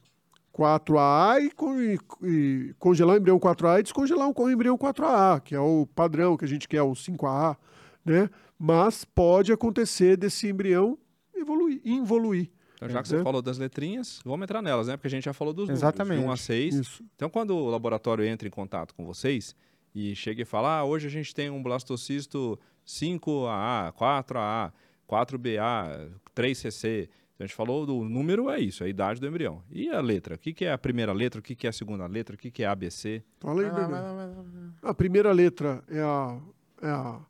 [0.57, 5.55] 4A e, con- e- e congelar o embrião 4A e descongelar um embrião 4A, que
[5.55, 7.57] é o padrão que a gente quer, o 5A,
[8.05, 8.31] né?
[8.59, 10.97] Mas pode acontecer desse embrião
[11.35, 12.51] evoluir, involuir.
[12.77, 13.19] Então, já que né?
[13.19, 14.97] você falou das letrinhas, vamos entrar nelas, né?
[14.97, 16.21] Porque a gente já falou dos números, Exatamente.
[16.21, 16.75] de 1 a 6.
[16.77, 17.05] Isso.
[17.17, 19.55] Então, quando o laboratório entra em contato com vocês
[19.95, 24.73] e chega e fala, ah, hoje a gente tem um blastocisto 5AA, 4AA,
[25.09, 27.09] 4BA, 3CC.
[27.35, 29.63] Então, a gente falou do número, é isso, a idade do embrião.
[29.71, 30.37] E a letra?
[30.37, 31.41] O que, que é a primeira letra?
[31.41, 32.37] O que, que é a segunda letra?
[32.37, 33.23] O que, que é ABC?
[33.41, 34.73] Fala aí, Bebê.
[34.83, 36.39] A primeira letra é a,
[36.81, 37.21] é a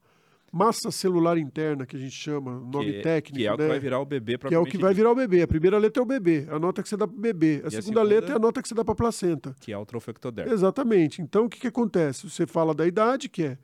[0.53, 3.69] massa celular interna, que a gente chama, nome que, técnico, Que é o que né?
[3.69, 5.43] vai virar o bebê que é o que vai virar o bebê.
[5.43, 7.63] A primeira letra é o bebê, a nota que você dá para o bebê.
[7.65, 8.03] A a segunda, segunda?
[8.03, 9.57] letra é a nota que você dá para a placenta.
[9.59, 10.53] Que é o trofectodermo.
[10.53, 11.23] Exatamente.
[11.23, 12.29] Então, o que, que acontece?
[12.29, 13.59] Você fala da idade, que é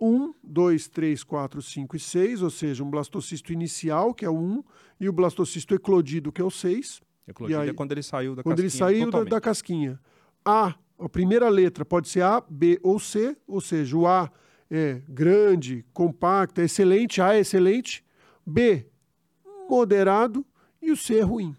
[0.00, 4.38] 1, 2, 3, 4, 5 e 6, ou seja, um blastocisto inicial, que é o
[4.38, 4.64] 1,
[5.00, 7.00] e o blastocisto eclodido, que é o 6.
[7.26, 10.00] Eclodida E aí, é quando ele saiu da quando ele casquinha saiu da, da casquinha.
[10.44, 14.30] A, a primeira letra pode ser A, B ou C, ou seja, o A
[14.70, 18.04] é grande, compacto, é excelente, A é excelente,
[18.44, 18.86] B
[19.68, 20.44] moderado
[20.80, 21.56] e o C é ruim.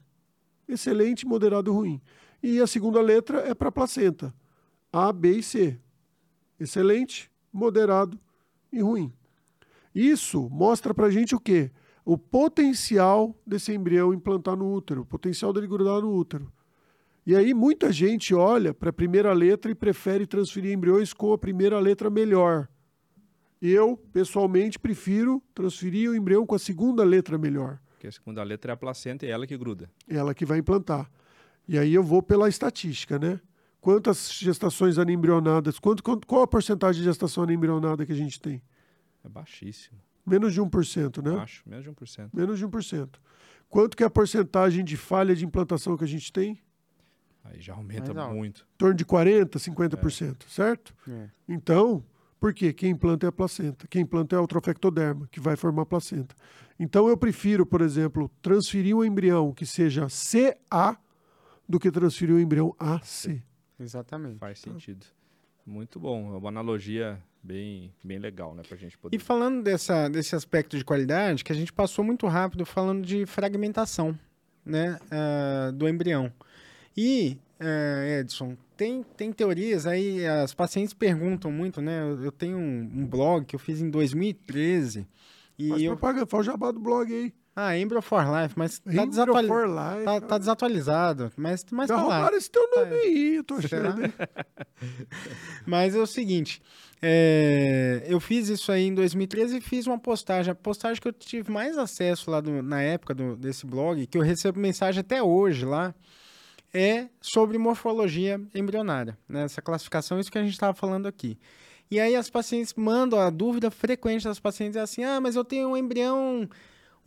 [0.68, 2.02] Excelente, moderado ruim.
[2.42, 4.34] E a segunda letra é para placenta.
[4.92, 5.80] A, B e C.
[6.60, 8.20] Excelente, moderado
[8.78, 9.12] e ruim.
[9.94, 11.72] Isso mostra para a gente o quê?
[12.06, 16.52] O potencial desse embrião implantar no útero, o potencial dele grudar no útero.
[17.26, 21.38] E aí muita gente olha para a primeira letra e prefere transferir embriões com a
[21.38, 22.70] primeira letra melhor.
[23.62, 27.80] Eu, pessoalmente, prefiro transferir o embrião com a segunda letra melhor.
[27.90, 29.90] Porque a segunda letra é a placenta e é ela que gruda.
[30.08, 31.12] Ela que vai implantar.
[31.68, 33.42] E aí eu vou pela estatística, né?
[33.80, 38.62] Quantas gestações anembrionadas, quanto, qual a porcentagem de gestação anembrionada que a gente tem?
[39.24, 40.00] É baixíssimo.
[40.26, 41.38] Menos de 1%, né?
[41.38, 42.30] Baixo, menos de 1%.
[42.34, 43.10] Menos de 1%.
[43.70, 46.62] Quanto que é a porcentagem de falha de implantação que a gente tem?
[47.44, 48.68] Aí já aumenta muito.
[48.74, 50.94] Em torno de 40%, 50%, certo?
[51.08, 51.30] É.
[51.48, 52.04] Então,
[52.40, 52.74] por quê?
[52.74, 53.88] Quem implanta é a placenta.
[53.88, 56.36] Quem implanta é o trofectoderma, que vai formar a placenta.
[56.80, 60.98] Então, eu prefiro, por exemplo, transferir um embrião que seja CA
[61.68, 63.42] do que transferir um embrião AC.
[63.80, 64.40] Exatamente.
[64.40, 65.06] Faz sentido.
[65.66, 66.34] Muito bom.
[66.34, 68.64] É uma analogia bem, bem legal, né?
[68.68, 69.16] Pra gente poder.
[69.16, 73.26] E falando dessa, desse aspecto de qualidade, que a gente passou muito rápido falando de
[73.26, 74.18] fragmentação
[74.66, 76.32] né, ah, do embrião.
[76.96, 82.02] E, eh, Edson, tem, tem teorias aí, as pacientes perguntam muito, né?
[82.02, 85.08] Eu, eu tenho um, um blog que eu fiz em 2013.
[85.58, 87.34] E Mas eu, propaga, fala o jabá do blog aí.
[87.60, 90.06] Ah, Embryo for Life, mas tá, desatuali- for Life.
[90.06, 91.32] tá, tá desatualizado.
[91.36, 92.30] Mas, mas tá lá.
[92.34, 94.02] esse teu nome aí, eu tô achando.
[95.66, 96.62] Mas é o seguinte,
[97.02, 100.52] é, eu fiz isso aí em 2013 e fiz uma postagem.
[100.52, 104.18] A postagem que eu tive mais acesso lá do- na época do- desse blog, que
[104.18, 105.94] eu recebo mensagem até hoje lá,
[106.74, 109.44] é sobre morfologia embrionária, né?
[109.46, 111.38] Essa classificação, isso que a gente estava falando aqui.
[111.90, 115.44] E aí as pacientes mandam, a dúvida frequente das pacientes é assim, ah, mas eu
[115.46, 116.48] tenho um embrião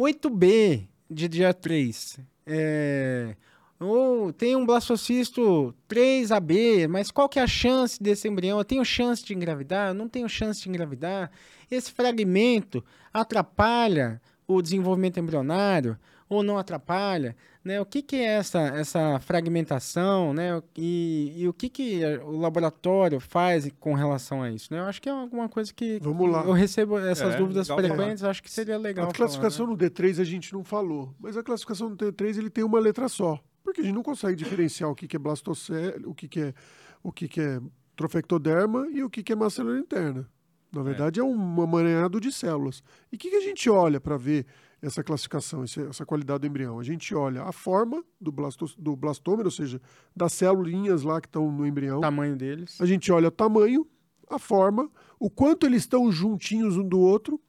[0.00, 2.20] 8B de dia 3.
[2.46, 3.36] É,
[3.78, 8.56] ou tem um blastocisto 3AB, mas qual que é a chance desse embrião?
[8.56, 9.88] Eu tenho chance de engravidar?
[9.88, 11.30] Eu não tenho chance de engravidar?
[11.70, 12.82] Esse fragmento
[13.12, 15.98] atrapalha o desenvolvimento embrionário
[16.30, 17.36] ou não atrapalha?
[17.62, 17.78] Né?
[17.80, 20.32] O que, que é essa, essa fragmentação?
[20.32, 20.62] Né?
[20.76, 24.72] E, e o que, que o laboratório faz com relação a isso?
[24.72, 24.78] Né?
[24.78, 26.42] Eu acho que é alguma coisa que Vamos lá.
[26.44, 27.82] eu recebo essas É, dúvidas falar.
[27.82, 29.10] frequentes, acho que seria legal.
[29.10, 29.84] A classificação falar, né?
[29.84, 33.08] no D3 a gente não falou, mas a classificação no D3 ele tem uma letra
[33.08, 36.40] só, porque a gente não consegue diferenciar o que, que é blastocele, o que, que
[36.40, 36.54] é
[37.02, 37.60] o que, que é
[37.96, 40.28] trofectoderma e o que, que é massa celular interna.
[40.72, 42.82] Na verdade, é, um amaranhado de células.
[43.10, 44.46] E o que, que a gente olha para ver
[44.82, 46.78] essa classificação, essa qualidade do embrião?
[46.78, 49.80] A gente olha a forma do, blastos, do blastômero, ou seja,
[50.14, 52.00] das celulinhas lá que estão no embrião.
[52.00, 52.80] Tamanho deles.
[52.80, 53.86] A gente olha o tamanho,
[54.28, 57.40] a forma, o quanto eles estão juntinhos um do outro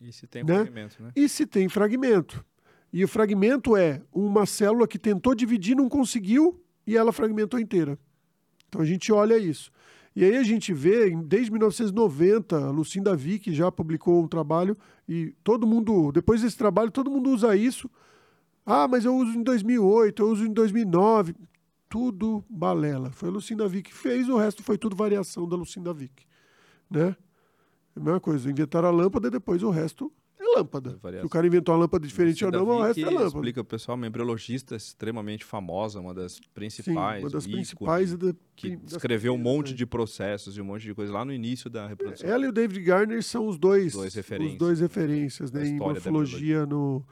[0.00, 0.54] E se tem Né?
[0.54, 1.12] fragmento, né?
[1.14, 2.44] e se tem fragmento.
[2.92, 7.98] E o fragmento é uma célula que tentou dividir, não conseguiu e ela fragmentou inteira.
[8.68, 9.70] Então a gente olha isso.
[10.16, 14.76] E aí a gente vê, desde 1990, a Lucinda Vick já publicou um trabalho
[15.08, 17.90] e todo mundo, depois desse trabalho, todo mundo usa isso.
[18.66, 21.34] Ah, mas eu uso em 2008, eu uso em 2009.
[21.88, 23.10] Tudo balela.
[23.10, 26.26] Foi a Lucinda Vick que fez, o resto foi tudo variação da Lucinda Vick.
[26.90, 27.16] Né?
[27.96, 30.12] É a mesma coisa, inventaram a lâmpada e depois o resto
[30.58, 30.98] lâmpada.
[31.18, 33.26] É o cara inventou uma lâmpada diferente ou não, mas o resto é lâmpada.
[33.26, 37.22] Explica o pessoal, uma embriologista extremamente famosa, uma das Sim, principais.
[37.24, 38.16] uma das principais.
[38.16, 41.32] da- Que das escreveu um monte de processos e um monte de coisa lá no
[41.32, 42.28] início da reprodução.
[42.28, 44.52] Ela e o David Garner são os dois, Dois referências.
[44.54, 47.04] os dois referências né, em morfologia no,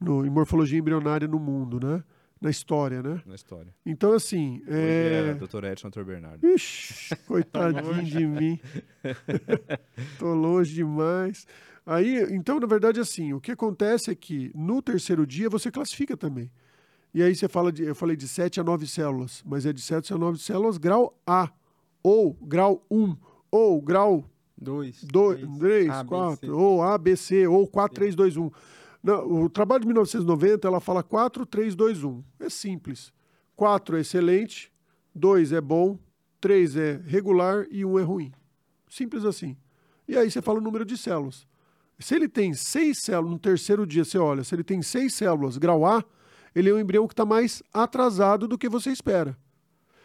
[0.00, 2.02] no em morfologia embrionária no mundo, né?
[2.42, 3.20] Na história, né?
[3.26, 3.70] Na história.
[3.84, 5.34] Então assim, Hoje é é...
[5.34, 5.62] Dr.
[5.64, 6.46] Edson Tor Bernardo.
[6.46, 8.58] Ixi, coitadinho de mim.
[10.18, 11.46] Tô longe demais.
[11.84, 16.16] Aí, então, na verdade, assim, o que acontece é que no terceiro dia você classifica
[16.16, 16.50] também.
[17.12, 19.80] E aí você fala de, eu falei de 7 a 9 células, mas é de
[19.80, 21.50] 7 a 9 células grau A,
[22.02, 23.16] ou grau 1,
[23.50, 24.24] ou grau
[24.60, 25.02] Dois.
[25.04, 26.50] 2, três, 3, A, B, 4, C.
[26.50, 28.50] ou A, B, C, ou 4, 3, 2, 1.
[29.02, 32.22] Não, o trabalho de 1990, ela fala 4, 3, 2, 1.
[32.40, 33.10] É simples.
[33.56, 34.70] 4 é excelente,
[35.14, 35.98] 2 é bom,
[36.40, 38.32] 3 é regular e 1 é ruim.
[38.86, 39.56] Simples assim.
[40.06, 41.46] E aí você fala o número de células.
[42.00, 45.58] Se ele tem 6 células, no terceiro dia você olha, se ele tem 6 células
[45.58, 46.04] grau A,
[46.54, 49.36] ele é um embrião que está mais atrasado do que você espera.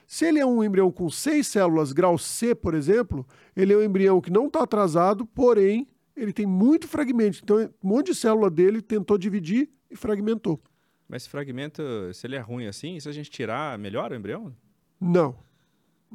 [0.08, 3.82] Se ele é um embrião com seis células grau C, por exemplo, ele é um
[3.82, 7.40] embrião que não está atrasado, porém, ele tem muito fragmento.
[7.42, 10.62] Então, um monte de célula dele tentou dividir e fragmentou.
[11.08, 11.82] Mas esse fragmento,
[12.14, 14.56] se ele é ruim assim, se a gente tirar, melhora o embrião?
[15.00, 15.36] Não.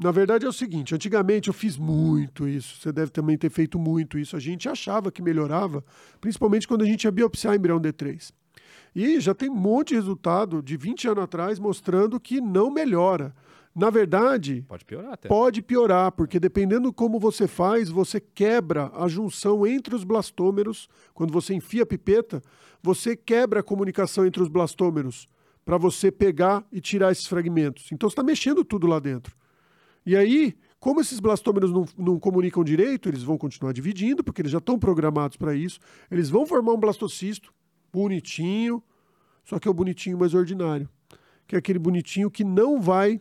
[0.01, 3.79] Na verdade é o seguinte, antigamente eu fiz muito isso, você deve também ter feito
[3.79, 4.35] muito isso.
[4.35, 5.85] A gente achava que melhorava,
[6.23, 8.33] principalmente quando a gente ia biopsiar embrião D3.
[8.97, 13.35] E já tem um monte de resultado de 20 anos atrás mostrando que não melhora.
[13.77, 15.29] Na verdade, Pode piorar até.
[15.29, 20.89] pode piorar, porque dependendo como você faz, você quebra a junção entre os blastômeros.
[21.13, 22.43] Quando você enfia a pipeta,
[22.83, 25.29] você quebra a comunicação entre os blastômeros
[25.63, 27.93] para você pegar e tirar esses fragmentos.
[27.93, 29.37] Então você está mexendo tudo lá dentro.
[30.05, 34.53] E aí, como esses blastômeros não, não comunicam direito, eles vão continuar dividindo, porque eles
[34.53, 35.79] já estão programados para isso.
[36.11, 37.53] Eles vão formar um blastocisto
[37.93, 38.83] bonitinho,
[39.45, 40.89] só que é o bonitinho mais ordinário.
[41.47, 43.21] Que é aquele bonitinho que não vai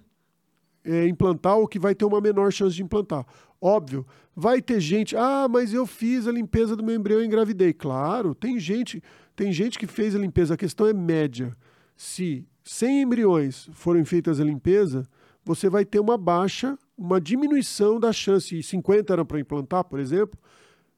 [0.84, 3.26] é, implantar ou que vai ter uma menor chance de implantar.
[3.62, 7.74] Óbvio, vai ter gente, ah, mas eu fiz a limpeza do meu embrião e engravidei.
[7.74, 9.04] Claro, tem gente,
[9.36, 11.56] tem gente que fez a limpeza, a questão é média.
[11.96, 15.06] Se 100 embriões forem feitas a limpeza,
[15.44, 20.00] você vai ter uma baixa, uma diminuição da chance, e 50 eram para implantar, por
[20.00, 20.40] exemplo,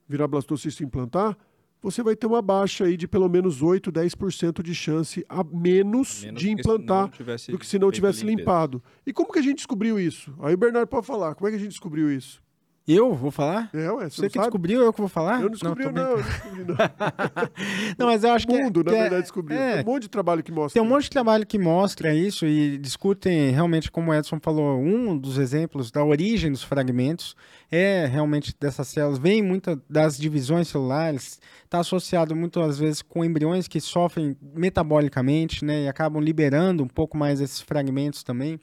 [0.07, 1.37] virar blastocisto e implantar,
[1.81, 6.23] você vai ter uma baixa aí de pelo menos 8, 10% de chance a menos,
[6.23, 7.09] Menos de implantar
[7.49, 8.83] do que se não tivesse limpado.
[9.05, 10.33] E como que a gente descobriu isso?
[10.41, 11.33] Aí o Bernardo pode falar.
[11.33, 12.41] Como é que a gente descobriu isso?
[12.87, 13.69] Eu vou falar?
[13.73, 14.45] É, ué, você, Você não que sabe?
[14.47, 15.35] descobriu, eu que vou falar?
[15.35, 15.91] Eu não descobri, não.
[15.93, 16.09] brincando.
[16.11, 16.75] eu não descobri, não.
[17.97, 19.57] Não, mas eu acho o que é- mundo, na que é- verdade, descobriu.
[19.57, 20.73] é, Tem um monte de trabalho que mostra.
[20.73, 24.79] Tem um monte de trabalho que mostra isso e discutem realmente, como o Edson falou,
[24.79, 27.35] um dos exemplos da origem dos fragmentos
[27.71, 33.67] é realmente dessas células, vem muita das divisões celulares, está associado muitas vezes com embriões
[33.67, 38.59] que sofrem metabolicamente, né, e acabam liberando um pouco mais esses fragmentos também.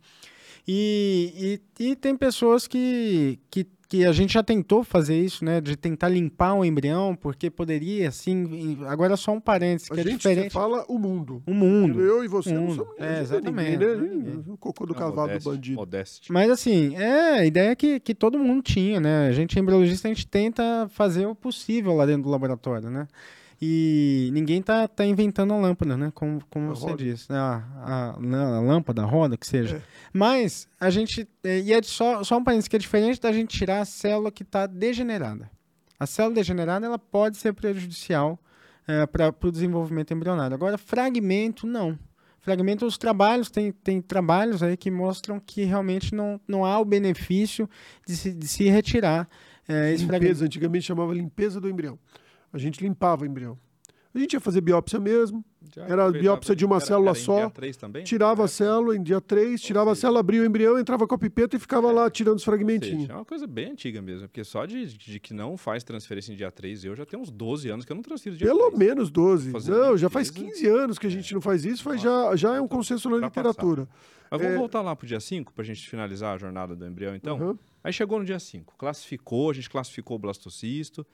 [0.67, 5.61] E, e, e tem pessoas que, que, que a gente já tentou fazer isso, né?
[5.63, 8.79] De tentar limpar o embrião, porque poderia, assim.
[8.87, 10.53] Agora só um parênteses, A que é gente diferente.
[10.53, 11.43] fala o mundo.
[11.47, 12.01] O mundo.
[12.01, 12.75] Eu e você não mundo.
[12.77, 13.87] somos É, ninguém, exatamente, né?
[13.97, 14.45] não é ninguém.
[14.47, 15.77] O cocô do Não, cavalo do bandido.
[15.79, 16.31] modéstia.
[16.31, 19.27] Mas assim, é a ideia que, que todo mundo tinha, né?
[19.29, 23.09] A gente, embriologista, a gente tenta fazer o possível lá dentro do laboratório, né?
[23.61, 26.13] E ninguém tá, tá inventando a lâmpada, né?
[26.15, 26.97] Como, como A você roda.
[27.05, 27.31] disse.
[27.33, 27.39] né?
[27.39, 29.77] A, a, a lâmpada, a roda, que seja.
[29.79, 29.83] É.
[30.13, 31.29] Mas a gente.
[31.43, 34.31] é, E é só, só um parênteses que é diferente da gente tirar a célula
[34.31, 35.51] que está degenerada.
[35.99, 38.39] A célula degenerada ela pode ser prejudicial
[39.13, 40.55] para o desenvolvimento embrionário.
[40.55, 41.99] Agora, fragmento, não.
[42.41, 46.85] Fragmento, os trabalhos, tem, tem trabalhos aí que mostram que realmente não, não há o
[46.85, 47.69] benefício
[48.07, 49.29] de se, de se retirar
[49.69, 50.23] é, esse fragmento.
[50.29, 51.99] Limpeza, antigamente chamava limpeza do embrião.
[52.53, 53.59] A gente limpava o embrião.
[54.15, 55.45] A gente ia fazer biópsia mesmo,
[55.77, 58.03] Já Era a biópsia de uma era- célula era em só, dia três também?
[58.03, 61.15] tirava a É, célula em dia 3, tirava a célula, abria o embrião, entrava com
[61.15, 63.11] a pipeta e ficava lá tirando os ou seja, fragmentinhos.
[63.11, 66.37] É uma coisa bem antiga mesmo, porque só de, de que não faz transferência em
[66.37, 68.79] dia 3, eu já tenho uns 12 anos que eu não transfiro dia Pelo 3.
[68.79, 69.51] menos 12.
[69.53, 70.53] Fazer Não, já faz limpeza.
[70.55, 73.19] 15 anos que a gente não faz isso, faz já, já é um consenso na
[73.19, 73.87] literatura.
[74.31, 74.59] Mas vamos É.
[74.59, 77.39] voltar lá pro dia 5 pra gente finalizar a jornada do embrião, então?
[77.39, 77.59] Uhum.
[77.85, 81.07] Aí chegou no dia 5, classificou, a gente classificou o blastocisto.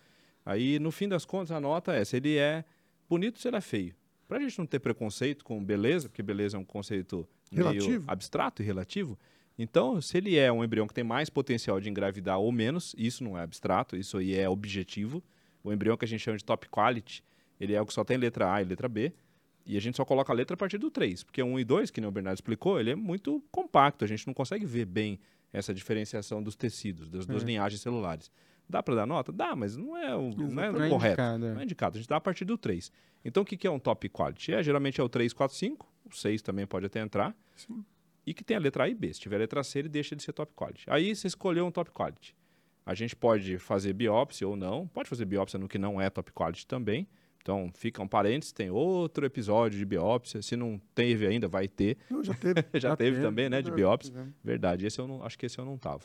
[0.45, 2.65] Aí, no fim das contas, a nota é se ele é
[3.09, 3.95] bonito ou se ele é feio.
[4.29, 8.05] Pra gente não ter preconceito com beleza, porque beleza é um conceito meio Relativo.
[8.11, 9.19] abstrato e relativo.
[9.59, 13.23] Então, se ele é um embrião que tem mais potencial de engravidar ou menos, isso
[13.23, 15.23] não é abstrato, isso aí é objetivo.
[15.62, 17.23] O embrião que a gente chama de top quality,
[17.61, 19.12] ele é o que só tem letra A e letra B.
[19.66, 21.65] E a gente só coloca a letra a partir do 3, porque o 1 e
[21.65, 24.85] 2, que nem o Bernardo explicou, ele é muito compacto, a gente não consegue ver
[24.85, 25.19] bem
[25.53, 28.31] essa diferenciação dos tecidos, das duas linhagens celulares.
[28.69, 29.31] Dá para dar nota?
[29.32, 31.12] Dá, mas não é o, não é o é correto.
[31.20, 31.53] indicado, é.
[31.53, 32.91] Não é indicado, a gente dá a partir do 3.
[33.24, 34.53] Então o que, que é um top quality?
[34.53, 37.36] É, geralmente é o 3, 4, 5, o 6 também pode até entrar,
[38.27, 39.12] e que tem a letra A e B.
[39.12, 40.85] Se tiver a letra C, ele deixa de ser top quality.
[40.89, 42.35] Aí você escolheu um top quality.
[42.86, 46.32] A gente pode fazer biópsia ou não, pode fazer biópsia no que não é top
[46.32, 47.09] quality também.
[47.41, 50.41] Então, fica um parênteses, tem outro episódio de biópsia.
[50.41, 51.99] Se não teve ainda, vai ter.
[52.11, 52.55] Não, já teve.
[52.73, 54.32] Já, Já teve, teve, também, né, de biópsia.
[54.43, 56.05] Verdade, esse eu não, acho que esse eu não tava.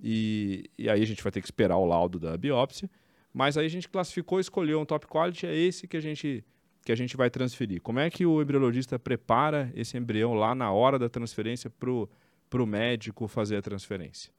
[0.00, 2.88] E, e aí a gente vai ter que esperar o laudo da biópsia.
[3.32, 6.44] Mas aí a gente classificou, escolheu um top quality, é esse que a gente
[6.84, 7.82] que a gente vai transferir.
[7.82, 12.08] Como é que o embriologista prepara esse embrião lá na hora da transferência pro
[12.48, 14.32] pro médico fazer a transferência?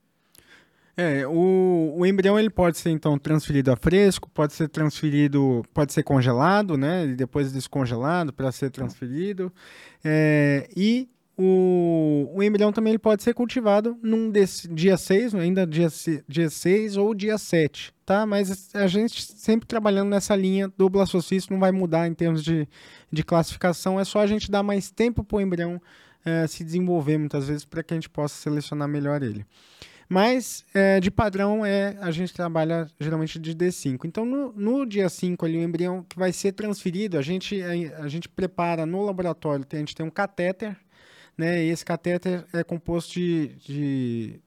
[0.98, 5.94] É, o, o embrião ele pode ser então transferido a fresco, pode ser transferido, pode
[5.94, 7.06] ser congelado, né?
[7.06, 9.50] E depois descongelado para ser transferido.
[10.04, 11.08] É, e
[11.42, 15.88] o, o embrião também ele pode ser cultivado num desse, dia 6, ainda dia,
[16.28, 18.26] dia 6 ou dia 7, tá?
[18.26, 22.68] Mas a gente sempre trabalhando nessa linha do blastocisto não vai mudar em termos de,
[23.10, 25.82] de classificação, é só a gente dar mais tempo para o embrião
[26.26, 29.46] eh, se desenvolver muitas vezes para que a gente possa selecionar melhor ele.
[30.10, 34.06] Mas, é, de padrão, é a gente trabalha geralmente de D5.
[34.06, 38.04] Então, no, no dia 5, ali, o embrião que vai ser transferido, a gente, a,
[38.04, 40.76] a gente prepara no laboratório, tem- a gente tem um catéter,
[41.40, 41.64] né?
[41.64, 44.40] E esse catéter é composto de, de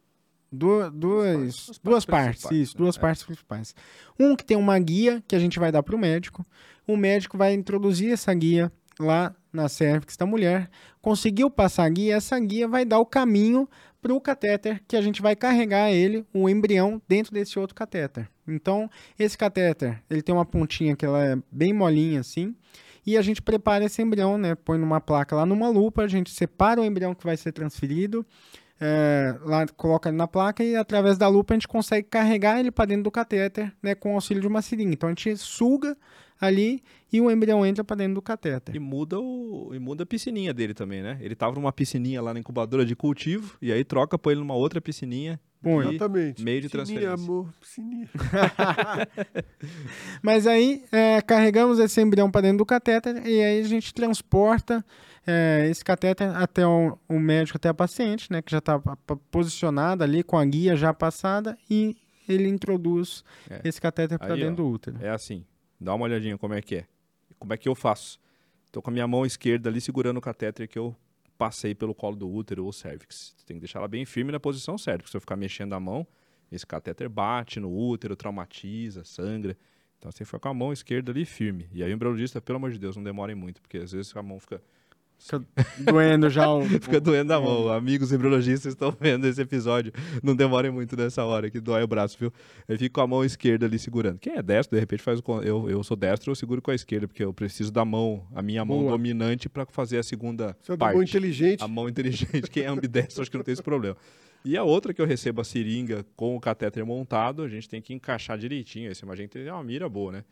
[0.50, 2.78] du- duas, Duas partes duas partes, principais, isso, né?
[2.84, 3.00] duas É.
[3.00, 3.74] partes principais.
[4.20, 6.44] Um que tem uma guia que a gente vai dar para o médico.
[6.86, 8.70] O médico vai introduzir essa guia
[9.00, 10.70] lá na cervix da mulher,
[11.00, 13.68] conseguiu passar a guia, essa guia vai dar o caminho
[14.00, 18.28] para o catéter que a gente vai carregar ele, o embrião, dentro desse outro catéter.
[18.48, 22.54] Então, esse catéter, ele tem uma pontinha que ela é bem molinha assim,
[23.06, 24.54] e a gente prepara esse embrião, né?
[24.54, 28.24] Põe numa placa lá numa lupa, a gente separa o embrião que vai ser transferido,
[28.80, 32.70] é, lá coloca ele na placa e através da lupa a gente consegue carregar ele
[32.70, 33.94] para dentro do catéter, né?
[33.94, 34.92] Com o auxílio de uma seringa.
[34.92, 35.96] Então a gente suga
[36.42, 36.82] ali
[37.12, 38.74] e o embrião entra para dentro do catéter.
[38.74, 41.16] E muda, o, e muda a piscininha dele também, né?
[41.20, 44.54] Ele tava numa piscininha lá na incubadora de cultivo, e aí troca põe ele numa
[44.54, 45.38] outra piscininha.
[45.62, 45.90] Põe.
[45.90, 46.42] Exatamente.
[46.42, 47.24] Meio de Piscininha, transferência.
[47.24, 48.08] amor, piscininha.
[50.22, 54.84] Mas aí é, carregamos esse embrião para dentro do catéter e aí a gente transporta
[55.26, 58.42] é, esse catéter até o, o médico, até a paciente, né?
[58.42, 58.80] Que já está
[59.30, 61.96] posicionada ali com a guia já passada e
[62.28, 63.60] ele introduz É.
[63.64, 64.96] esse catéter para dentro ó, do útero.
[65.00, 65.44] É assim,
[65.82, 66.86] dá uma olhadinha como é que é.
[67.38, 68.20] Como é que eu faço?
[68.70, 70.96] Tô com a minha mão esquerda ali segurando o catéter que eu
[71.36, 73.34] passei pelo colo do útero ou cervix.
[73.36, 75.72] Você tem que deixar ela bem firme na posição certa, porque se eu ficar mexendo
[75.74, 76.06] a mão,
[76.50, 79.56] esse catéter bate no útero, traumatiza, sangra.
[79.98, 81.68] Então você fica com a mão esquerda ali firme.
[81.72, 84.22] E aí o embriologista, pelo amor de Deus, não demorem muito, porque às vezes a
[84.22, 84.62] mão fica
[85.22, 85.44] Fica
[85.78, 86.64] doendo já o.
[86.80, 87.68] Fica doendo a mão.
[87.68, 89.92] Amigos embriologistas estão vendo esse episódio.
[90.22, 92.32] Não demorem muito nessa hora que dói o braço, viu?
[92.66, 94.18] Eu fico com a mão esquerda ali segurando.
[94.18, 95.42] Quem é destro, de repente faz o.
[95.42, 98.42] Eu, eu sou destro, eu seguro com a esquerda, porque eu preciso da mão, a
[98.42, 98.90] minha mão Boa.
[98.90, 100.94] dominante para fazer a segunda Você é parte.
[100.94, 101.62] mão inteligente.
[101.62, 102.50] A mão inteligente.
[102.50, 103.96] Quem é ambidestro, acho que não tem esse problema.
[104.44, 107.80] E a outra que eu recebo a seringa com o catéter montado, a gente tem
[107.80, 108.90] que encaixar direitinho.
[108.90, 110.24] Esse a gente tem uma mira boa, né?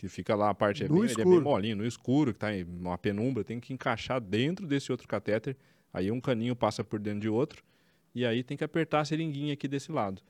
[0.00, 2.56] Que fica lá a parte é bem, ele é bem molinho, no escuro, que tá
[2.56, 5.54] em uma penumbra, tem que encaixar dentro desse outro catéter.
[5.92, 7.62] Aí um caninho passa por dentro de outro.
[8.14, 10.22] E aí tem que apertar a seringuinha aqui desse lado.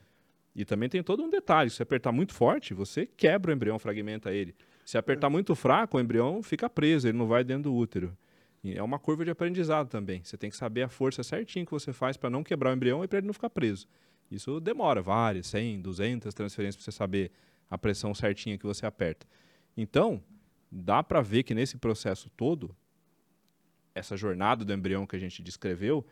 [0.53, 4.33] E também tem todo um detalhe: se apertar muito forte, você quebra o embrião, fragmenta
[4.33, 4.53] ele.
[4.83, 8.13] Se apertar muito fraco, o embrião fica preso, ele não vai dentro do útero.
[8.61, 10.21] E é uma curva de aprendizado também.
[10.21, 13.05] Você tem que saber a força certinho que você faz para não quebrar o embrião
[13.05, 13.87] e para ele não ficar preso.
[14.29, 17.31] Isso demora várias, 100, 200 transferências para você saber
[17.69, 19.25] a pressão certinha que você aperta.
[19.75, 20.21] Então,
[20.71, 22.75] dá para ver que nesse processo todo,
[23.93, 26.05] essa jornada do embrião que a gente descreveu,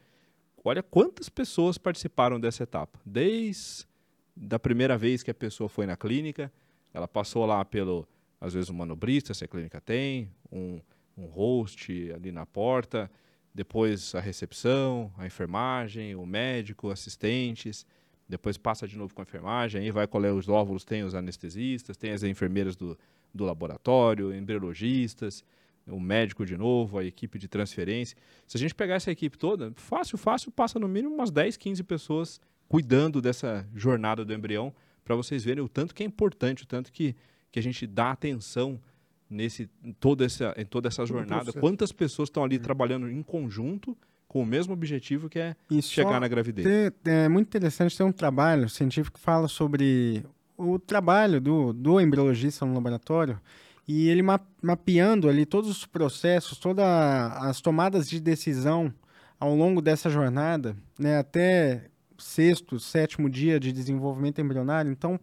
[0.64, 2.99] olha quantas pessoas participaram dessa etapa.
[3.06, 3.88] Desde
[4.36, 6.52] da primeira vez que a pessoa foi na clínica,
[6.94, 8.07] ela passou lá pelo,
[8.40, 10.80] às vezes, um manobrista, se a clínica tem, um,
[11.18, 13.11] um host ali na porta,
[13.53, 17.86] depois a recepção, a enfermagem, o médico, assistentes,
[18.27, 21.98] depois passa de novo com a enfermagem, aí vai colher os óvulos, tem os anestesistas,
[21.98, 22.98] tem as enfermeiras do,
[23.34, 25.44] do laboratório, embriologistas,
[25.88, 28.16] o médico de novo, a equipe de transferência.
[28.48, 31.84] Se a gente pegar essa equipe toda, fácil, fácil, passa no mínimo umas 10, 15
[31.84, 34.74] pessoas cuidando dessa jornada do embrião,
[35.04, 37.16] para vocês verem o tanto que é importante, o tanto que,
[37.52, 38.80] que a gente dá atenção
[39.28, 41.46] nesse, em, toda essa, em toda essa jornada.
[41.46, 41.60] processo.
[41.60, 43.98] Quantas pessoas estão ali trabalhando em conjunto
[44.28, 46.68] com o mesmo objetivo que é E chegar na gravidez.
[46.68, 50.24] ter- é muito interessante ter um trabalho científico que fala sobre
[50.60, 53.40] o trabalho do, do embriologista no laboratório
[53.88, 58.94] e ele ma- mapeando ali todos os processos, todas as tomadas de decisão
[59.40, 61.86] ao longo dessa jornada, né, até
[62.18, 64.91] sexto, sétimo dia de desenvolvimento embrionário.
[64.91, 65.18] Então,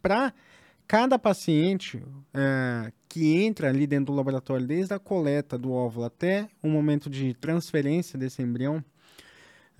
[0.00, 0.32] para
[0.86, 2.00] cada paciente
[2.32, 7.10] é, que entra ali dentro do laboratório, desde a coleta do óvulo até o momento
[7.10, 8.84] de transferência desse embrião,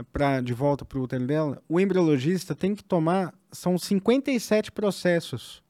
[0.05, 5.63] pra, de volta para o útero dela, o embriologista tem que tomar, são 57 processos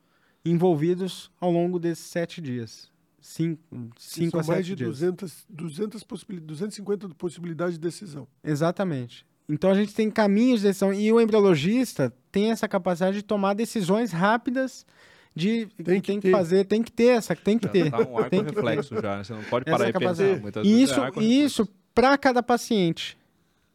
[0.45, 2.89] envolvidos ao longo desses sete dias.
[3.21, 3.61] Cinco,
[3.99, 4.89] cinco São a sete mais de dias.
[4.91, 8.29] 200, 200 possibil, 250 possibilidades de decisão.
[8.45, 9.27] Exatamente.
[9.49, 13.55] Então a gente tem caminhos de decisão e o embriologista tem essa capacidade de tomar
[13.55, 14.87] decisões rápidas
[15.35, 16.31] de tem, que que, ter.
[16.31, 17.91] fazer, tem que ter essa, tem que Já ter.
[17.91, 19.25] tá um arco tem que reflexo já, né?
[19.25, 20.31] Você não pode Essa parar e capacidade.
[20.31, 20.43] pensar.
[20.43, 23.19] Muitas E vezes isso, é e isso para cada paciente.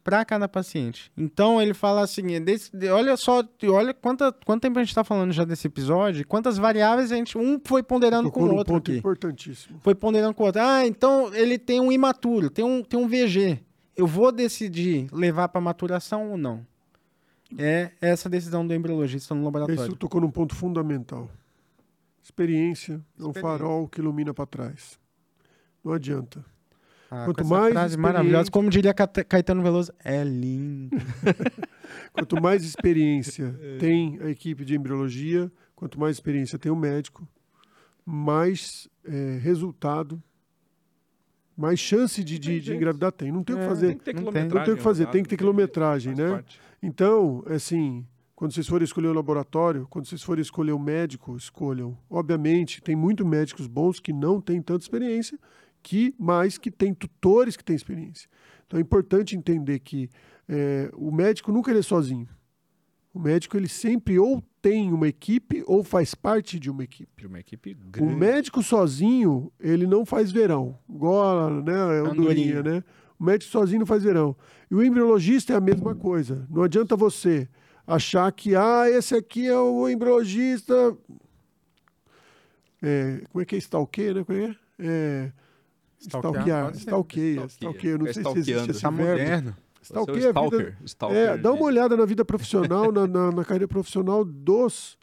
[0.04, 1.12] Para cada paciente.
[1.16, 4.88] Então ele fala assim: é desse- de- olha só, olha quanta, quanto tempo a gente
[4.90, 7.38] está falando já desse episódio, quantas variáveis a gente.
[7.38, 8.98] Um foi ponderando com o outro ponto aqui.
[8.98, 9.78] importantíssimo.
[9.80, 10.60] Foi ponderando com o outro.
[10.60, 13.60] Ah, então ele tem um imaturo, tem um, tem um VG.
[13.96, 16.66] Eu vou decidir levar para maturação ou não.
[17.58, 19.94] É essa decisão do embriologista no Isso laboratório.
[19.96, 21.30] tocou num ponto fundamental.
[22.22, 23.42] Experiência é um Experiência.
[23.42, 24.98] farol que ilumina para trás.
[25.84, 26.44] Não adianta.
[27.14, 30.96] Ah, quanto mais frase experiente- maravilhosa, como diria Caetano Veloso, é lindo.
[32.14, 37.26] Quanto mais experiência tem a equipe de embriologia, quanto mais experiência tem o médico,
[38.04, 40.22] mais eh, resultado,
[41.56, 43.30] mais chance de, de, de engravidar tem.
[43.30, 43.86] Não tem o que É, fazer.
[43.88, 44.32] Tem que ter Não tem.
[44.32, 44.58] quilometragem.
[44.58, 46.30] Não tem o que fazer, rodada, tem que ter quilometragem, né?
[46.30, 46.60] parte.
[46.82, 51.96] Então, assim, quando vocês forem escolher o laboratório, quando vocês forem escolher o médico, escolham.
[52.10, 55.38] Obviamente, tem muitos médicos bons que não têm tanta experiência,
[55.82, 58.28] que mas que tem tutores que têm experiência.
[58.66, 60.08] Então é importante entender que
[60.48, 62.28] é, o médico nunca ele é sozinho.
[63.12, 67.12] O médico ele sempre ou tem uma equipe ou faz parte de uma equipe.
[67.20, 68.14] De uma equipe O grande.
[68.14, 70.78] médico sozinho, ele não faz verão.
[70.88, 72.62] Igual, né, a andorinha, Andorinha.
[72.62, 72.84] né?
[73.18, 74.34] O médico sozinho não faz verão.
[74.70, 76.46] E o embriologista é a mesma coisa.
[76.48, 77.48] Não adianta você
[77.86, 80.96] achar que, ah, esse aqui é o embriologista...
[82.82, 84.24] É, como é que é stalkeia, né?
[84.24, 84.46] Como é?
[84.48, 84.54] que
[84.84, 85.32] é?
[86.06, 86.18] É...
[86.18, 87.98] Stalkear, stalkeia, Stalkeia.
[87.98, 89.10] Não É sei se existe esse Tá verbo.
[89.12, 89.50] moderno.
[89.50, 90.28] É Stalkeia a vida...
[90.30, 90.76] stalker.
[90.84, 94.96] stalker É, dá uma olhada na vida profissional, na, na, na carreira profissional dos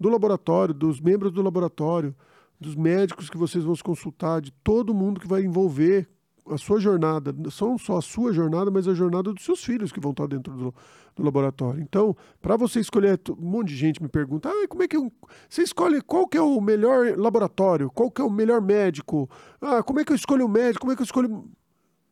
[0.00, 2.14] do laboratório, dos membros do laboratório,
[2.60, 6.08] dos médicos que vocês vão se consultar, de todo mundo que vai envolver
[6.50, 10.00] a sua jornada, não só a sua jornada, mas a jornada dos seus filhos que
[10.00, 10.74] vão estar dentro do,
[11.14, 11.80] do laboratório.
[11.80, 15.12] Então, para você escolher, um monte de gente me pergunta, ah, como é que eu,
[15.48, 19.82] você escolhe qual que é o melhor laboratório, qual que é o melhor médico, ah,
[19.82, 21.48] como é que eu escolho o médico, como é que eu escolho...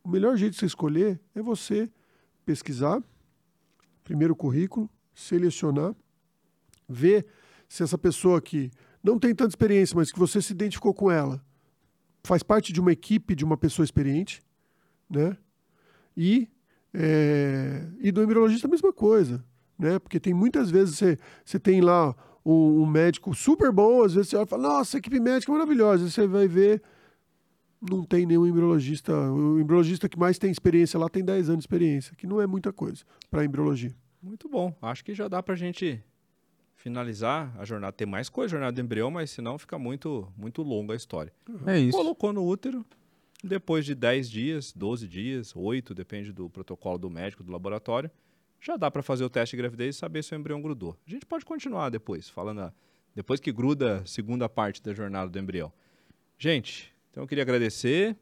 [0.02, 1.90] O melhor jeito de você escolher é você
[2.47, 3.02] pesquisar,
[4.02, 5.94] primeiro o currículo, selecionar,
[6.89, 7.27] ver
[7.69, 8.70] se essa pessoa que
[9.02, 11.44] não tem tanta experiência, mas que você se identificou com ela,
[12.23, 14.43] faz parte de uma equipe de uma pessoa experiente,
[15.09, 15.37] né?
[16.17, 16.49] E,
[16.93, 19.45] é, e do embriologista a mesma coisa,
[19.79, 19.99] né?
[19.99, 22.15] Porque tem muitas vezes você, você tem lá
[22.45, 25.53] um, um médico super bom, às vezes você olha e fala, nossa, a equipe médica
[25.53, 26.83] maravilhosa, você vai ver,
[27.81, 31.63] não tem nenhum embriologista, o embriologista que mais tem experiência lá tem 10 anos de
[31.63, 33.95] experiência, que não é muita coisa para embriologia.
[34.23, 34.77] Muito bom.
[34.83, 36.03] Acho que já dá pra gente
[36.82, 37.93] finalizar a jornada.
[37.93, 41.32] Tem mais coisa, jornada do embrião, mas senão fica muito, muito longa a história.
[41.66, 41.97] É isso.
[41.97, 42.85] Colocou no útero,
[43.44, 48.11] depois de 10 dias, 12 dias, 8, depende do protocolo do médico, do laboratório,
[48.61, 50.97] já dá para fazer o teste de gravidez e saber se o embrião grudou.
[51.07, 52.73] A gente pode continuar depois, falando a-
[53.15, 55.73] depois que gruda a segunda parte da jornada do embrião.
[56.39, 58.16] Gente, então eu queria agradecer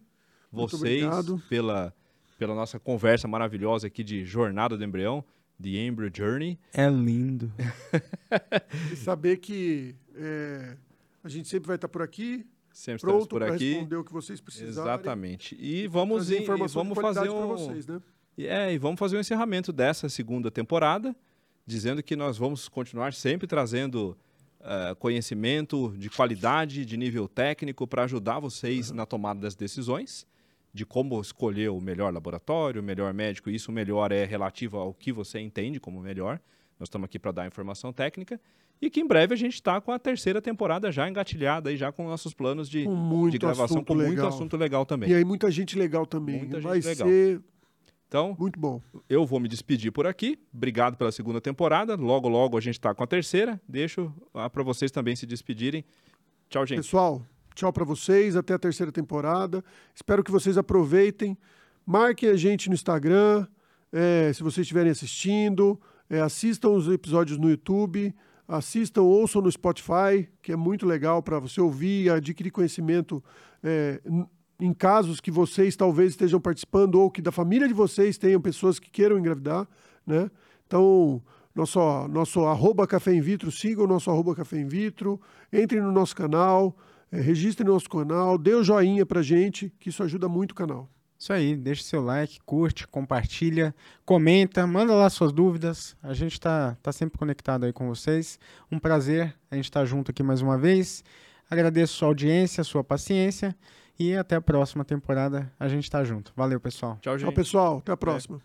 [0.51, 1.03] vocês
[1.49, 1.95] pela,
[2.39, 5.25] pela nossa conversa maravilhosa aqui de jornada do embrião,
[5.63, 6.59] The Embryo Journey.
[6.73, 7.53] É lindo.
[8.93, 10.77] E saber que é,
[11.25, 13.73] a gente sempre vai estar por aqui, Sempre pronto por para aqui.
[13.73, 14.93] responder o que vocês precisarem.
[14.93, 15.57] Exatamente.
[15.59, 18.01] E vamos, em- informação vamos fazer para um, vocês, né?
[18.37, 21.17] E É, e vamos fazer o encerramento dessa segunda temporada,
[21.67, 24.17] dizendo que nós vamos continuar sempre trazendo
[24.61, 30.27] eh, conhecimento de qualidade, de nível técnico, para ajudar vocês na tomada das decisões,
[30.79, 33.51] de como escolher o melhor laboratório, o melhor médico.
[33.51, 36.41] Isso melhor é relativo ao que você entende como melhor.
[36.79, 38.41] Nós estamos aqui para dar informação técnica.
[38.81, 41.91] E que em breve a gente está com a terceira temporada já engatilhada, e já
[41.91, 44.29] com nossos planos de, Com muito de gravação, com muito legal.
[44.29, 45.11] assunto legal também.
[45.11, 46.39] E aí muita gente legal também.
[46.39, 47.09] Muita vai gente legal.
[47.09, 47.41] ser
[48.07, 48.81] Então, muito bom.
[49.09, 50.39] eu vou me despedir por aqui.
[50.55, 51.97] Obrigado pela segunda temporada.
[51.97, 53.61] Logo, logo a gente está com a terceira.
[53.69, 54.15] Deixo
[54.53, 55.85] para vocês também se despedirem.
[56.49, 56.79] Tchau, gente.
[56.79, 57.21] Pessoal,
[57.59, 59.65] tchau para vocês, até a terceira temporada.
[59.93, 61.37] Espero que vocês aproveitem.
[61.85, 63.49] Marquem a gente no Instagram,
[63.93, 65.81] é, se vocês estiverem assistindo.
[66.09, 68.15] É, assistam os episódios no YouTube.
[68.47, 73.23] Assistam, ouçam no Spotify, que é muito legal para você ouvir e adquirir conhecimento
[73.63, 74.01] é,
[74.61, 78.79] em casos que vocês talvez estejam participando ou que da família de vocês tenham pessoas
[78.79, 79.67] que queiram engravidar,
[80.07, 80.31] né?
[80.67, 81.21] Então,
[81.55, 85.21] nosso, nosso arroba café in vitro, sigam o nosso arroba café in vitro,
[85.53, 86.75] entrem no nosso canal,
[87.11, 90.89] eh, registrem nosso canal, dê o joinha pra gente, que isso ajuda muito o canal.
[91.19, 93.75] Isso aí, deixa seu like, curte, compartilha,
[94.05, 95.97] comenta, manda lá suas dúvidas.
[96.01, 98.39] A gente tá, tá sempre conectado aí com vocês.
[98.71, 101.03] Um prazer a gente estar junto aqui mais uma vez.
[101.51, 103.57] Agradeço sua audiência, sua paciência
[103.99, 106.33] e até a próxima temporada a gente tá junto.
[106.37, 106.99] Valeu, pessoal.
[107.01, 107.27] Tchau, gente.
[107.27, 107.79] Tchau, pessoal.
[107.79, 108.41] Até a próxima.